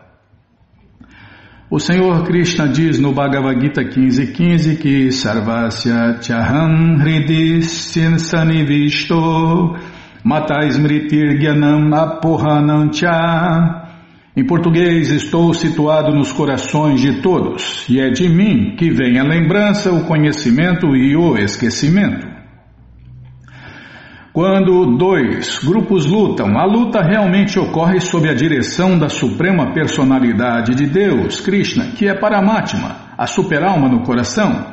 O 1.72 1.80
Senhor 1.80 2.26
Krishna 2.26 2.68
diz 2.68 3.00
no 3.00 3.14
Bhagavad 3.14 3.62
Gita 3.62 3.82
15.15 3.82 4.34
15 4.34 4.76
que 4.76 5.10
Sarvasya 5.10 6.22
Chaham 6.22 6.98
Hridis 6.98 7.96
Sanivisto 8.18 9.78
Mata 10.22 10.66
Smritir 10.68 11.40
Gyanam 11.40 11.94
Apohanam 11.94 12.92
Cha 12.92 13.88
em 14.36 14.46
português, 14.46 15.12
estou 15.12 15.54
situado 15.54 16.14
nos 16.14 16.32
corações 16.32 17.02
de 17.02 17.22
todos, 17.22 17.86
e 17.90 18.00
é 18.00 18.10
de 18.10 18.30
mim 18.30 18.76
que 18.78 18.90
vem 18.90 19.20
a 19.20 19.24
lembrança, 19.24 19.92
o 19.92 20.06
conhecimento 20.06 20.96
e 20.96 21.18
o 21.18 21.38
esquecimento. 21.38 22.31
Quando 24.34 24.96
dois 24.98 25.60
grupos 25.60 26.06
lutam, 26.06 26.58
a 26.58 26.64
luta 26.64 27.02
realmente 27.02 27.60
ocorre 27.60 28.00
sob 28.00 28.30
a 28.30 28.34
direção 28.34 28.98
da 28.98 29.10
Suprema 29.10 29.74
Personalidade 29.74 30.74
de 30.74 30.86
Deus, 30.86 31.42
Krishna, 31.42 31.88
que 31.98 32.08
é 32.08 32.14
Paramatma, 32.14 32.96
a 33.18 33.28
superalma 33.28 33.90
no 33.90 34.04
coração. 34.04 34.68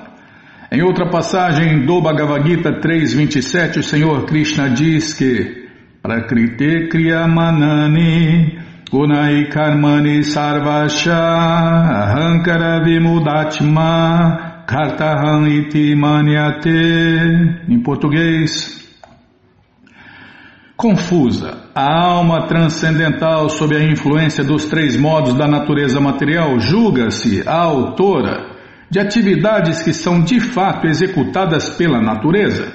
Em 0.70 0.80
outra 0.80 1.10
passagem 1.10 1.84
do 1.84 2.00
Bhagavad 2.00 2.48
Gita 2.48 2.70
3.27, 2.80 3.78
o 3.78 3.82
Senhor 3.82 4.26
Krishna 4.26 4.70
diz 4.70 5.14
que 5.14 5.66
Prakriti 6.00 6.86
Kriyamanani 6.88 8.60
Gunai 8.88 9.48
Karmani 9.48 10.22
Sarvasha 10.22 11.16
Ahankara 11.16 12.84
Vimudatma 12.84 14.64
Kartaham 14.68 15.48
Iti 15.48 15.96
Manyate 15.96 16.70
Em 17.68 17.80
português 17.82 18.87
Confusa, 20.78 21.70
a 21.74 21.92
alma 21.92 22.46
transcendental 22.46 23.48
sob 23.48 23.74
a 23.74 23.82
influência 23.82 24.44
dos 24.44 24.66
três 24.66 24.96
modos 24.96 25.34
da 25.34 25.48
natureza 25.48 26.00
material 26.00 26.60
julga-se 26.60 27.42
a 27.44 27.56
autora 27.56 28.56
de 28.88 29.00
atividades 29.00 29.82
que 29.82 29.92
são 29.92 30.22
de 30.22 30.38
fato 30.38 30.86
executadas 30.86 31.68
pela 31.68 32.00
natureza. 32.00 32.72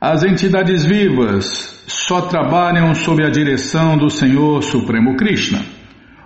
As 0.00 0.24
entidades 0.24 0.86
vivas 0.86 1.84
só 1.86 2.22
trabalham 2.22 2.94
sob 2.94 3.22
a 3.22 3.28
direção 3.28 3.98
do 3.98 4.08
Senhor 4.08 4.62
Supremo 4.62 5.14
Krishna. 5.14 5.60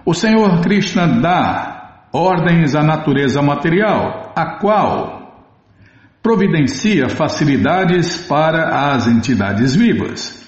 O 0.04 0.14
Senhor 0.14 0.60
Krishna 0.60 1.08
dá 1.20 2.04
ordens 2.12 2.76
à 2.76 2.84
natureza 2.84 3.42
material, 3.42 4.32
a 4.36 4.60
qual 4.60 5.50
providencia 6.22 7.08
facilidades 7.08 8.18
para 8.28 8.92
as 8.94 9.08
entidades 9.08 9.74
vivas. 9.74 10.45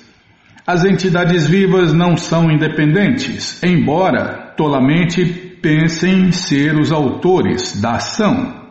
As 0.69 0.85
entidades 0.85 1.47
vivas 1.47 1.95
não 1.95 2.15
são 2.15 2.51
independentes, 2.51 3.63
embora 3.63 4.53
tolamente 4.55 5.25
pensem 5.63 6.31
ser 6.31 6.79
os 6.79 6.93
autores 6.93 7.81
da 7.81 7.93
ação. 7.93 8.69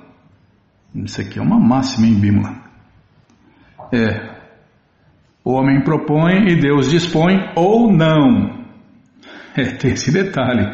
Isso 0.94 1.20
aqui 1.20 1.40
é 1.40 1.42
uma 1.42 1.60
máxima 1.60 2.06
em 2.06 2.14
Bíblia. 2.14 2.56
É, 3.92 4.30
o 5.44 5.54
homem 5.54 5.82
propõe 5.82 6.52
e 6.52 6.60
Deus 6.60 6.88
dispõe 6.88 7.52
ou 7.56 7.92
não. 7.92 8.64
É, 9.56 9.64
tem 9.64 9.94
esse 9.94 10.12
detalhe. 10.12 10.68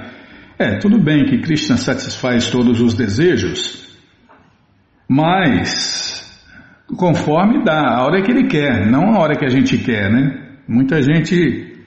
É, 0.59 0.77
tudo 0.77 1.01
bem 1.01 1.23
que 1.23 1.39
Krishna 1.39 1.77
satisfaz 1.77 2.51
todos 2.51 2.81
os 2.81 2.95
desejos, 2.95 3.97
mas 5.07 6.45
conforme 6.97 7.63
dá, 7.63 7.95
a 7.95 8.03
hora 8.03 8.21
que 8.21 8.29
ele 8.29 8.49
quer, 8.49 8.91
não 8.91 9.13
a 9.15 9.19
hora 9.19 9.37
que 9.37 9.45
a 9.45 9.49
gente 9.49 9.77
quer, 9.77 10.11
né? 10.11 10.42
Muita 10.73 11.03
gente 11.03 11.85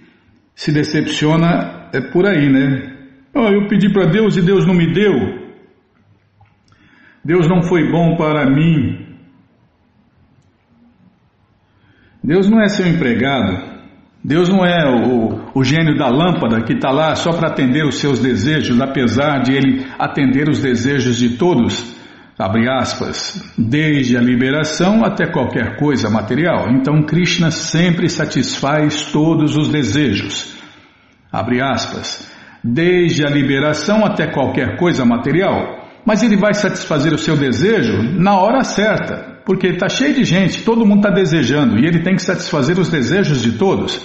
se 0.55 0.71
decepciona 0.73 1.91
é 1.93 2.01
por 2.13 2.25
aí, 2.25 2.49
né? 2.49 2.97
Oh, 3.35 3.49
eu 3.49 3.67
pedi 3.67 3.93
para 3.93 4.07
Deus 4.07 4.37
e 4.37 4.43
Deus 4.43 4.65
não 4.65 4.75
me 4.75 4.93
deu. 4.93 5.13
Deus 7.25 7.49
não 7.49 7.65
foi 7.65 7.91
bom 7.91 8.17
para 8.17 8.49
mim. 8.49 9.05
Deus 12.23 12.49
não 12.49 12.63
é 12.63 12.69
seu 12.69 12.87
empregado. 12.87 13.75
Deus 14.23 14.49
não 14.49 14.65
é 14.65 14.89
o, 14.89 15.51
o 15.53 15.65
gênio 15.65 15.97
da 15.97 16.09
lâmpada 16.09 16.63
que 16.63 16.75
está 16.75 16.93
lá 16.93 17.17
só 17.17 17.33
para 17.33 17.49
atender 17.49 17.85
os 17.85 17.99
seus 17.99 18.21
desejos, 18.21 18.81
apesar 18.81 19.41
de 19.43 19.53
ele 19.53 19.85
atender 19.99 20.49
os 20.49 20.63
desejos 20.63 21.17
de 21.17 21.37
todos, 21.37 21.96
abre 22.39 22.69
aspas, 22.69 23.43
desde 23.57 24.17
a 24.17 24.21
liberação 24.21 25.05
até 25.05 25.27
qualquer 25.27 25.77
coisa 25.77 26.11
material. 26.11 26.71
Então 26.71 27.03
Krishna 27.03 27.51
sempre 27.51 28.09
satisfaz 28.09 29.11
todos 29.11 29.57
os 29.57 29.69
desejos, 29.69 30.57
abre 31.33 31.63
aspas, 31.63 32.31
desde 32.63 33.25
a 33.25 33.31
liberação 33.31 34.05
até 34.05 34.27
qualquer 34.27 34.77
coisa 34.77 35.05
material. 35.05 35.85
Mas 36.05 36.23
ele 36.23 36.37
vai 36.37 36.55
satisfazer 36.55 37.13
o 37.13 37.19
seu 37.19 37.37
desejo 37.37 38.01
na 38.21 38.39
hora 38.39 38.63
certa, 38.63 39.41
porque 39.45 39.69
está 39.69 39.89
cheio 39.89 40.15
de 40.15 40.25
gente, 40.25 40.63
todo 40.63 40.87
mundo 40.87 40.99
está 40.99 41.11
desejando 41.11 41.79
e 41.79 41.87
ele 41.87 42.03
tem 42.03 42.15
que 42.15 42.23
satisfazer 42.23 42.79
os 42.79 42.89
desejos 42.89 43.43
de 43.43 43.53
todos. 43.53 44.01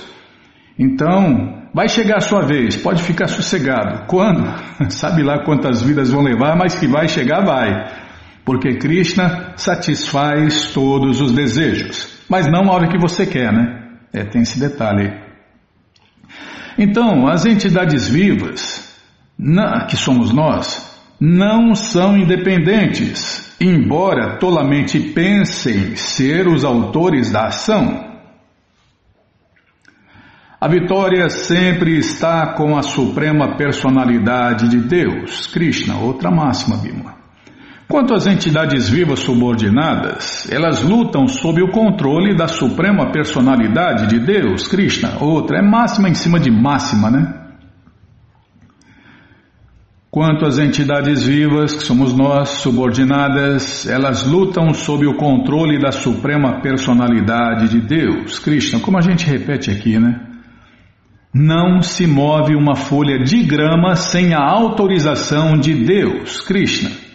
Então, 0.80 1.68
vai 1.74 1.88
chegar 1.88 2.18
a 2.18 2.22
sua 2.22 2.42
vez, 2.42 2.76
pode 2.76 3.04
ficar 3.04 3.28
sossegado. 3.28 4.08
Quando? 4.08 4.52
Sabe 4.90 5.22
lá 5.22 5.44
quantas 5.44 5.84
vidas 5.84 6.10
vão 6.10 6.24
levar, 6.24 6.56
mas 6.56 6.74
que 6.74 6.88
vai 6.88 7.08
chegar, 7.08 7.42
vai. 7.42 8.02
Porque 8.44 8.78
Krishna 8.78 9.54
satisfaz 9.56 10.72
todos 10.72 11.22
os 11.22 11.32
desejos, 11.32 12.26
mas 12.28 12.48
não 12.48 12.72
a 12.72 12.76
hora 12.76 12.88
que 12.88 12.98
você 12.98 13.26
quer, 13.26 13.52
né? 13.54 13.98
É, 14.14 14.24
tem 14.26 14.42
esse 14.42 14.60
detalhe. 14.60 15.14
Então, 16.78 17.28
as 17.28 17.46
entidades 17.46 18.08
vivas, 18.08 18.98
na, 19.38 19.86
que 19.86 19.96
somos 19.96 20.34
nós, 20.34 20.92
não 21.20 21.76
são 21.76 22.18
independentes, 22.18 23.56
embora 23.62 24.40
tolamente 24.40 25.00
pensem 25.00 25.96
ser 25.96 26.48
os 26.48 26.66
autores 26.66 27.32
da 27.32 27.46
ação. 27.46 28.10
A 30.60 30.68
vitória 30.68 31.30
sempre 31.30 31.98
está 31.98 32.54
com 32.54 32.78
a 32.78 32.82
suprema 32.82 33.56
personalidade 33.58 34.68
de 34.68 34.80
Deus, 34.80 35.48
Krishna, 35.48 35.98
outra 35.98 36.32
máxima, 36.32 36.78
Bima. 36.78 37.21
Quanto 37.92 38.14
às 38.14 38.26
entidades 38.26 38.88
vivas 38.88 39.20
subordinadas, 39.20 40.50
elas 40.50 40.82
lutam 40.82 41.28
sob 41.28 41.62
o 41.62 41.72
controle 41.72 42.34
da 42.34 42.48
suprema 42.48 43.12
personalidade 43.12 44.08
de 44.08 44.18
Deus, 44.18 44.66
Krishna, 44.66 45.18
outra, 45.20 45.58
é 45.58 45.62
máxima 45.62 46.08
em 46.08 46.14
cima 46.14 46.40
de 46.40 46.50
máxima, 46.50 47.12
né? 47.12 47.34
Quanto 50.10 50.46
às 50.46 50.58
entidades 50.58 51.26
vivas, 51.26 51.76
que 51.76 51.84
somos 51.84 52.14
nós, 52.14 52.62
subordinadas, 52.62 53.86
elas 53.86 54.26
lutam 54.26 54.74
sob 54.74 55.06
o 55.06 55.18
controle 55.18 55.78
da 55.78 55.92
suprema 55.92 56.62
personalidade 56.62 57.68
de 57.68 57.82
Deus, 57.82 58.40
Krishna, 58.40 58.80
como 58.80 59.00
a 59.00 59.02
gente 59.02 59.26
repete 59.26 59.70
aqui, 59.70 60.00
né? 60.00 60.18
Não 61.34 61.82
se 61.82 62.08
move 62.08 62.56
uma 62.56 62.78
folha 62.78 63.22
de 63.22 63.44
grama 63.44 63.98
sem 63.98 64.34
a 64.34 64.40
autorização 64.40 65.58
de 65.58 65.74
Deus, 65.74 66.40
Krishna. 66.40 67.11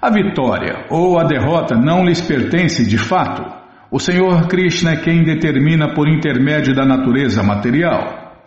A 0.00 0.10
vitória 0.10 0.86
ou 0.90 1.18
a 1.18 1.24
derrota 1.24 1.74
não 1.74 2.04
lhes 2.04 2.20
pertence 2.20 2.88
de 2.88 2.96
fato. 2.96 3.44
O 3.90 3.98
Senhor 3.98 4.46
Krishna 4.46 4.92
é 4.92 4.96
quem 4.96 5.24
determina 5.24 5.92
por 5.92 6.08
intermédio 6.08 6.72
da 6.72 6.86
natureza 6.86 7.42
material. 7.42 8.44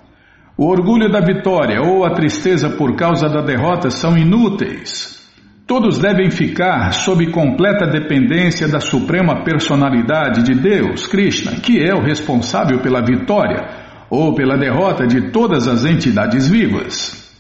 O 0.56 0.68
orgulho 0.68 1.12
da 1.12 1.20
vitória 1.20 1.82
ou 1.82 2.06
a 2.06 2.12
tristeza 2.12 2.70
por 2.70 2.96
causa 2.96 3.28
da 3.28 3.42
derrota 3.42 3.90
são 3.90 4.18
inúteis. 4.18 5.20
Todos 5.68 5.98
devem 5.98 6.32
ficar 6.32 6.94
sob 6.94 7.30
completa 7.32 7.86
dependência 7.86 8.70
da 8.70 8.80
suprema 8.80 9.44
personalidade 9.44 10.44
de 10.44 10.54
Deus, 10.54 11.06
Krishna, 11.06 11.60
que 11.60 11.84
é 11.84 11.94
o 11.94 12.02
responsável 12.02 12.80
pela 12.80 13.04
vitória 13.04 13.68
ou 14.10 14.34
pela 14.34 14.58
derrota 14.58 15.06
de 15.06 15.32
todas 15.32 15.68
as 15.68 15.84
entidades 15.84 16.48
vivas. 16.50 17.31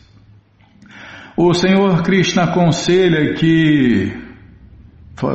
O 1.43 1.53
Senhor 1.53 2.03
Krishna 2.03 2.43
aconselha 2.43 3.33
que. 3.33 4.13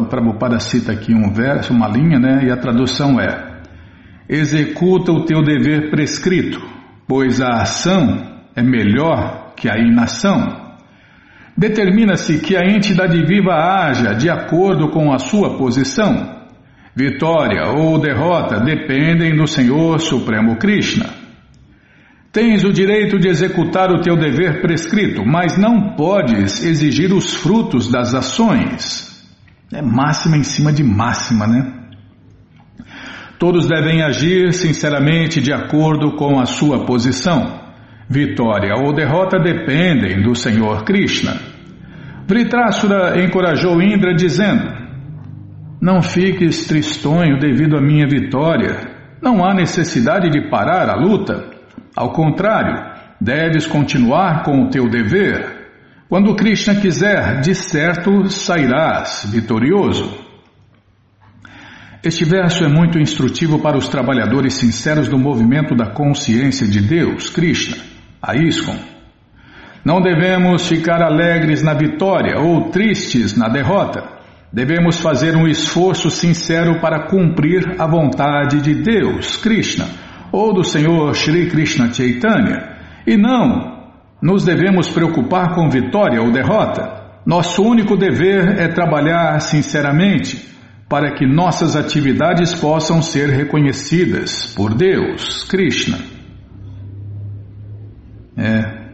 Prabhupada 0.09 0.61
cita 0.61 0.93
aqui 0.93 1.13
um 1.13 1.33
verso, 1.33 1.73
uma 1.73 1.89
linha, 1.89 2.19
né? 2.19 2.45
E 2.45 2.51
a 2.51 2.57
tradução 2.57 3.21
é: 3.21 3.63
Executa 4.29 5.11
o 5.11 5.25
teu 5.25 5.43
dever 5.43 5.91
prescrito 5.91 6.77
pois 7.07 7.41
a 7.41 7.63
ação 7.63 8.41
é 8.55 8.63
melhor 8.63 9.53
que 9.57 9.69
a 9.69 9.79
inação. 9.79 10.67
Determina-se 11.57 12.39
que 12.39 12.57
a 12.57 12.67
entidade 12.67 13.25
viva 13.25 13.55
haja 13.55 14.13
de 14.13 14.29
acordo 14.29 14.91
com 14.91 15.13
a 15.13 15.19
sua 15.19 15.57
posição. 15.57 16.37
Vitória 16.95 17.69
ou 17.69 17.99
derrota 17.99 18.61
dependem 18.61 19.37
do 19.37 19.47
Senhor 19.47 20.01
Supremo 20.01 20.57
Krishna. 20.57 21.26
Tens 22.37 22.65
o 22.65 22.71
direito 22.71 23.19
de 23.19 23.29
executar 23.29 23.91
o 23.91 24.03
teu 24.03 24.15
dever 24.15 24.61
prescrito, 24.61 25.25
mas 25.25 25.57
não 25.57 25.97
podes 25.97 26.63
exigir 26.63 27.11
os 27.11 27.33
frutos 27.33 27.91
das 27.91 28.15
ações. 28.15 29.27
É 29.73 29.81
máxima 29.81 30.37
em 30.37 30.43
cima 30.43 30.71
de 30.71 30.85
máxima, 30.85 31.47
né? 31.47 31.73
Todos 33.39 33.67
devem 33.67 34.03
agir 34.03 34.53
sinceramente 34.53 35.41
de 35.41 35.51
acordo 35.51 36.15
com 36.15 36.39
a 36.39 36.45
sua 36.45 36.85
posição. 36.85 37.59
Vitória 38.07 38.75
ou 38.85 38.93
derrota 38.93 39.39
dependem 39.39 40.23
do 40.23 40.35
Senhor 40.35 40.85
Krishna. 40.85 41.41
Vritrasura 42.29 43.19
encorajou 43.19 43.81
Indra 43.81 44.15
dizendo: 44.15 44.75
Não 45.81 46.03
fiques 46.03 46.67
tristonho 46.67 47.39
devido 47.39 47.79
à 47.79 47.81
minha 47.81 48.07
vitória. 48.07 48.77
Não 49.23 49.43
há 49.43 49.55
necessidade 49.55 50.29
de 50.29 50.51
parar 50.51 50.91
a 50.91 50.97
luta. 50.97 51.56
Ao 51.97 52.13
contrário, 52.13 52.93
deves 53.19 53.67
continuar 53.67 54.43
com 54.43 54.65
o 54.65 54.69
teu 54.69 54.87
dever. 54.87 55.57
Quando 56.11 56.37
Krishna 56.37 56.75
quiser, 56.75 57.41
de 57.41 57.55
certo 57.55 58.29
sairás 58.29 59.27
vitorioso. 59.33 60.27
Este 62.05 62.25
verso 62.25 62.65
é 62.65 62.69
muito 62.69 62.99
instrutivo 62.99 63.59
para 63.61 63.79
os 63.79 63.89
trabalhadores 63.89 64.55
sinceros 64.55 65.09
do 65.09 65.19
movimento 65.19 65.75
da 65.75 65.87
consciência 65.87 66.69
de 66.69 66.81
Deus, 66.81 67.31
Krishna, 67.31 67.79
a 68.21 68.37
ISKCON. 68.37 68.77
Não 69.83 70.03
devemos 70.03 70.69
ficar 70.69 71.03
alegres 71.03 71.63
na 71.63 71.73
vitória 71.73 72.39
ou 72.39 72.69
tristes 72.69 73.37
na 73.37 73.49
derrota. 73.49 74.05
Devemos 74.53 75.01
fazer 75.01 75.35
um 75.35 75.49
esforço 75.49 76.11
sincero 76.11 76.79
para 76.79 77.07
cumprir 77.09 77.75
a 77.79 77.87
vontade 77.87 78.61
de 78.61 78.75
Deus, 78.75 79.37
Krishna, 79.39 79.87
ou 80.33 80.53
do 80.53 80.65
Senhor 80.65 81.15
Sri 81.15 81.49
Krishna 81.49 81.93
Chaitanya, 81.93 82.77
e 83.07 83.17
não 83.17 83.77
nos 84.21 84.45
devemos 84.45 84.89
preocupar 84.89 85.55
com 85.55 85.69
vitória 85.69 86.21
ou 86.23 86.33
derrota. 86.33 87.21
Nosso 87.25 87.63
único 87.63 87.97
dever 87.97 88.59
é 88.59 88.69
trabalhar 88.69 89.41
sinceramente 89.41 90.55
para 90.89 91.13
que 91.15 91.27
nossas 91.27 91.75
atividades 91.75 92.55
possam 92.55 93.03
ser 93.03 93.29
reconhecidas 93.29 94.55
por 94.55 94.75
Deus, 94.75 95.45
Krishna. 95.45 95.99
É. 98.37 98.87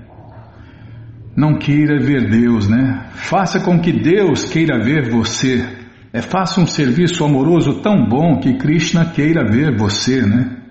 Não 1.37 1.59
queira 1.59 1.99
ver 1.99 2.31
Deus, 2.31 2.69
né? 2.69 3.07
Faça 3.15 3.61
com 3.61 3.79
que 3.81 3.93
Deus 3.93 4.45
queira 4.45 4.83
ver 4.83 5.11
você. 5.11 5.67
É 6.13 6.21
faça 6.21 6.61
um 6.61 6.67
serviço 6.67 7.25
amoroso 7.25 7.81
tão 7.81 8.07
bom 8.07 8.39
que 8.39 8.55
Krishna 8.59 9.07
queira 9.07 9.45
ver 9.45 9.77
você, 9.77 10.23
né? 10.23 10.62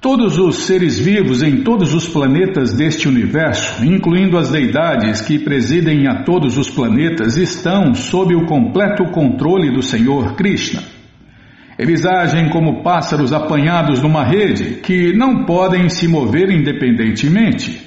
Todos 0.00 0.38
os 0.38 0.66
seres 0.66 0.96
vivos 0.96 1.42
em 1.42 1.64
todos 1.64 1.92
os 1.92 2.06
planetas 2.06 2.72
deste 2.72 3.08
universo, 3.08 3.84
incluindo 3.84 4.38
as 4.38 4.48
deidades 4.48 5.20
que 5.20 5.40
presidem 5.40 6.06
a 6.06 6.22
todos 6.22 6.56
os 6.56 6.70
planetas, 6.70 7.36
estão 7.36 7.92
sob 7.94 8.32
o 8.32 8.46
completo 8.46 9.06
controle 9.06 9.72
do 9.72 9.82
Senhor 9.82 10.36
Krishna. 10.36 10.82
Eles 11.76 12.06
agem 12.06 12.48
como 12.48 12.82
pássaros 12.82 13.32
apanhados 13.32 14.00
numa 14.00 14.24
rede 14.24 14.80
que 14.82 15.12
não 15.16 15.44
podem 15.44 15.88
se 15.88 16.06
mover 16.06 16.48
independentemente. 16.48 17.80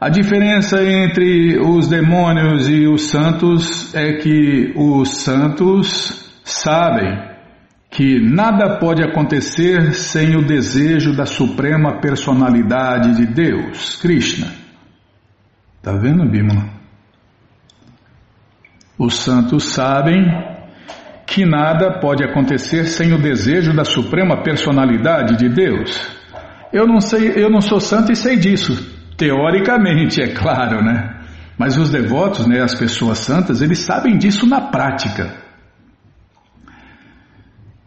A 0.00 0.08
diferença 0.08 0.82
entre 0.82 1.58
os 1.58 1.88
demônios 1.88 2.68
e 2.68 2.86
os 2.86 3.10
santos 3.10 3.94
é 3.94 4.14
que 4.14 4.72
os 4.74 5.10
santos 5.10 6.40
sabem 6.42 7.27
que 7.90 8.20
nada 8.20 8.78
pode 8.78 9.02
acontecer 9.02 9.92
sem 9.94 10.36
o 10.36 10.46
desejo 10.46 11.16
da 11.16 11.24
suprema 11.24 12.00
personalidade 12.00 13.16
de 13.16 13.26
Deus, 13.26 13.96
Krishna. 13.96 14.52
Está 15.78 15.92
vendo, 15.92 16.28
Bímola? 16.28 16.64
Os 18.98 19.14
santos 19.14 19.64
sabem 19.72 20.24
que 21.26 21.46
nada 21.46 21.98
pode 22.00 22.24
acontecer 22.24 22.84
sem 22.84 23.12
o 23.12 23.18
desejo 23.18 23.74
da 23.74 23.84
suprema 23.84 24.42
personalidade 24.42 25.36
de 25.36 25.48
Deus. 25.48 26.08
Eu 26.72 26.86
não 26.86 27.00
sei, 27.00 27.32
eu 27.36 27.48
não 27.48 27.60
sou 27.60 27.80
santo 27.80 28.12
e 28.12 28.16
sei 28.16 28.36
disso. 28.36 28.96
Teoricamente, 29.16 30.20
é 30.20 30.28
claro, 30.34 30.82
né? 30.82 31.16
Mas 31.56 31.76
os 31.76 31.90
devotos, 31.90 32.46
né, 32.46 32.60
as 32.60 32.74
pessoas 32.74 33.18
santas, 33.18 33.62
eles 33.62 33.80
sabem 33.80 34.16
disso 34.16 34.46
na 34.46 34.60
prática. 34.60 35.47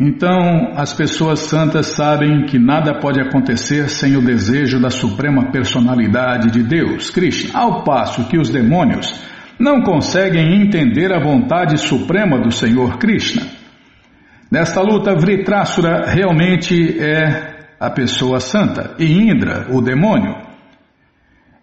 Então, 0.03 0.71
as 0.75 0.95
pessoas 0.95 1.41
santas 1.41 1.85
sabem 1.85 2.47
que 2.47 2.57
nada 2.57 2.99
pode 2.99 3.21
acontecer 3.21 3.87
sem 3.87 4.17
o 4.17 4.25
desejo 4.25 4.79
da 4.79 4.89
suprema 4.89 5.51
personalidade 5.51 6.49
de 6.49 6.63
Deus, 6.63 7.11
Krishna, 7.11 7.59
ao 7.59 7.83
passo 7.83 8.27
que 8.27 8.35
os 8.35 8.49
demônios 8.49 9.21
não 9.59 9.83
conseguem 9.83 10.59
entender 10.59 11.13
a 11.13 11.23
vontade 11.23 11.77
suprema 11.77 12.39
do 12.39 12.51
Senhor 12.51 12.97
Krishna. 12.97 13.43
Nesta 14.51 14.81
luta, 14.81 15.13
Vritrasura 15.13 16.07
realmente 16.07 16.99
é 16.99 17.67
a 17.79 17.91
pessoa 17.91 18.39
santa 18.39 18.95
e 18.97 19.05
Indra, 19.05 19.67
o 19.69 19.83
demônio. 19.83 20.35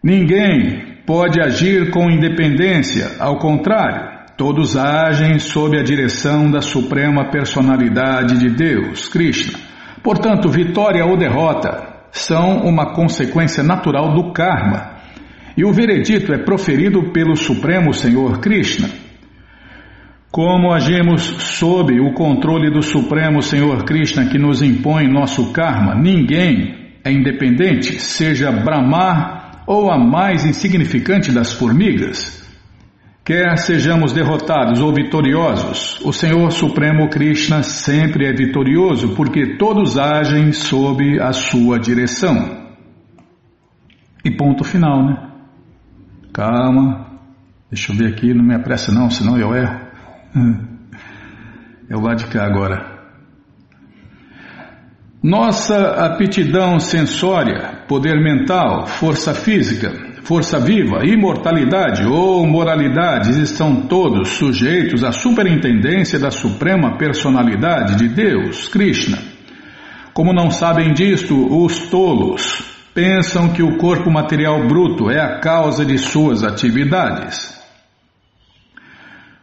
Ninguém 0.01 1.01
pode 1.05 1.41
agir 1.41 1.91
com 1.91 2.09
independência, 2.09 3.17
ao 3.19 3.37
contrário, 3.41 4.18
Todos 4.39 4.77
agem 4.77 5.41
sob 5.41 5.77
a 5.77 5.83
direção 5.83 6.49
da 6.49 6.61
suprema 6.61 7.29
personalidade 7.29 8.39
de 8.39 8.49
Deus, 8.49 9.09
Krishna. 9.09 9.59
Portanto, 10.01 10.49
vitória 10.49 11.05
ou 11.05 11.17
derrota 11.17 12.05
são 12.13 12.59
uma 12.59 12.95
consequência 12.95 13.65
natural 13.65 14.15
do 14.15 14.33
karma. 14.33 14.93
E 15.57 15.65
o 15.65 15.73
veredito 15.73 16.33
é 16.33 16.39
proferido 16.39 17.11
pelo 17.11 17.35
Supremo 17.35 17.93
Senhor 17.93 18.39
Krishna. 18.39 18.89
Como 20.31 20.73
agimos 20.73 21.23
sob 21.59 21.99
o 21.99 22.13
controle 22.13 22.71
do 22.71 22.81
Supremo 22.81 23.43
Senhor 23.43 23.83
Krishna 23.83 24.27
que 24.27 24.39
nos 24.39 24.63
impõe 24.63 25.09
nosso 25.09 25.53
karma, 25.53 25.97
ninguém 25.97 26.93
é 27.05 27.11
independente, 27.11 27.99
seja 27.99 28.53
Brahma 28.53 29.65
ou 29.67 29.91
a 29.91 29.99
mais 29.99 30.45
insignificante 30.45 31.33
das 31.33 31.53
formigas. 31.53 32.38
Quer 33.29 33.59
sejamos 33.59 34.15
derrotados 34.15 34.81
ou 34.81 34.91
vitoriosos, 34.91 36.01
o 36.03 36.15
Senhor 36.15 36.51
Supremo 36.51 37.11
Krishna 37.11 37.63
sempre 37.63 38.25
é 38.25 38.33
vitorioso 38.33 39.15
porque 39.15 39.59
todos 39.59 39.99
agem 39.99 40.51
sob 40.55 41.21
a 41.21 41.31
sua 41.35 41.79
direção. 41.79 42.73
E 44.25 44.31
ponto 44.31 44.65
final, 44.65 45.05
né? 45.05 45.31
Calma, 46.33 47.21
deixa 47.71 47.93
eu 47.93 47.97
ver 47.97 48.15
aqui, 48.15 48.33
não 48.33 48.43
me 48.43 48.55
apressa 48.55 48.91
não, 48.91 49.11
senão 49.11 49.37
eu 49.37 49.55
erro. 49.55 49.79
É 51.91 51.95
o 51.95 52.01
lado 52.01 52.21
de 52.21 52.29
cá 52.29 52.47
agora. 52.47 52.99
Nossa 55.23 55.77
aptidão 56.07 56.81
sensória, 56.81 57.85
poder 57.87 58.19
mental, 58.23 58.87
força 58.87 59.35
física, 59.35 59.93
força 60.29 60.61
viva, 60.61 61.07
imortalidade 61.07 62.05
ou 62.05 62.47
moralidades 62.47 63.35
estão 63.39 63.87
todos 63.87 64.29
sujeitos 64.29 65.03
à 65.03 65.11
superintendência 65.11 66.19
da 66.19 66.31
suprema 66.31 66.99
personalidade 66.99 67.97
de 67.97 68.09
Deus, 68.09 68.69
Krishna. 68.69 69.17
Como 70.13 70.35
não 70.35 70.51
sabem 70.51 70.93
disto, 70.93 71.35
os 71.65 71.89
tolos 71.89 72.63
pensam 72.95 73.49
que 73.55 73.63
o 73.63 73.79
corpo 73.79 74.11
material 74.11 74.69
bruto 74.69 75.11
é 75.11 75.19
a 75.19 75.41
causa 75.41 75.83
de 75.83 75.97
suas 75.97 76.45
atividades. 76.45 77.57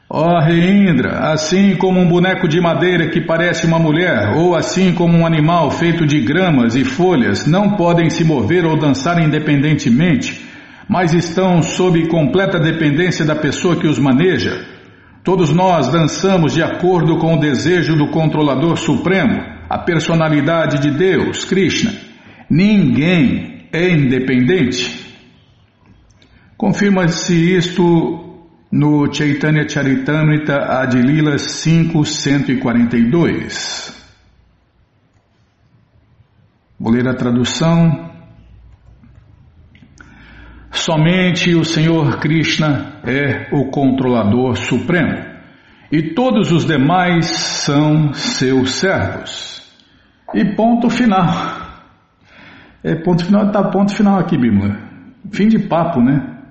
Ó 0.08 0.38
oh, 0.38 0.40
Reindra, 0.40 1.32
assim 1.32 1.76
como 1.78 2.00
um 2.00 2.08
boneco 2.08 2.48
de 2.48 2.62
madeira 2.62 3.10
que 3.10 3.22
parece 3.22 3.66
uma 3.66 3.80
mulher, 3.80 4.36
ou 4.38 4.56
assim 4.56 4.94
como 4.94 5.18
um 5.18 5.26
animal 5.26 5.72
feito 5.72 6.06
de 6.06 6.22
gramas 6.22 6.76
e 6.76 6.84
folhas, 6.84 7.48
não 7.48 7.72
podem 7.72 8.08
se 8.12 8.24
mover 8.24 8.66
ou 8.66 8.78
dançar 8.78 9.18
independentemente, 9.20 10.46
mas 10.88 11.14
estão 11.14 11.62
sob 11.62 12.08
completa 12.08 12.58
dependência 12.60 13.26
da 13.26 13.36
pessoa 13.36 13.76
que 13.76 13.88
os 13.88 14.00
maneja. 14.00 14.66
Todos 15.24 15.50
nós 15.50 15.90
dançamos 15.90 16.54
de 16.54 16.62
acordo 16.62 17.18
com 17.18 17.36
o 17.36 17.40
desejo 17.40 17.96
do 17.96 18.10
controlador 18.10 18.78
supremo, 18.78 19.42
a 19.68 19.80
personalidade 19.80 20.80
de 20.80 20.92
Deus, 20.92 21.44
Krishna. 21.46 21.92
Ninguém 22.50 23.68
é 23.74 23.90
independente. 23.90 25.04
Confirma-se 26.56 27.34
isto 27.56 28.22
no 28.72 29.12
Chaitanya 29.12 29.68
Charitamrita 29.68 30.80
Adilila 30.80 31.36
5.142. 31.36 33.94
Vou 36.80 36.94
ler 36.94 37.08
a 37.08 37.14
tradução. 37.14 38.15
Somente 40.76 41.56
o 41.56 41.64
Senhor 41.64 42.20
Krishna 42.20 43.00
é 43.06 43.48
o 43.56 43.72
controlador 43.72 44.58
supremo 44.58 45.36
e 45.90 46.14
todos 46.14 46.52
os 46.52 46.66
demais 46.66 47.28
são 47.28 48.14
seus 48.14 48.72
servos. 48.72 49.74
E 50.34 50.44
ponto 50.54 50.90
final. 50.90 51.26
É 52.84 52.94
ponto 52.94 53.26
final, 53.26 53.52
tá 53.52 53.64
ponto 53.72 53.94
final 53.94 54.20
aqui, 54.20 54.38
Bíblia. 54.38 54.78
Fim 55.32 55.48
de 55.48 55.60
papo, 55.60 56.02
né? 56.02 56.44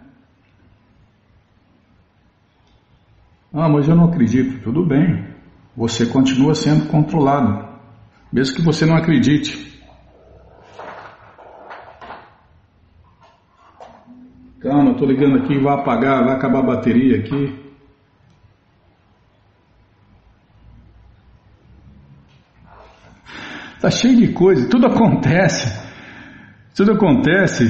Ah, 3.52 3.68
mas 3.68 3.86
eu 3.86 3.94
não 3.94 4.06
acredito. 4.06 4.62
Tudo 4.64 4.86
bem. 4.86 5.28
Você 5.76 6.06
continua 6.06 6.54
sendo 6.54 6.88
controlado, 6.88 7.68
mesmo 8.32 8.56
que 8.56 8.62
você 8.62 8.86
não 8.86 8.96
acredite. 8.96 9.73
Calma, 14.64 14.92
estou 14.92 15.06
ligando 15.06 15.36
aqui, 15.36 15.58
vai 15.58 15.74
apagar, 15.74 16.24
vai 16.24 16.36
acabar 16.36 16.60
a 16.60 16.62
bateria 16.62 17.18
aqui. 17.18 17.54
Tá 23.78 23.90
cheio 23.90 24.16
de 24.16 24.28
coisa, 24.28 24.66
tudo 24.70 24.86
acontece. 24.86 25.70
Tudo 26.74 26.92
acontece 26.92 27.64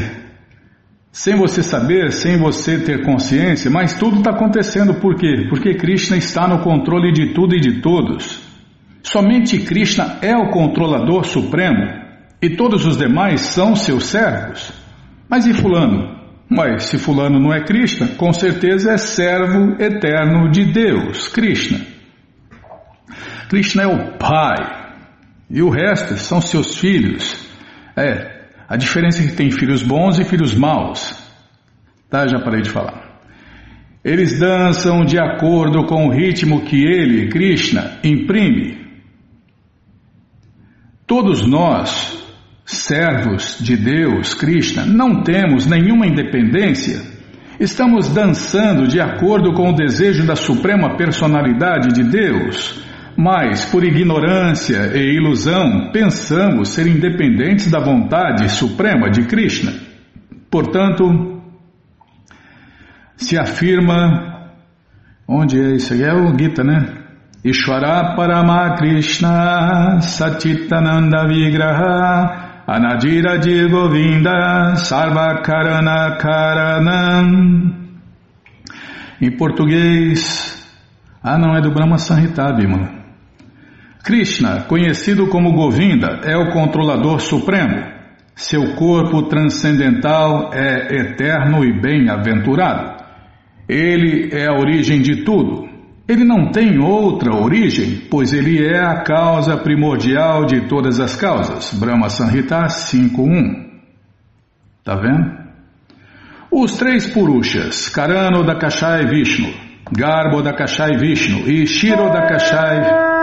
sem 1.11 1.35
você 1.35 1.65
saber, 1.65 2.13
sem 2.13 2.39
você 2.39 2.79
ter 2.79 3.05
consciência, 3.05 3.69
mas 3.69 3.99
tudo 3.99 4.19
está 4.19 4.31
acontecendo 4.31 4.95
por 5.01 5.17
quê? 5.17 5.49
Porque 5.49 5.75
Krishna 5.75 6.17
está 6.17 6.47
no 6.47 6.63
controle 6.63 7.13
de 7.13 7.35
tudo 7.35 7.57
e 7.57 7.61
de 7.61 7.81
todos. 7.81 8.41
Somente 9.03 9.59
Krishna 9.59 10.19
é 10.23 10.37
o 10.37 10.51
controlador 10.51 11.25
supremo 11.25 11.83
e 12.41 12.51
todos 12.51 12.87
os 12.87 12.97
demais 12.97 13.41
são 13.41 13.75
seus 13.75 14.05
servos. 14.05 14.73
Mas 15.29 15.45
e 15.45 15.53
Fulano? 15.53 16.14
Mas 16.49 16.85
se 16.85 16.99
Fulano 16.99 17.39
não 17.39 17.53
é 17.53 17.65
Krishna, 17.65 18.09
com 18.17 18.33
certeza 18.33 18.93
é 18.93 18.99
servo 18.99 19.81
eterno 19.81 20.51
de 20.51 20.65
Deus, 20.65 21.29
Krishna. 21.29 21.81
Krishna 23.49 23.83
é 23.83 23.87
o 23.87 24.19
Pai 24.19 24.85
e 25.51 25.63
o 25.63 25.71
resto 25.71 26.17
são 26.17 26.41
seus 26.41 26.77
filhos. 26.77 27.49
É, 27.97 28.49
a 28.69 28.77
diferença 28.77 29.23
é 29.23 29.27
que 29.27 29.37
tem 29.37 29.51
filhos 29.51 29.83
bons 29.83 30.19
e 30.19 30.25
filhos 30.25 30.55
maus. 30.55 31.23
Tá, 32.11 32.27
já 32.27 32.39
parei 32.41 32.63
de 32.63 32.71
falar. 32.71 33.21
Eles 34.05 34.39
dançam 34.39 35.05
de 35.05 35.19
acordo 35.19 35.87
com 35.87 36.07
o 36.07 36.11
ritmo 36.11 36.63
que 36.63 36.77
ele, 36.77 37.29
Krishna, 37.29 37.99
imprime. 38.05 38.85
Todos 41.07 41.47
nós, 41.47 42.24
servos 42.65 43.59
de 43.61 43.77
Deus, 43.77 44.35
Krishna, 44.35 44.85
não 44.85 45.23
temos 45.23 45.67
nenhuma 45.67 46.07
independência. 46.07 47.01
Estamos 47.61 48.09
dançando 48.09 48.89
de 48.89 49.01
acordo 49.01 49.53
com 49.53 49.71
o 49.71 49.75
desejo 49.75 50.27
da 50.27 50.35
suprema 50.35 50.97
personalidade 50.97 51.93
de 51.93 52.03
Deus 52.03 52.85
mas, 53.17 53.65
por 53.67 53.85
ignorância 53.85 54.91
e 54.95 55.17
ilusão, 55.17 55.91
pensamos 55.93 56.71
ser 56.71 56.87
independentes 56.87 57.71
da 57.71 57.79
vontade 57.79 58.49
suprema 58.49 59.09
de 59.09 59.25
Krishna. 59.25 59.73
Portanto, 60.51 61.41
se 63.17 63.39
afirma. 63.39 64.33
Onde 65.27 65.59
é 65.59 65.77
isso? 65.77 65.95
É 65.95 66.13
o 66.13 66.37
Gita, 66.37 66.63
né? 66.63 66.87
Ishvara 67.43 68.15
Parama 68.15 68.75
Krishna 68.77 70.01
Satitananda 70.01 71.27
Vigraha 71.29 72.44
Anadira 72.67 73.39
de 73.39 73.69
Govinda 73.69 74.75
Sarvakarana 74.77 76.17
Karanam 76.17 77.75
Em 79.21 79.31
português, 79.37 80.67
ah 81.23 81.37
não, 81.37 81.55
é 81.55 81.61
do 81.61 81.71
Brahma 81.71 81.99
Sanhita, 81.99 82.51
Bimala. 82.55 82.89
Krishna, 84.03 84.63
conhecido 84.63 85.29
como 85.29 85.53
Govinda, 85.53 86.21
é 86.25 86.39
o 86.39 86.53
controlador 86.53 87.21
supremo. 87.21 87.85
Seu 88.35 88.75
corpo 88.77 89.25
transcendental 89.25 90.51
é 90.55 91.01
eterno 91.01 91.63
e 91.65 91.79
bem-aventurado. 91.79 93.05
Ele 93.69 94.31
é 94.33 94.47
a 94.47 94.59
origem 94.59 95.03
de 95.03 95.23
tudo. 95.23 95.69
Ele 96.07 96.25
não 96.25 96.51
tem 96.51 96.79
outra 96.79 97.35
origem, 97.35 98.07
pois 98.11 98.33
ele 98.33 98.63
é 98.63 98.79
a 98.79 99.03
causa 99.03 99.57
primordial 99.57 100.45
de 100.45 100.69
todas 100.69 101.01
as 101.01 101.17
causas. 101.17 101.73
Brahma 101.73 102.11
Sanhita 102.11 102.67
5.1 102.67 103.65
Tá 104.85 104.97
vendo? 104.97 105.45
Os 106.51 106.77
três 106.77 107.09
Purushas, 107.09 107.89
Karano 107.89 108.45
da 108.45 108.55
Kashai 108.55 109.07
Vishnu, 109.07 109.49
Garbo 109.91 110.43
da 110.43 110.53
Kashai 110.53 110.99
Vishnu 110.99 111.49
e 111.49 111.67
Shiro 111.67 112.11
da 112.13 112.27
Kashai 112.27 113.14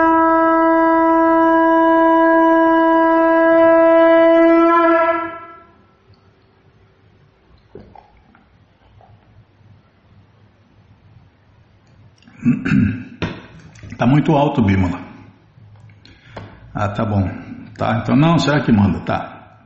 Tá 13.98 14.08
muito 14.08 14.32
alto, 14.36 14.64
Bímola. 14.64 15.00
Ah, 16.74 16.90
tá 16.90 17.06
bom. 17.06 17.30
Tá, 17.78 18.00
então 18.02 18.16
não, 18.16 18.40
será 18.40 18.62
que 18.62 18.72
manda? 18.72 19.00
Tá. 19.02 19.60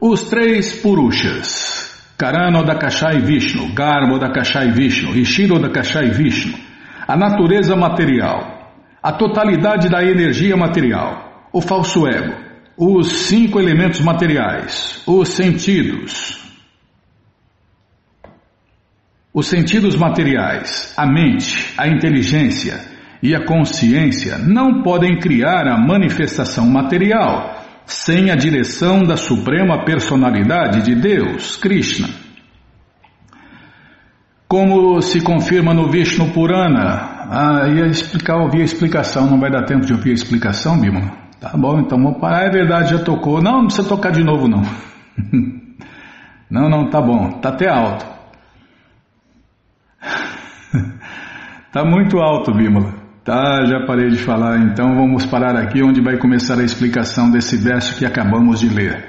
Os 0.00 0.22
três 0.30 0.80
Purushas, 0.80 2.14
Karano 2.16 2.64
Dakashai 2.64 3.18
Vishnu, 3.20 3.74
Garbo 3.74 4.18
Dakashai 4.18 4.70
Vishnu. 4.70 5.14
E 5.14 5.26
Shiro 5.26 5.58
Dakashai 5.58 6.08
Vishnu, 6.10 6.58
a 7.06 7.16
natureza 7.16 7.76
material, 7.76 8.72
a 9.02 9.12
totalidade 9.12 9.90
da 9.90 10.02
energia 10.02 10.56
material, 10.56 11.48
o 11.52 11.60
falso 11.60 12.06
ego, 12.08 12.34
os 12.78 13.26
cinco 13.28 13.60
elementos 13.60 14.00
materiais, 14.00 15.02
os 15.06 15.28
sentidos, 15.28 16.41
os 19.34 19.46
sentidos 19.46 19.96
materiais, 19.96 20.92
a 20.96 21.06
mente, 21.06 21.72
a 21.78 21.88
inteligência 21.88 22.80
e 23.22 23.34
a 23.34 23.44
consciência 23.46 24.36
não 24.36 24.82
podem 24.82 25.18
criar 25.18 25.66
a 25.66 25.78
manifestação 25.78 26.68
material 26.68 27.62
sem 27.86 28.30
a 28.30 28.36
direção 28.36 29.02
da 29.02 29.16
Suprema 29.16 29.84
Personalidade 29.84 30.82
de 30.82 30.94
Deus, 30.94 31.56
Krishna. 31.56 32.08
Como 34.46 35.00
se 35.00 35.22
confirma 35.22 35.72
no 35.72 35.90
Vishnu 35.90 36.30
Purana, 36.32 37.26
ah, 37.30 37.68
ia 37.68 37.86
explicar, 37.86 38.36
ouvir 38.36 38.60
a 38.60 38.64
explicação, 38.64 39.30
não 39.30 39.40
vai 39.40 39.50
dar 39.50 39.64
tempo 39.64 39.86
de 39.86 39.94
ouvir 39.94 40.10
a 40.10 40.14
explicação, 40.14 40.78
Bima? 40.78 41.10
Tá 41.40 41.52
bom, 41.56 41.80
então 41.80 42.00
vou 42.00 42.20
parar, 42.20 42.44
é 42.44 42.50
verdade, 42.50 42.90
já 42.90 42.98
tocou. 42.98 43.40
Não, 43.40 43.62
não 43.62 43.66
precisa 43.66 43.88
tocar 43.88 44.12
de 44.12 44.22
novo, 44.22 44.46
não. 44.46 44.60
não, 46.50 46.68
não, 46.68 46.90
tá 46.90 47.00
bom, 47.00 47.40
tá 47.40 47.48
até 47.48 47.68
alto. 47.68 48.11
Tá 51.72 51.84
muito 51.84 52.18
alto, 52.18 52.52
Bímola. 52.52 52.94
Tá, 53.24 53.64
já 53.66 53.86
parei 53.86 54.10
de 54.10 54.18
falar, 54.18 54.58
então 54.58 54.96
vamos 54.96 55.24
parar 55.24 55.56
aqui 55.56 55.82
onde 55.82 56.00
vai 56.00 56.18
começar 56.18 56.58
a 56.58 56.64
explicação 56.64 57.30
desse 57.30 57.56
verso 57.56 57.96
que 57.96 58.04
acabamos 58.04 58.60
de 58.60 58.68
ler. 58.68 59.04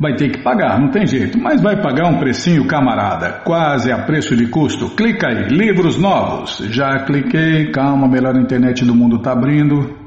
vai 0.00 0.16
ter 0.16 0.30
que 0.30 0.42
pagar, 0.42 0.80
não 0.80 0.90
tem 0.90 1.06
jeito, 1.06 1.38
mas 1.38 1.62
vai 1.62 1.80
pagar 1.80 2.08
um 2.08 2.18
precinho 2.18 2.66
camarada, 2.66 3.42
quase 3.44 3.92
a 3.92 4.02
preço 4.04 4.34
de 4.34 4.48
custo. 4.48 4.90
Clica 4.96 5.28
aí, 5.28 5.44
livros 5.44 5.96
novos. 5.96 6.58
Já 6.70 7.04
cliquei, 7.04 7.70
calma, 7.70 8.08
a 8.08 8.10
melhor 8.10 8.36
internet 8.36 8.84
do 8.84 8.96
mundo 8.96 9.18
está 9.18 9.30
abrindo. 9.30 9.99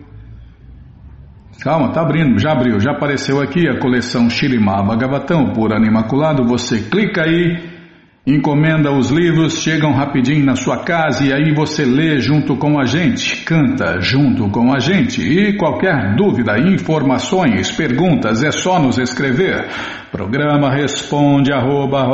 Calma, 1.62 1.88
está 1.88 2.02
abrindo, 2.02 2.40
já 2.40 2.52
abriu, 2.52 2.80
já 2.80 2.92
apareceu 2.92 3.42
aqui 3.42 3.68
a 3.68 3.80
coleção 3.80 4.30
Shirimá 4.30 4.82
Bhagavatam 4.82 5.54
por 5.54 5.74
Animaculado. 5.74 6.44
Você 6.46 6.90
clica 6.90 7.24
aí 7.24 7.73
Encomenda 8.26 8.90
os 8.90 9.10
livros, 9.10 9.62
chegam 9.62 9.92
rapidinho 9.92 10.46
na 10.46 10.56
sua 10.56 10.78
casa 10.78 11.26
e 11.26 11.34
aí 11.34 11.54
você 11.54 11.84
lê 11.84 12.22
junto 12.22 12.56
com 12.56 12.80
a 12.80 12.86
gente, 12.86 13.44
canta 13.44 14.00
junto 14.00 14.50
com 14.50 14.74
a 14.74 14.80
gente. 14.80 15.22
E 15.22 15.58
qualquer 15.58 16.16
dúvida, 16.16 16.58
informações, 16.58 17.70
perguntas, 17.74 18.42
é 18.42 18.50
só 18.50 18.80
nos 18.80 18.98
escrever. 18.98 19.68
Programa 20.10 20.74
responde 20.74 21.52
arroba, 21.52 22.08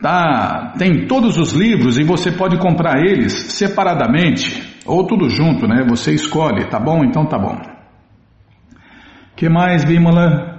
Tá, 0.00 0.74
tem 0.78 1.06
todos 1.08 1.38
os 1.38 1.52
livros 1.52 1.98
e 1.98 2.04
você 2.04 2.30
pode 2.30 2.56
comprar 2.58 3.00
eles 3.00 3.32
separadamente 3.32 4.78
Ou 4.86 5.04
tudo 5.04 5.28
junto, 5.28 5.66
né? 5.66 5.84
Você 5.88 6.14
escolhe, 6.14 6.66
tá 6.66 6.78
bom? 6.78 7.02
Então 7.04 7.26
tá 7.26 7.36
bom. 7.36 7.58
que 9.34 9.48
mais, 9.48 9.84
Bímola? 9.84 10.56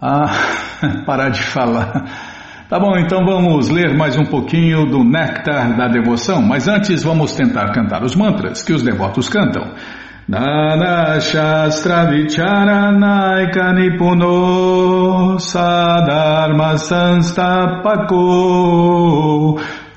Ah, 0.00 0.26
parar 1.06 1.28
de 1.28 1.42
falar. 1.42 2.31
Tá 2.72 2.80
bom, 2.80 2.96
então 2.96 3.22
vamos 3.22 3.68
ler 3.68 3.94
mais 3.94 4.16
um 4.16 4.24
pouquinho 4.24 4.86
do 4.86 5.04
Néctar 5.04 5.76
da 5.76 5.88
Devoção, 5.88 6.40
mas 6.40 6.66
antes 6.66 7.02
vamos 7.04 7.34
tentar 7.34 7.70
cantar 7.70 8.02
os 8.02 8.16
mantras 8.16 8.62
que 8.62 8.72
os 8.72 8.82
devotos 8.82 9.28
cantam. 9.28 9.74
Nana 10.26 11.20
Shastra 11.20 12.06
Vicharanaika 12.06 13.74
Nipuno 13.74 15.38
Sadharma 15.38 16.78
Sanstapako 16.78 18.16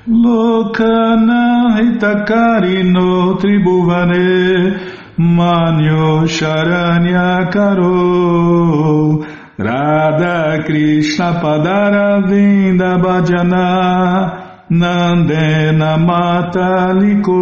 Lokana 0.06 1.80
Hitakarino 1.80 3.36
Tribhuvane 3.36 4.76
Manyo 5.16 6.26
Sharanya 6.26 7.48
Karo 7.50 9.24
Radha 9.58 10.62
Krishna 10.66 11.40
Padara 11.40 12.20
Vinda 12.28 12.98
Bhajana 13.00 14.68
Nandena 14.70 15.96
Mataliko 15.96 17.40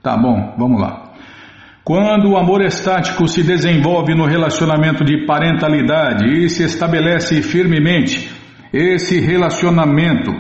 Tá 0.02 0.16
bom, 0.16 0.56
vamos 0.58 0.80
lá. 0.80 1.12
Quando 1.84 2.32
o 2.32 2.36
amor 2.36 2.60
estático 2.62 3.28
se 3.28 3.44
desenvolve 3.44 4.12
no 4.16 4.26
relacionamento 4.26 5.04
de 5.04 5.24
parentalidade 5.24 6.26
e 6.26 6.50
se 6.50 6.64
estabelece 6.64 7.40
firmemente, 7.42 8.28
esse 8.72 9.20
relacionamento 9.20 10.32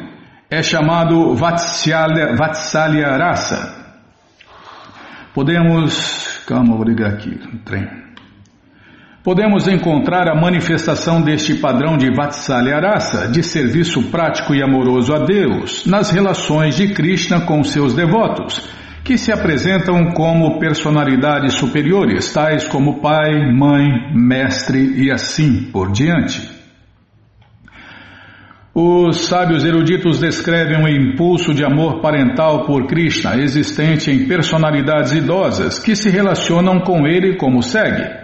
é 0.50 0.60
chamado 0.60 1.36
Vatsalya, 1.36 2.34
Vatsalya 2.34 3.16
Rasa. 3.16 3.94
Podemos. 5.32 6.42
Calma, 6.48 6.74
vou 6.74 6.84
ligar 6.84 7.12
aqui 7.12 7.30
o 7.30 7.58
trem. 7.58 8.09
Podemos 9.22 9.68
encontrar 9.68 10.28
a 10.28 10.34
manifestação 10.34 11.20
deste 11.20 11.54
padrão 11.56 11.98
de 11.98 12.10
Vatsalya 12.10 12.80
Rasa, 12.80 13.28
de 13.28 13.42
serviço 13.42 14.04
prático 14.04 14.54
e 14.54 14.62
amoroso 14.62 15.12
a 15.12 15.18
Deus, 15.18 15.84
nas 15.84 16.10
relações 16.10 16.74
de 16.74 16.94
Krishna 16.94 17.42
com 17.42 17.62
seus 17.62 17.92
devotos, 17.92 18.66
que 19.04 19.18
se 19.18 19.30
apresentam 19.30 20.12
como 20.12 20.58
personalidades 20.58 21.52
superiores, 21.52 22.32
tais 22.32 22.66
como 22.66 23.02
pai, 23.02 23.52
mãe, 23.52 24.10
mestre 24.14 25.04
e 25.04 25.12
assim 25.12 25.70
por 25.70 25.92
diante. 25.92 26.40
Os 28.74 29.26
sábios 29.26 29.66
eruditos 29.66 30.18
descrevem 30.18 30.82
o 30.82 30.88
impulso 30.88 31.52
de 31.52 31.62
amor 31.62 32.00
parental 32.00 32.64
por 32.64 32.86
Krishna 32.86 33.36
existente 33.36 34.10
em 34.10 34.26
personalidades 34.26 35.12
idosas 35.12 35.78
que 35.78 35.94
se 35.94 36.08
relacionam 36.08 36.80
com 36.80 37.06
ele 37.06 37.36
como 37.36 37.62
segue. 37.62 38.19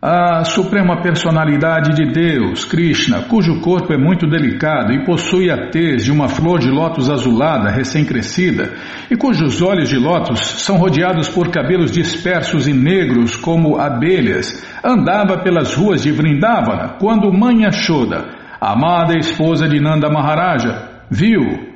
A 0.00 0.44
suprema 0.44 1.00
personalidade 1.00 1.94
de 1.94 2.12
Deus, 2.12 2.66
Krishna, 2.66 3.22
cujo 3.22 3.62
corpo 3.62 3.94
é 3.94 3.96
muito 3.96 4.26
delicado 4.26 4.92
e 4.92 5.06
possui 5.06 5.50
a 5.50 5.70
tez 5.70 6.04
de 6.04 6.12
uma 6.12 6.28
flor 6.28 6.58
de 6.58 6.68
lótus 6.70 7.08
azulada 7.08 7.70
recém-crescida, 7.70 8.74
e 9.10 9.16
cujos 9.16 9.62
olhos 9.62 9.88
de 9.88 9.96
lótus 9.96 10.38
são 10.62 10.76
rodeados 10.76 11.30
por 11.30 11.50
cabelos 11.50 11.90
dispersos 11.90 12.68
e 12.68 12.74
negros 12.74 13.36
como 13.36 13.78
abelhas, 13.78 14.62
andava 14.84 15.38
pelas 15.38 15.72
ruas 15.72 16.02
de 16.02 16.12
Vrindavana 16.12 16.96
quando 17.00 17.32
Mãe 17.32 17.62
Yashoda, 17.62 18.26
amada 18.60 19.18
esposa 19.18 19.66
de 19.66 19.80
Nanda 19.80 20.10
Maharaja, 20.10 20.90
viu. 21.10 21.74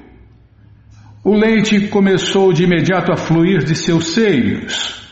O 1.24 1.34
leite 1.34 1.88
começou 1.88 2.52
de 2.52 2.64
imediato 2.64 3.12
a 3.12 3.16
fluir 3.16 3.64
de 3.64 3.74
seus 3.74 4.12
seios. 4.12 5.09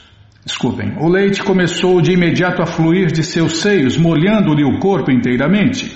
Desculpem, 0.48 0.94
o 0.98 1.10
leite 1.10 1.42
começou 1.42 2.00
de 2.00 2.12
imediato 2.12 2.62
a 2.62 2.66
fluir 2.66 3.12
de 3.12 3.22
seus 3.22 3.58
seios, 3.58 3.98
molhando-lhe 3.98 4.64
o 4.64 4.78
corpo 4.78 5.10
inteiramente. 5.10 5.94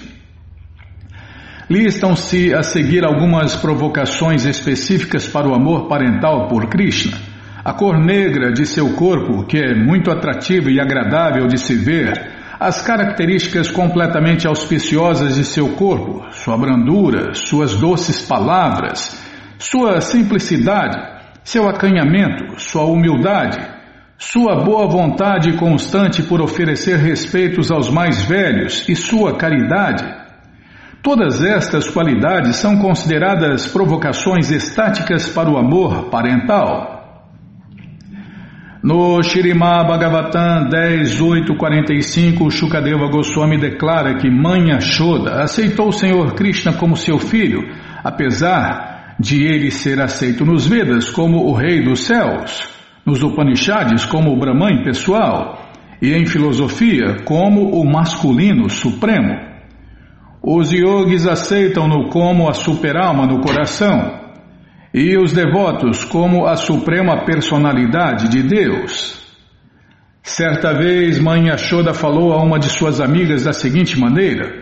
Listam-se 1.70 2.54
a 2.54 2.62
seguir 2.62 3.02
algumas 3.02 3.56
provocações 3.56 4.44
específicas 4.44 5.26
para 5.26 5.48
o 5.48 5.54
amor 5.54 5.88
parental 5.88 6.48
por 6.48 6.66
Krishna. 6.66 7.16
A 7.64 7.72
cor 7.72 7.98
negra 7.98 8.52
de 8.52 8.66
seu 8.66 8.92
corpo, 8.92 9.46
que 9.46 9.56
é 9.56 9.74
muito 9.74 10.10
atrativa 10.10 10.70
e 10.70 10.78
agradável 10.78 11.46
de 11.46 11.56
se 11.58 11.74
ver, 11.74 12.12
as 12.60 12.82
características 12.82 13.70
completamente 13.70 14.46
auspiciosas 14.46 15.36
de 15.36 15.44
seu 15.46 15.70
corpo, 15.76 16.26
sua 16.30 16.58
brandura, 16.58 17.32
suas 17.32 17.74
doces 17.74 18.20
palavras, 18.20 19.18
sua 19.58 20.02
simplicidade, 20.02 20.98
seu 21.42 21.66
acanhamento, 21.66 22.60
sua 22.60 22.84
humildade, 22.84 23.81
sua 24.24 24.54
boa 24.54 24.86
vontade 24.86 25.52
constante 25.54 26.22
por 26.22 26.40
oferecer 26.40 26.96
respeitos 26.96 27.72
aos 27.72 27.90
mais 27.90 28.22
velhos 28.22 28.88
e 28.88 28.94
sua 28.94 29.36
caridade. 29.36 30.04
Todas 31.02 31.42
estas 31.42 31.90
qualidades 31.90 32.54
são 32.56 32.78
consideradas 32.78 33.66
provocações 33.66 34.48
estáticas 34.52 35.28
para 35.28 35.50
o 35.50 35.58
amor 35.58 36.08
parental. 36.08 37.26
No 38.80 39.20
Shirimá 39.24 39.82
Bhagavatam 39.82 40.68
10.8.45, 40.68 42.48
Shukadeva 42.48 43.08
Goswami 43.08 43.58
declara 43.58 44.18
que 44.18 44.30
Mãe 44.30 44.70
Ashoda 44.70 45.42
aceitou 45.42 45.88
o 45.88 45.92
Senhor 45.92 46.34
Krishna 46.34 46.72
como 46.72 46.96
seu 46.96 47.18
filho, 47.18 47.60
apesar 48.04 49.16
de 49.18 49.42
ele 49.42 49.72
ser 49.72 50.00
aceito 50.00 50.44
nos 50.44 50.64
Vedas 50.64 51.10
como 51.10 51.38
o 51.38 51.52
Rei 51.52 51.82
dos 51.82 52.04
Céus, 52.06 52.71
nos 53.04 53.22
Upanishads 53.22 54.04
como 54.06 54.32
o 54.32 54.38
Brahman 54.38 54.82
pessoal 54.84 55.58
e 56.00 56.12
em 56.12 56.26
filosofia 56.26 57.18
como 57.24 57.70
o 57.70 57.84
masculino 57.84 58.68
supremo. 58.68 59.52
Os 60.42 60.72
yogis 60.72 61.26
aceitam-no 61.26 62.08
como 62.08 62.48
a 62.48 62.52
superalma 62.52 63.26
no 63.26 63.40
coração 63.40 64.20
e 64.92 65.16
os 65.16 65.32
devotos 65.32 66.04
como 66.04 66.46
a 66.46 66.56
suprema 66.56 67.24
personalidade 67.24 68.28
de 68.28 68.42
Deus. 68.42 69.22
Certa 70.22 70.72
vez, 70.72 71.18
Mãe 71.18 71.48
Yashoda 71.48 71.94
falou 71.94 72.32
a 72.32 72.42
uma 72.42 72.58
de 72.58 72.68
suas 72.68 73.00
amigas 73.00 73.44
da 73.44 73.52
seguinte 73.52 73.98
maneira: 73.98 74.52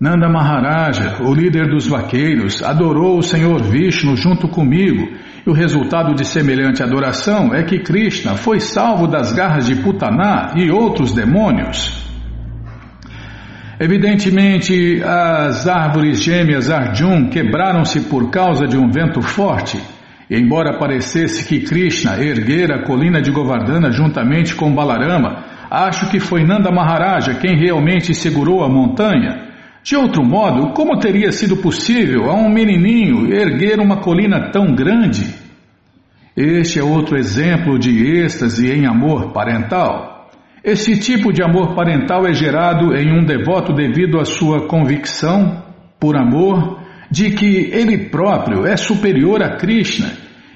Nanda 0.00 0.28
Maharaja, 0.28 1.22
o 1.22 1.34
líder 1.34 1.68
dos 1.68 1.86
vaqueiros, 1.86 2.62
adorou 2.62 3.18
o 3.18 3.22
Senhor 3.22 3.62
Vishnu 3.62 4.16
junto 4.16 4.48
comigo, 4.48 5.08
e 5.46 5.50
o 5.50 5.52
resultado 5.52 6.12
de 6.12 6.24
semelhante 6.24 6.82
adoração 6.82 7.54
é 7.54 7.62
que 7.62 7.78
Krishna 7.78 8.34
foi 8.34 8.58
salvo 8.58 9.06
das 9.06 9.32
garras 9.32 9.66
de 9.66 9.76
Putaná 9.76 10.54
e 10.56 10.72
outros 10.72 11.14
demônios. 11.14 12.04
Evidentemente, 13.78 15.00
as 15.04 15.68
árvores 15.68 16.20
gêmeas 16.20 16.68
Arjun 16.68 17.28
quebraram-se 17.28 18.00
por 18.08 18.30
causa 18.30 18.66
de 18.66 18.76
um 18.76 18.90
vento 18.90 19.22
forte, 19.22 19.80
E 20.28 20.36
embora 20.36 20.76
parecesse 20.76 21.46
que 21.46 21.60
Krishna 21.60 22.20
erguera 22.20 22.76
a 22.76 22.82
colina 22.82 23.22
de 23.22 23.30
Govardhana 23.30 23.92
juntamente 23.92 24.56
com 24.56 24.74
Balarama, 24.74 25.44
acho 25.70 26.10
que 26.10 26.18
foi 26.18 26.42
Nanda 26.42 26.72
Maharaja 26.72 27.34
quem 27.34 27.56
realmente 27.56 28.12
segurou 28.12 28.64
a 28.64 28.68
montanha. 28.68 29.45
De 29.86 29.94
outro 29.94 30.24
modo, 30.24 30.72
como 30.72 30.98
teria 30.98 31.30
sido 31.30 31.58
possível 31.58 32.28
a 32.28 32.34
um 32.34 32.48
menininho 32.48 33.32
erguer 33.32 33.78
uma 33.78 33.98
colina 33.98 34.50
tão 34.50 34.74
grande? 34.74 35.32
Este 36.36 36.80
é 36.80 36.82
outro 36.82 37.16
exemplo 37.16 37.78
de 37.78 38.18
êxtase 38.20 38.68
em 38.68 38.84
amor 38.84 39.30
parental. 39.30 40.28
Esse 40.64 40.98
tipo 40.98 41.32
de 41.32 41.40
amor 41.40 41.76
parental 41.76 42.26
é 42.26 42.32
gerado 42.32 42.96
em 42.96 43.16
um 43.16 43.24
devoto 43.24 43.72
devido 43.72 44.18
à 44.18 44.24
sua 44.24 44.66
convicção, 44.66 45.62
por 46.00 46.16
amor, 46.16 46.80
de 47.08 47.30
que 47.30 47.70
ele 47.72 48.08
próprio 48.08 48.66
é 48.66 48.76
superior 48.76 49.40
a 49.40 49.56
Krishna 49.56 50.10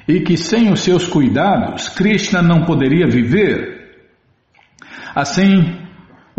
e 0.09 0.23
que 0.23 0.37
sem 0.37 0.73
os 0.73 0.81
seus 0.81 1.07
cuidados 1.07 1.89
Krishna 1.89 2.43
não 2.43 2.65
poderia 2.65 3.07
viver. 3.07 3.93
Assim, 5.15 5.79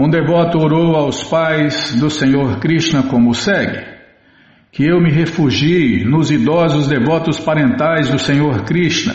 um 0.01 0.09
devoto 0.09 0.57
orou 0.57 0.95
aos 0.95 1.23
pais 1.23 1.93
do 1.93 2.09
Senhor 2.09 2.59
Krishna 2.59 3.03
como 3.03 3.35
segue: 3.35 3.85
Que 4.71 4.83
eu 4.83 4.99
me 4.99 5.11
refugie 5.11 6.03
nos 6.03 6.31
idosos 6.31 6.87
devotos 6.87 7.39
parentais 7.39 8.09
do 8.09 8.17
Senhor 8.17 8.63
Krishna. 8.63 9.13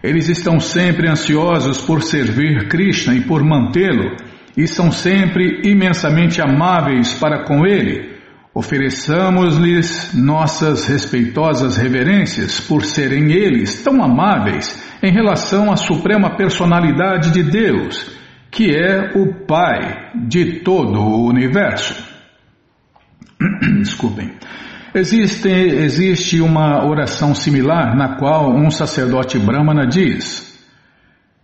Eles 0.00 0.28
estão 0.28 0.60
sempre 0.60 1.08
ansiosos 1.08 1.80
por 1.80 2.00
servir 2.02 2.68
Krishna 2.68 3.14
e 3.14 3.22
por 3.22 3.42
mantê-lo, 3.42 4.14
e 4.56 4.68
são 4.68 4.92
sempre 4.92 5.62
imensamente 5.64 6.40
amáveis 6.40 7.12
para 7.14 7.42
com 7.42 7.66
ele. 7.66 8.08
Ofereçamos-lhes 8.54 10.14
nossas 10.14 10.86
respeitosas 10.86 11.76
reverências 11.76 12.60
por 12.60 12.84
serem 12.84 13.32
eles 13.32 13.82
tão 13.82 14.00
amáveis 14.00 14.80
em 15.02 15.10
relação 15.10 15.72
à 15.72 15.76
suprema 15.76 16.36
personalidade 16.36 17.32
de 17.32 17.42
Deus 17.42 18.19
que 18.50 18.74
é 18.74 19.12
o 19.16 19.46
Pai 19.46 20.10
de 20.14 20.60
todo 20.60 20.98
o 20.98 21.26
universo. 21.26 21.94
Desculpem. 23.80 24.32
Existe, 24.92 25.48
existe 25.48 26.40
uma 26.40 26.84
oração 26.84 27.32
similar 27.32 27.96
na 27.96 28.16
qual 28.16 28.52
um 28.52 28.70
sacerdote 28.70 29.38
brahmana 29.38 29.86
diz: 29.86 30.58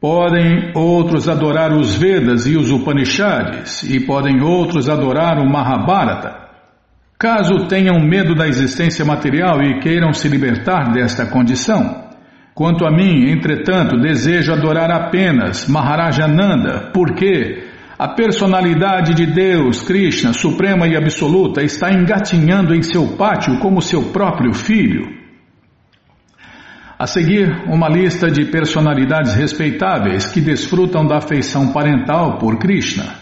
Podem 0.00 0.72
outros 0.74 1.28
adorar 1.28 1.72
os 1.72 1.94
Vedas 1.94 2.46
e 2.46 2.56
os 2.56 2.72
Upanishads, 2.72 3.84
e 3.84 4.00
podem 4.00 4.42
outros 4.42 4.88
adorar 4.88 5.38
o 5.38 5.48
Mahabharata. 5.48 6.46
Caso 7.18 7.66
tenham 7.66 7.98
medo 8.00 8.34
da 8.34 8.46
existência 8.46 9.04
material 9.04 9.62
e 9.62 9.78
queiram 9.80 10.12
se 10.12 10.28
libertar 10.28 10.92
desta 10.92 11.24
condição, 11.24 12.05
Quanto 12.56 12.86
a 12.86 12.90
mim, 12.90 13.28
entretanto, 13.30 14.00
desejo 14.00 14.50
adorar 14.50 14.90
apenas 14.90 15.68
Maharajananda, 15.68 16.90
porque 16.90 17.64
a 17.98 18.08
personalidade 18.08 19.12
de 19.12 19.26
Deus, 19.26 19.82
Krishna, 19.82 20.32
suprema 20.32 20.88
e 20.88 20.96
absoluta, 20.96 21.62
está 21.62 21.92
engatinhando 21.92 22.74
em 22.74 22.80
seu 22.80 23.08
pátio 23.08 23.58
como 23.58 23.82
seu 23.82 24.04
próprio 24.04 24.54
filho. 24.54 25.04
A 26.98 27.06
seguir, 27.06 27.64
uma 27.66 27.90
lista 27.90 28.30
de 28.30 28.46
personalidades 28.46 29.34
respeitáveis 29.34 30.30
que 30.30 30.40
desfrutam 30.40 31.06
da 31.06 31.18
afeição 31.18 31.74
parental 31.74 32.38
por 32.38 32.58
Krishna. 32.58 33.16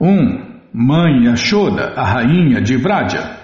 1. 0.00 0.08
Um, 0.08 0.60
Mãe 0.72 1.24
Yashoda, 1.24 1.94
a 1.96 2.04
rainha 2.04 2.60
de 2.60 2.76
Vraja. 2.76 3.38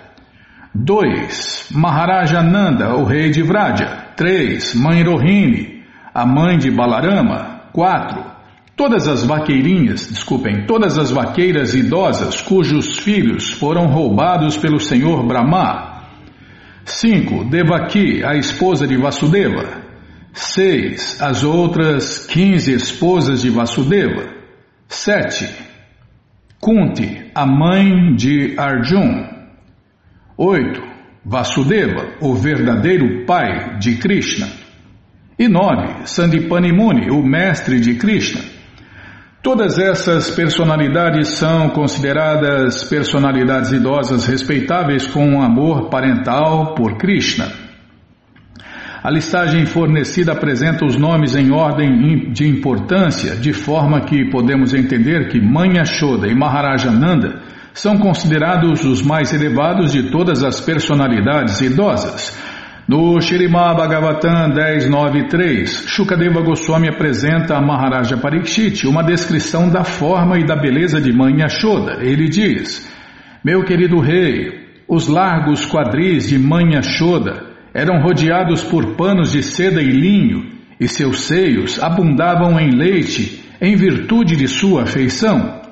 2. 0.72 1.70
Maharajananda, 1.74 2.95
o 2.95 3.03
rei 3.03 3.30
de 3.30 3.43
Vraja. 3.43 4.04
3. 4.17 4.75
Mãe 4.75 5.03
Rohini, 5.03 5.85
a 6.12 6.25
mãe 6.25 6.59
de 6.59 6.71
Balarama. 6.71 7.62
4. 7.73 8.35
Todas 8.77 9.07
as 9.07 9.25
vaqueirinhas, 9.25 10.09
desculpem, 10.09 10.67
todas 10.67 10.99
as 10.99 11.11
vaqueiras 11.11 11.75
idosas 11.75 12.41
cujos 12.41 12.99
filhos 12.99 13.53
foram 13.53 13.87
roubados 13.87 14.57
pelo 14.57 14.81
senhor 14.81 15.25
Brahma. 15.27 16.03
5. 16.85 17.45
Devaki, 17.45 18.25
a 18.25 18.35
esposa 18.37 18.87
de 18.87 18.97
Vasudeva. 18.97 19.83
6. 20.33 21.21
As 21.21 21.45
outras 21.45 22.27
15 22.27 22.73
esposas 22.73 23.43
de 23.43 23.51
Vasudeva. 23.51 24.29
7. 24.89 25.49
Kunti, 26.61 27.31
a 27.35 27.47
mãe 27.47 28.15
de 28.17 28.55
Arjun. 28.59 29.29
8. 30.37 30.94
Vasudeva, 31.25 32.09
o 32.20 32.35
verdadeiro 32.35 33.25
pai 33.25 33.79
de 33.79 33.97
Krishna. 33.97 34.47
E 35.39 35.49
nove, 35.49 36.07
Sandipani 36.07 36.70
Muni, 36.70 37.11
o 37.11 37.22
mestre 37.22 37.81
de 37.81 37.95
Krishna. 37.95 38.43
Todas 39.43 39.79
essas 39.79 40.31
personalidades 40.31 41.29
são 41.29 41.70
consideradas 41.70 42.85
personalidades 42.85 43.72
idosas 43.72 44.27
respeitáveis 44.27 45.07
com 45.07 45.27
um 45.27 45.43
amor 45.43 45.89
parental 45.89 46.75
por 46.75 46.97
Krishna. 46.99 47.53
A 49.03 49.11
listagem 49.11 49.66
fornecida 49.66 50.33
apresenta 50.33 50.87
os 50.87 50.97
nomes 50.97 51.37
em 51.37 51.53
ordem 51.53 52.33
de 52.33 52.49
importância, 52.49 53.37
de 53.37 53.53
forma 53.53 54.01
que 54.03 54.31
podemos 54.31 54.72
entender 54.72 55.29
que 55.29 55.41
Mãe 55.41 55.79
Ashoda 55.79 56.27
e 56.27 56.35
Maharajananda 56.35 57.43
são 57.75 57.99
considerados 57.99 58.85
os 58.85 59.03
mais 59.03 59.35
elevados 59.35 59.93
de 59.93 60.05
todas 60.05 60.45
as 60.45 60.61
personalidades 60.61 61.61
idosas. 61.61 62.33
No 62.87 63.20
Shirimá 63.20 63.75
Bhagavatam 63.75 64.53
10.9.3, 64.53 65.89
Shukadeva 65.89 66.41
Goswami 66.41 66.89
apresenta 66.89 67.57
a 67.57 67.61
Maharaja 67.61 68.16
Parikshit 68.16 68.87
uma 68.87 69.03
descrição 69.03 69.68
da 69.68 69.83
forma 69.83 70.39
e 70.39 70.47
da 70.47 70.55
beleza 70.55 71.01
de 71.01 71.12
Mãe 71.12 71.41
Yashoda. 71.41 71.99
Ele 72.01 72.29
diz, 72.29 72.89
Meu 73.45 73.64
querido 73.64 73.99
rei, 73.99 74.53
os 74.87 75.09
largos 75.09 75.66
quadris 75.66 76.29
de 76.29 76.39
Mãe 76.39 76.75
Yashoda 76.75 77.43
eram 77.75 78.01
rodeados 78.01 78.62
por 78.62 78.95
panos 78.95 79.33
de 79.33 79.43
seda 79.43 79.83
e 79.83 79.91
linho, 79.91 80.45
e 80.79 80.87
seus 80.87 81.22
seios 81.22 81.83
abundavam 81.83 82.61
em 82.61 82.70
leite 82.70 83.43
em 83.61 83.75
virtude 83.75 84.37
de 84.37 84.47
sua 84.47 84.83
afeição. 84.83 85.64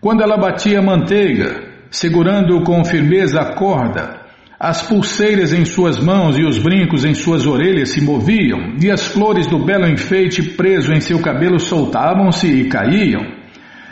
Quando 0.00 0.22
ela 0.22 0.36
batia 0.36 0.80
manteiga, 0.80 1.60
segurando 1.90 2.62
com 2.62 2.84
firmeza 2.84 3.40
a 3.40 3.54
corda, 3.54 4.20
as 4.60 4.82
pulseiras 4.82 5.52
em 5.52 5.64
suas 5.64 5.98
mãos 5.98 6.38
e 6.38 6.44
os 6.44 6.58
brincos 6.58 7.04
em 7.04 7.14
suas 7.14 7.46
orelhas 7.46 7.90
se 7.90 8.00
moviam, 8.00 8.74
e 8.80 8.90
as 8.90 9.06
flores 9.06 9.46
do 9.46 9.64
belo 9.64 9.88
enfeite 9.88 10.42
preso 10.42 10.92
em 10.92 11.00
seu 11.00 11.20
cabelo 11.20 11.58
soltavam-se 11.58 12.46
e 12.46 12.68
caíam. 12.68 13.38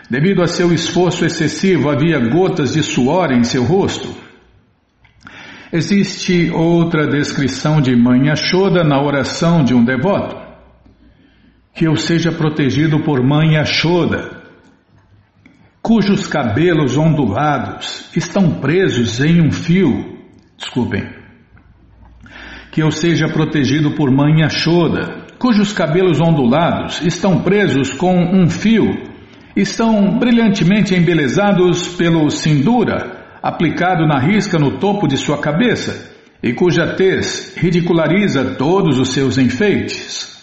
Devido 0.08 0.42
a 0.42 0.46
seu 0.46 0.72
esforço 0.72 1.24
excessivo, 1.24 1.90
havia 1.90 2.20
gotas 2.20 2.74
de 2.74 2.82
suor 2.82 3.32
em 3.32 3.42
seu 3.42 3.64
rosto. 3.64 4.14
Existe 5.72 6.50
outra 6.52 7.08
descrição 7.08 7.80
de 7.80 7.96
Mãe 7.96 8.30
Ashoda 8.30 8.84
na 8.84 9.02
oração 9.02 9.64
de 9.64 9.74
um 9.74 9.84
devoto. 9.84 10.36
Que 11.74 11.86
eu 11.86 11.96
seja 11.96 12.30
protegido 12.30 13.00
por 13.00 13.20
Mãe 13.22 13.56
Ashoda, 13.56 14.35
cujos 15.86 16.26
cabelos 16.26 16.98
ondulados 16.98 18.10
estão 18.16 18.54
presos 18.54 19.20
em 19.20 19.40
um 19.40 19.52
fio. 19.52 20.18
Desculpem. 20.58 21.04
Que 22.72 22.82
eu 22.82 22.90
seja 22.90 23.28
protegido 23.28 23.92
por 23.92 24.10
Mãe 24.10 24.42
Ashoda, 24.42 25.26
cujos 25.38 25.72
cabelos 25.72 26.20
ondulados 26.20 27.00
estão 27.02 27.38
presos 27.38 27.94
com 27.94 28.16
um 28.16 28.48
fio, 28.50 29.00
estão 29.54 30.18
brilhantemente 30.18 30.92
embelezados 30.92 31.94
pelo 31.94 32.28
sindura 32.30 33.38
aplicado 33.40 34.08
na 34.08 34.18
risca 34.18 34.58
no 34.58 34.78
topo 34.78 35.06
de 35.06 35.16
sua 35.16 35.38
cabeça 35.38 36.16
e 36.42 36.52
cuja 36.52 36.96
tez 36.96 37.54
ridiculariza 37.56 38.56
todos 38.56 38.98
os 38.98 39.10
seus 39.10 39.38
enfeites. 39.38 40.35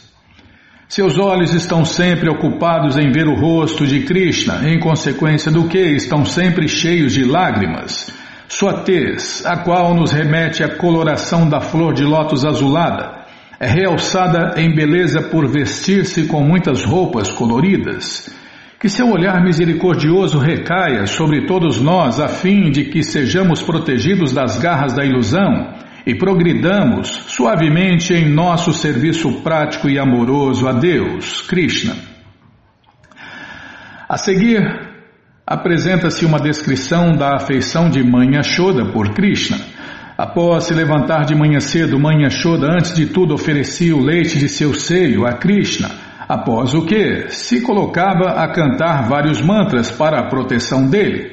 Seus 0.96 1.18
olhos 1.18 1.56
estão 1.56 1.84
sempre 1.84 2.30
ocupados 2.30 3.00
em 3.00 3.12
ver 3.12 3.28
o 3.28 3.34
rosto 3.34 3.84
de 3.84 4.02
Krishna, 4.02 4.62
em 4.70 4.80
consequência 4.80 5.52
do 5.52 5.68
que 5.68 5.80
estão 5.80 6.24
sempre 6.24 6.68
cheios 6.68 7.14
de 7.14 7.26
lágrimas. 7.26 8.14
Sua 8.48 8.84
tez, 8.84 9.44
a 9.44 9.58
qual 9.58 9.96
nos 9.96 10.12
remete 10.12 10.64
à 10.64 10.70
coloração 10.78 11.50
da 11.50 11.60
flor 11.60 11.96
de 11.96 12.04
lótus 12.04 12.46
azulada, 12.46 13.26
é 13.60 13.66
realçada 13.66 14.54
em 14.62 14.76
beleza 14.76 15.20
por 15.20 15.48
vestir-se 15.48 16.28
com 16.28 16.44
muitas 16.44 16.86
roupas 16.86 17.32
coloridas. 17.32 18.30
Que 18.80 18.88
seu 18.88 19.10
olhar 19.10 19.44
misericordioso 19.44 20.38
recaia 20.38 21.08
sobre 21.08 21.48
todos 21.48 21.82
nós, 21.82 22.20
a 22.20 22.28
fim 22.28 22.70
de 22.70 22.84
que 22.84 23.02
sejamos 23.02 23.64
protegidos 23.64 24.32
das 24.32 24.60
garras 24.60 24.94
da 24.94 25.04
ilusão 25.04 25.74
e 26.06 26.14
progridamos 26.16 27.08
suavemente 27.28 28.14
em 28.14 28.30
nosso 28.30 28.74
serviço 28.74 29.42
prático 29.42 29.90
e 29.90 29.98
amoroso 29.98 30.68
a 30.68 30.74
Deus, 30.74 31.42
Krishna. 31.42 31.96
A 34.10 34.18
seguir, 34.18 34.62
apresenta-se 35.48 36.26
uma 36.26 36.40
descrição 36.40 37.16
da 37.16 37.36
afeição 37.36 37.90
de 37.90 38.04
Mãe 38.04 38.38
Ashoda 38.38 38.86
por 38.92 39.14
Krishna. 39.14 39.58
Após 40.18 40.66
se 40.66 40.74
levantar 40.74 41.26
de 41.26 41.34
manhã 41.34 41.60
cedo, 41.60 42.00
Mãe 42.00 42.24
Yashoda 42.24 42.68
antes 42.68 42.94
de 42.94 43.08
tudo 43.08 43.34
oferecia 43.34 43.96
o 43.96 44.04
leite 44.04 44.38
de 44.38 44.48
seu 44.48 44.74
seio 44.74 45.26
a 45.26 45.34
Krishna, 45.34 45.90
após 46.30 46.74
o 46.74 46.86
que 46.86 47.30
se 47.30 47.62
colocava 47.62 48.32
a 48.32 48.48
cantar 48.50 49.08
vários 49.08 49.42
mantras 49.42 49.90
para 49.90 50.20
a 50.20 50.30
proteção 50.30 50.88
dele. 50.88 51.32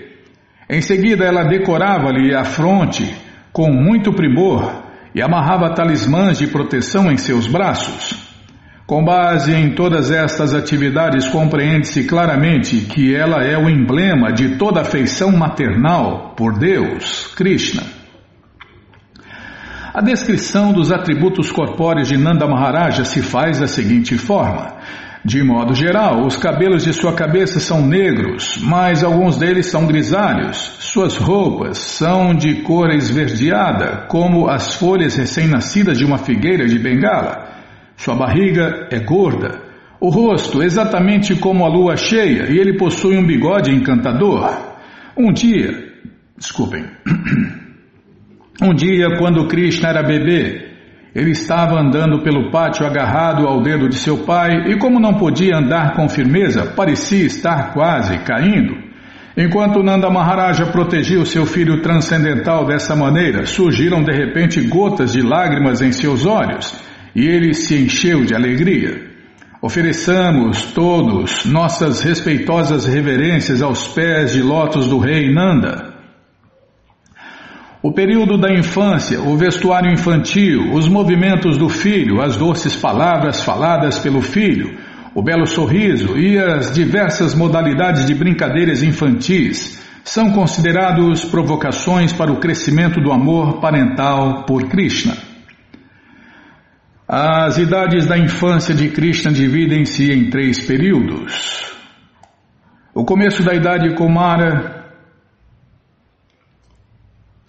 Em 0.69 0.81
seguida, 0.81 1.25
ela 1.25 1.43
decorava-lhe 1.43 2.35
a 2.35 2.45
fronte 2.45 3.05
com 3.61 3.71
muito 3.71 4.11
primor 4.11 4.73
e 5.15 5.21
amarrava 5.21 5.75
talismãs 5.75 6.39
de 6.39 6.47
proteção 6.47 7.13
em 7.13 7.19
seus 7.19 7.47
braços. 7.47 8.27
Com 8.87 9.05
base 9.05 9.53
em 9.53 9.75
todas 9.75 10.11
estas 10.11 10.55
atividades, 10.55 11.29
compreende-se 11.29 12.05
claramente 12.05 12.87
que 12.87 13.15
ela 13.15 13.45
é 13.45 13.59
o 13.59 13.69
emblema 13.69 14.33
de 14.33 14.57
toda 14.57 14.81
afeição 14.81 15.31
maternal 15.31 16.33
por 16.35 16.59
Deus, 16.59 17.35
Krishna. 17.37 17.83
A 19.93 20.01
descrição 20.01 20.73
dos 20.73 20.91
atributos 20.91 21.53
corpóreos 21.53 22.09
de 22.09 22.17
Nanda 22.17 22.49
Maharaja 22.49 23.05
se 23.05 23.21
faz 23.21 23.61
da 23.61 23.67
seguinte 23.67 24.17
forma. 24.17 24.73
De 25.23 25.43
modo 25.43 25.75
geral, 25.75 26.25
os 26.27 26.37
cabelos 26.37 26.83
de 26.83 26.95
sua 26.95 27.13
cabeça 27.13 27.61
são 27.61 27.87
negros, 27.87 28.59
mas 28.63 29.05
alguns 29.05 29.37
deles 29.37 29.67
são 29.67 29.87
grisalhos. 29.87 30.57
Suas 30.79 31.17
roupas 31.17 31.77
são 31.77 32.35
de 32.35 32.63
cor 32.63 32.89
esverdeada, 32.91 34.07
como 34.09 34.49
as 34.49 34.75
folhas 34.77 35.17
recém-nascidas 35.17 35.99
de 35.99 36.07
uma 36.07 36.17
figueira 36.17 36.67
de 36.67 36.79
bengala. 36.79 37.51
Sua 37.97 38.15
barriga 38.15 38.89
é 38.91 38.99
gorda, 38.99 39.61
o 40.01 40.09
rosto 40.09 40.63
exatamente 40.63 41.37
como 41.37 41.67
a 41.67 41.69
lua 41.69 41.95
cheia 41.95 42.51
e 42.51 42.59
ele 42.59 42.79
possui 42.79 43.19
um 43.19 43.27
bigode 43.27 43.71
encantador. 43.71 44.51
Um 45.15 45.31
dia, 45.31 45.93
desculpem, 46.39 46.87
um 48.63 48.73
dia 48.73 49.19
quando 49.19 49.47
Krishna 49.47 49.91
era 49.91 50.03
bebê, 50.03 50.70
ele 51.15 51.31
estava 51.31 51.81
andando 51.81 52.23
pelo 52.23 52.51
pátio 52.51 52.87
agarrado 52.87 53.47
ao 53.47 53.61
dedo 53.63 53.89
de 53.89 53.97
seu 53.97 54.19
pai 54.19 54.71
e, 54.71 54.79
como 54.79 55.01
não 55.01 55.15
podia 55.15 55.57
andar 55.57 55.95
com 55.95 56.09
firmeza, 56.09 56.67
parecia 56.77 57.25
estar 57.25 57.73
quase 57.73 58.19
caindo. 58.19 58.91
Enquanto 59.37 59.83
Nanda 59.83 60.11
Maharaja 60.11 60.67
protegia 60.67 61.21
o 61.21 61.27
seu 61.27 61.47
filho 61.47 61.81
transcendental 61.83 62.67
dessa 62.67 62.95
maneira, 62.95 63.47
surgiram 63.47 64.03
de 64.03 64.13
repente 64.13 64.61
gotas 64.61 65.13
de 65.13 65.23
lágrimas 65.23 65.81
em 65.81 65.93
seus 65.93 66.27
olhos 66.27 66.75
e 67.15 67.27
ele 67.27 67.55
se 67.55 67.75
encheu 67.75 68.25
de 68.25 68.35
alegria. 68.35 69.09
Ofereçamos 69.63 70.73
todos 70.73 71.45
nossas 71.45 72.01
respeitosas 72.01 72.87
reverências 72.87 73.61
aos 73.63 73.89
pés 73.89 74.33
de 74.33 74.43
lótus 74.43 74.89
do 74.89 74.99
rei 74.99 75.33
Nanda. 75.33 75.90
O 77.83 77.93
período 77.93 78.37
da 78.37 78.53
infância, 78.53 79.23
o 79.23 79.39
vestuário 79.39 79.91
infantil, 79.91 80.75
os 80.75 80.87
movimentos 80.87 81.57
do 81.57 81.69
filho, 81.69 82.21
as 82.21 82.37
doces 82.37 82.77
palavras 82.77 83.41
faladas 83.41 83.99
pelo 83.99 84.21
filho, 84.21 84.79
o 85.15 85.23
belo 85.23 85.47
sorriso 85.47 86.19
e 86.19 86.39
as 86.39 86.75
diversas 86.75 87.35
modalidades 87.35 88.05
de 88.05 88.15
brincadeiras 88.15 88.83
infantis 88.83 89.83
são 90.05 90.31
considerados 90.33 91.25
provocações 91.25 92.13
para 92.13 92.31
o 92.31 92.39
crescimento 92.39 93.01
do 93.01 93.11
amor 93.11 93.61
parental 93.61 94.45
por 94.45 94.69
Krishna. 94.69 95.17
As 97.09 97.57
idades 97.57 98.07
da 98.07 98.17
infância 98.17 98.75
de 98.75 98.89
Krishna 98.91 99.33
dividem-se 99.33 100.13
em 100.13 100.31
três 100.31 100.65
períodos. 100.65 101.73
O 102.95 103.05
começo 103.05 103.43
da 103.43 103.55
idade 103.55 103.95
Kumara. 103.95 104.80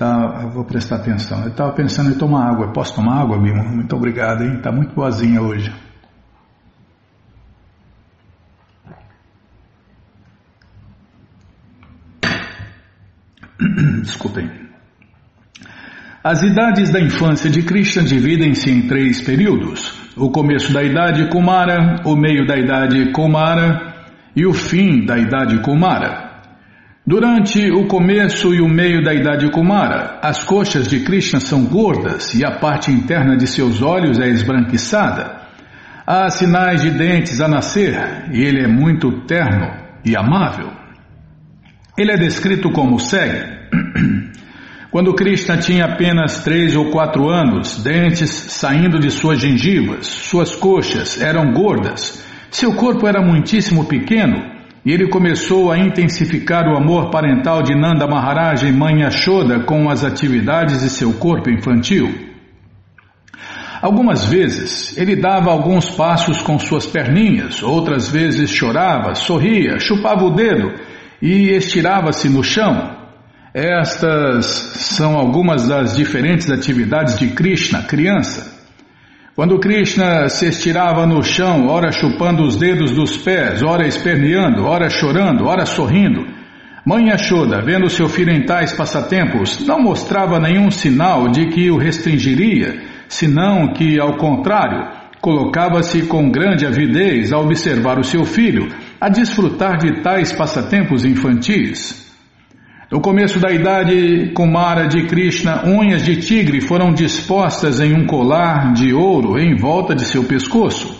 Tá, 0.02 0.48
vou 0.52 0.66
prestar 0.66 0.96
atenção. 0.96 1.44
Eu 1.44 1.50
estava 1.50 1.72
pensando 1.74 2.10
em 2.10 2.18
tomar 2.18 2.50
água. 2.50 2.74
Posso 2.74 2.96
tomar 2.96 3.22
água, 3.22 3.38
Bima? 3.38 3.64
Muito 3.64 3.96
obrigado, 3.96 4.44
hein? 4.44 4.56
Está 4.56 4.72
muito 4.72 4.96
boazinha 4.96 5.40
hoje. 5.40 5.72
Desculpem. 14.02 14.50
As 16.24 16.42
idades 16.42 16.92
da 16.92 17.00
infância 17.00 17.48
de 17.48 17.62
Krishna 17.62 18.02
dividem-se 18.02 18.72
em 18.72 18.88
três 18.88 19.22
períodos: 19.22 19.94
o 20.18 20.32
começo 20.32 20.74
da 20.74 20.82
idade 20.82 21.30
Kumara, 21.30 22.02
o 22.06 22.16
meio 22.16 22.48
da 22.48 22.58
idade 22.58 23.12
Kumara 23.12 23.94
e 24.36 24.48
o 24.48 24.54
fim 24.54 25.06
da 25.06 25.20
idade 25.20 25.60
Kumara. 25.62 26.31
Durante 27.06 27.72
o 27.72 27.88
começo 27.88 28.54
e 28.54 28.62
o 28.62 28.70
meio 28.70 29.04
da 29.04 29.12
idade 29.12 29.50
Kumara, 29.50 30.20
as 30.22 30.44
coxas 30.44 30.88
de 30.88 31.00
Krishna 31.00 31.40
são 31.40 31.66
gordas 31.66 32.36
e 32.36 32.46
a 32.46 32.60
parte 32.60 32.92
interna 32.92 33.36
de 33.36 33.48
seus 33.48 33.82
olhos 33.82 34.20
é 34.20 34.28
esbranquiçada. 34.30 35.42
Há 36.06 36.30
sinais 36.30 36.84
de 36.84 36.92
dentes 36.92 37.42
a 37.42 37.48
nascer 37.48 38.30
e 38.32 38.44
ele 38.44 38.64
é 38.64 38.68
muito 38.68 39.26
terno 39.26 39.68
e 40.06 40.16
amável. 40.16 40.70
Ele 41.98 42.12
é 42.12 42.18
descrito 42.18 42.72
como 42.72 43.00
segue. 43.00 43.50
Quando 44.92 45.16
Krishna 45.16 45.58
tinha 45.58 45.86
apenas 45.86 46.44
três 46.44 46.76
ou 46.76 46.92
quatro 46.92 47.30
anos, 47.30 47.84
dentes 47.84 48.30
saindo 48.30 49.00
de 49.00 49.10
suas 49.10 49.40
gengivas, 49.40 50.06
suas 50.06 50.56
coxas 50.56 51.20
eram 51.20 51.52
gordas, 51.52 52.24
seu 52.52 52.76
corpo 52.76 53.08
era 53.08 53.26
muitíssimo 53.26 53.86
pequeno 53.86 54.61
e 54.86 54.92
ele 54.92 55.10
começou 55.10 55.72
a 55.72 55.78
intensificar 55.78 56.68
o 56.68 56.76
amor 56.76 57.10
parental 57.12 57.62
de 57.62 57.76
Nanda 57.76 58.08
Maharaj 58.08 58.68
e 58.68 58.72
Mãe 58.72 59.02
Yashoda 59.02 59.60
com 59.62 59.90
as 59.90 60.04
atividades 60.04 60.82
de 60.82 60.90
seu 60.90 61.14
corpo 61.14 61.50
infantil. 61.50 62.30
Algumas 63.82 64.26
vezes 64.26 64.98
ele 64.98 65.16
dava 65.16 65.52
alguns 65.52 65.90
passos 65.90 66.42
com 66.42 66.58
suas 66.60 66.86
perninhas, 66.86 67.64
outras 67.64 68.10
vezes 68.10 68.50
chorava, 68.50 69.16
sorria, 69.16 69.80
chupava 69.80 70.24
o 70.26 70.36
dedo 70.36 70.74
e 71.22 71.50
estirava-se 71.50 72.30
no 72.30 72.44
chão, 72.44 73.02
estas 73.54 74.46
são 74.46 75.18
algumas 75.18 75.68
das 75.68 75.94
diferentes 75.96 76.50
atividades 76.50 77.20
de 77.20 77.28
Krishna, 77.30 77.84
criança. 77.84 78.51
Quando 79.36 79.60
Krishna 79.60 80.28
se 80.28 80.48
estirava 80.48 81.06
no 81.06 81.24
chão, 81.24 81.68
ora 81.68 81.92
chupando 81.92 82.44
os 82.44 82.58
dedos 82.58 82.92
dos 82.92 83.18
pés, 83.18 83.64
ora 83.64 83.88
esperneando, 83.88 84.66
ora 84.66 84.90
chorando, 84.90 85.46
ora 85.46 85.66
sorrindo, 85.66 86.26
Mãe 86.84 87.10
Yashoda, 87.10 87.62
vendo 87.62 87.88
seu 87.90 88.10
filho 88.10 88.32
em 88.32 88.44
tais 88.44 88.74
passatempos, 88.74 89.66
não 89.68 89.80
mostrava 89.80 90.40
nenhum 90.40 90.72
sinal 90.72 91.30
de 91.30 91.46
que 91.46 91.70
o 91.70 91.78
restringiria, 91.78 92.82
senão 93.08 93.72
que, 93.72 94.00
ao 94.00 94.18
contrário, 94.18 94.90
colocava-se 95.22 96.08
com 96.08 96.32
grande 96.32 96.66
avidez 96.66 97.32
a 97.32 97.38
observar 97.38 98.00
o 98.00 98.04
seu 98.04 98.26
filho, 98.26 98.68
a 99.00 99.10
desfrutar 99.10 99.78
de 99.78 100.02
tais 100.02 100.34
passatempos 100.34 101.06
infantis. 101.06 102.11
No 102.92 103.00
começo 103.00 103.40
da 103.40 103.50
idade 103.50 104.34
Kumara 104.34 104.86
de 104.86 105.08
Krishna, 105.08 105.64
unhas 105.66 106.04
de 106.04 106.18
tigre 106.18 106.60
foram 106.60 106.92
dispostas 106.92 107.80
em 107.80 107.94
um 107.94 108.06
colar 108.06 108.74
de 108.74 108.94
ouro 108.94 109.40
em 109.40 109.56
volta 109.56 109.96
de 109.96 110.04
seu 110.04 110.26
pescoço. 110.26 110.94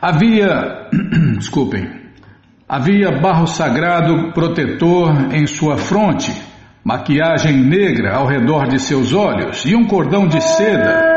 Havia, 0.00 0.88
desculpem, 1.36 1.90
havia 2.68 3.10
barro 3.20 3.48
sagrado 3.48 4.32
protetor 4.32 5.34
em 5.34 5.44
sua 5.44 5.76
fronte, 5.76 6.32
maquiagem 6.84 7.56
negra 7.56 8.14
ao 8.14 8.28
redor 8.28 8.68
de 8.68 8.78
seus 8.78 9.12
olhos 9.12 9.64
e 9.64 9.74
um 9.74 9.88
cordão 9.88 10.28
de 10.28 10.40
seda 10.40 11.11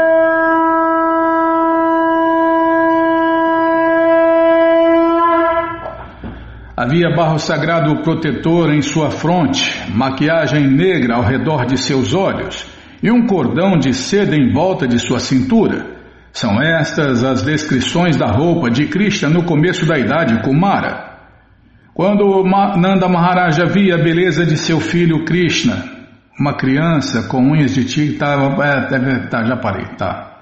Havia 6.86 7.10
barro 7.10 7.40
sagrado 7.40 8.04
protetor 8.04 8.72
em 8.72 8.80
sua 8.80 9.10
fronte, 9.10 9.92
maquiagem 9.92 10.68
negra 10.68 11.16
ao 11.16 11.24
redor 11.24 11.66
de 11.66 11.80
seus 11.80 12.14
olhos 12.14 12.64
e 13.02 13.10
um 13.10 13.26
cordão 13.26 13.76
de 13.76 13.92
seda 13.92 14.36
em 14.36 14.54
volta 14.54 14.88
de 14.88 15.00
sua 15.00 15.20
cintura. 15.20 15.84
São 16.32 16.62
estas 16.62 17.24
as 17.24 17.42
descrições 17.42 18.18
da 18.18 18.28
roupa 18.28 18.70
de 18.70 18.86
Krishna 18.86 19.28
no 19.30 19.46
começo 19.46 19.84
da 19.88 19.98
idade 19.98 20.44
Kumara. 20.44 21.18
Quando 21.92 22.44
Nanda 22.44 23.10
Maharaja 23.10 23.66
via 23.66 23.96
a 23.96 24.04
beleza 24.04 24.46
de 24.46 24.56
seu 24.56 24.80
filho 24.80 25.26
Krishna, 25.26 25.86
uma 26.40 26.54
criança 26.54 27.24
com 27.24 27.40
unhas 27.52 27.74
de 27.74 27.84
tigre, 27.84 28.18
tá, 28.18 28.36
é, 28.62 29.28
tá, 29.28 29.44
já 29.44 29.58
parei, 29.58 29.88
tá. 29.98 30.35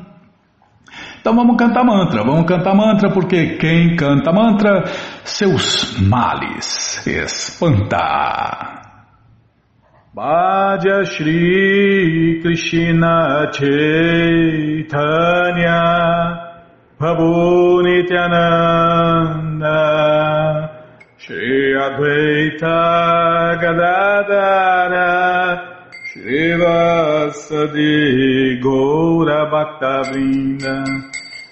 então 1.19 1.35
vamos 1.35 1.57
cantar 1.57 1.83
mantra, 1.83 2.23
vamos 2.23 2.45
cantar 2.45 2.73
mantra 2.75 3.11
porque 3.11 3.57
quem 3.57 3.95
canta 3.95 4.31
mantra, 4.31 4.83
seus 5.37 5.99
males 6.01 7.05
espanta. 7.05 8.79
Bhaja 10.15 11.05
Shri 11.05 12.41
Krishna 12.41 13.49
Chaitanya 13.53 14.89
Prabhu 16.99 17.83
Nityananda 17.83 19.77
Shri 21.17 21.75
Advaita 21.85 22.81
Gadadara 23.61 25.13
Srivasadi 26.11 27.93
Gaura 28.59 29.45
Bhaktavrinda 29.51 30.75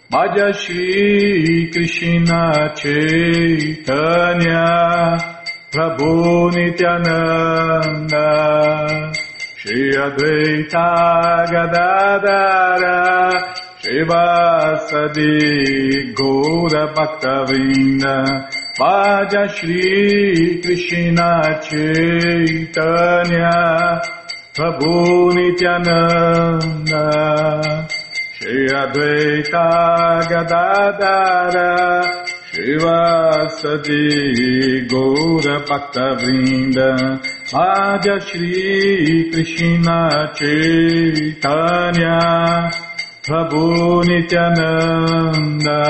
Bhaja 0.09 0.53
Shri 0.55 1.69
Krishna 1.69 2.73
Chaitanya 2.77 4.63
Prabhu 5.69 6.49
Nityananda 6.55 8.23
Shri 9.57 9.91
Advaita 10.05 11.45
Gadadara 11.51 12.97
Shivasadi 13.83 15.35
Gaura 16.15 16.83
Bhaktavrinda 16.95 18.15
Vaja 18.79 19.43
Shri 19.53 20.61
Krishna 20.63 21.59
Chaitanya 21.67 23.55
Prabhu 24.55 24.95
Nityananda 25.35 27.03
Shri 28.39 28.67
Advaita 28.69 29.65
Gadadara 30.29 31.71
Shivasadi 32.53 34.03
Gaura 34.87 35.55
Bhaktavrinda 35.65 36.89
Madhya 37.51 38.15
Shri 38.21 39.31
Krishna 39.31 39.99
Chaitanya 40.37 42.19
Prabhu 43.25 43.65
Nityananda 44.05 45.81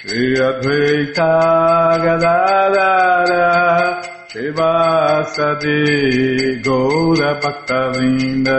Shri 0.00 0.34
Advaita 0.34 1.32
Gadadara 2.06 3.46
Shivasadi 4.32 5.78
Gaura 6.60 7.30
Bhaktavrinda 7.40 8.58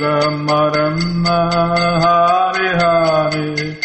Rama 0.00 0.72
Hare 2.02 2.68
Hare 2.80 3.76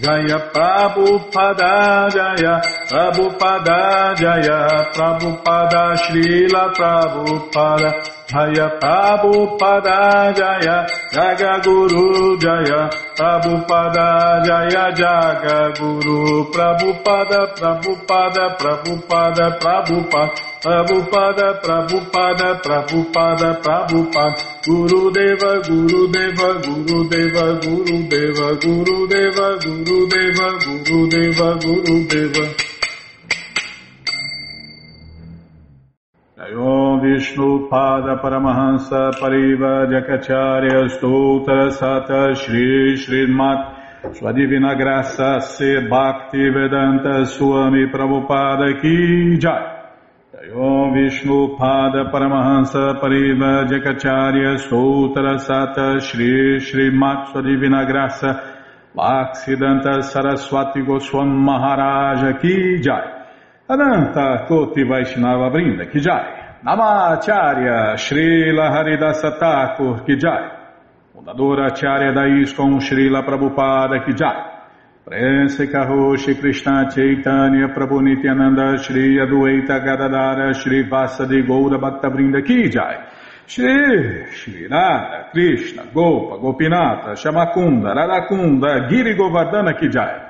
Jaya 0.00 0.38
Prabhupada 0.50 2.10
Jaya 2.10 2.60
Prabhupada 2.90 4.14
Jaya 4.18 4.90
Prabhupada 4.90 5.94
Srila 5.96 6.74
Prabhupada 6.74 8.19
Jaya 8.30 8.78
Prabhupada 8.78 10.30
Jaya 10.30 10.86
Jaga 11.10 11.58
Guru 11.66 12.38
Jaya 12.38 12.86
Prabhupada 13.18 14.38
Jaya 14.46 14.86
Jaga 14.94 15.74
Guru 15.74 16.46
Prabhupada 16.54 17.50
Prabhupada 17.58 18.54
Prabhupada 18.54 19.46
Prabhupada 19.58 20.30
Prabhupada 20.62 21.58
Prabhupada 21.58 22.48
Prabhupada 22.62 23.48
Prabhupada 23.58 24.38
Guru 24.62 25.10
Deva 25.10 25.52
Guru 25.66 26.06
Deva 26.14 26.48
Guru 26.62 26.98
Deva 27.10 27.46
Guru 27.58 27.96
Deva 28.06 28.48
Guru 28.62 29.08
Deva 29.10 29.58
Guru 29.58 30.06
Deva 30.06 30.48
Guru 30.62 30.98
Deva 31.10 31.48
Guru 31.58 32.06
Deva 32.06 32.69
Om 37.20 37.26
Vishnu 37.26 37.68
Pada 37.68 38.16
Paramahansa 38.16 39.10
Pariva 39.20 39.86
Jakacharya 39.86 40.88
Stoutra 40.88 41.70
Sata 41.70 42.34
Shri 42.34 42.96
Srimat 42.96 44.16
Sua 44.16 44.32
Divina 44.32 44.74
Graça 44.74 45.38
Se 45.40 45.86
Bhakti 45.86 46.48
Vedanta 46.48 47.26
Swami 47.26 47.88
Prabhupada 47.92 48.80
Ki 48.80 49.36
Jai. 49.38 49.90
Om 50.54 50.94
Vishnu 50.94 51.58
Pada 51.58 52.10
Paramahansa 52.10 52.98
Pariva 52.98 53.68
Jakacharya 53.68 54.56
Stoutra 54.56 55.38
Sata 55.38 56.00
Shri 56.00 56.58
Srimat 56.58 57.32
Sua 57.32 57.42
Divina 57.42 57.84
Graça 57.84 58.40
Bhaksidanta 58.96 60.02
Saraswati 60.02 60.80
Goswam 60.80 61.28
Maharaja 61.28 62.38
Ki 62.40 62.80
Jai. 62.80 63.26
Ananta 63.68 64.46
Koti 64.48 64.84
Vaishnava 64.84 65.50
Brinda 65.50 65.84
Ki 65.92 66.00
Jai 66.00 66.39
Namacharya 66.62 67.96
Srila 67.96 68.68
Haridasa 68.70 69.38
Thakur 69.38 70.04
Kijai, 70.04 70.50
fundadora 71.10 71.68
Acharya 71.72 72.12
da 72.12 72.26
ISKCON 72.26 72.80
Srila 72.80 73.22
Prabhupada 73.24 74.04
Kijai, 74.04 74.60
Prense 75.02 75.70
Karoshi 75.70 76.38
Krishna 76.38 76.86
Chaitanya 76.90 77.68
Prabhu 77.68 78.02
Nityananda 78.02 78.76
Shri 78.76 79.16
Adueita 79.16 79.80
Gadadara 79.82 80.52
Shri 80.52 80.86
Vasadi 80.86 81.42
Goura 81.46 81.78
Bhaktavrinda 81.78 82.42
Kijai, 82.42 83.08
Shri 83.46 84.26
Shri 84.30 84.68
Krishna 85.32 85.86
Gopa 85.94 86.36
Gopinata 86.36 87.16
Shamakunda 87.16 87.94
Radakunda 87.94 88.86
Giri 88.86 89.14
Govardhana 89.14 89.72
Kijai, 89.80 90.29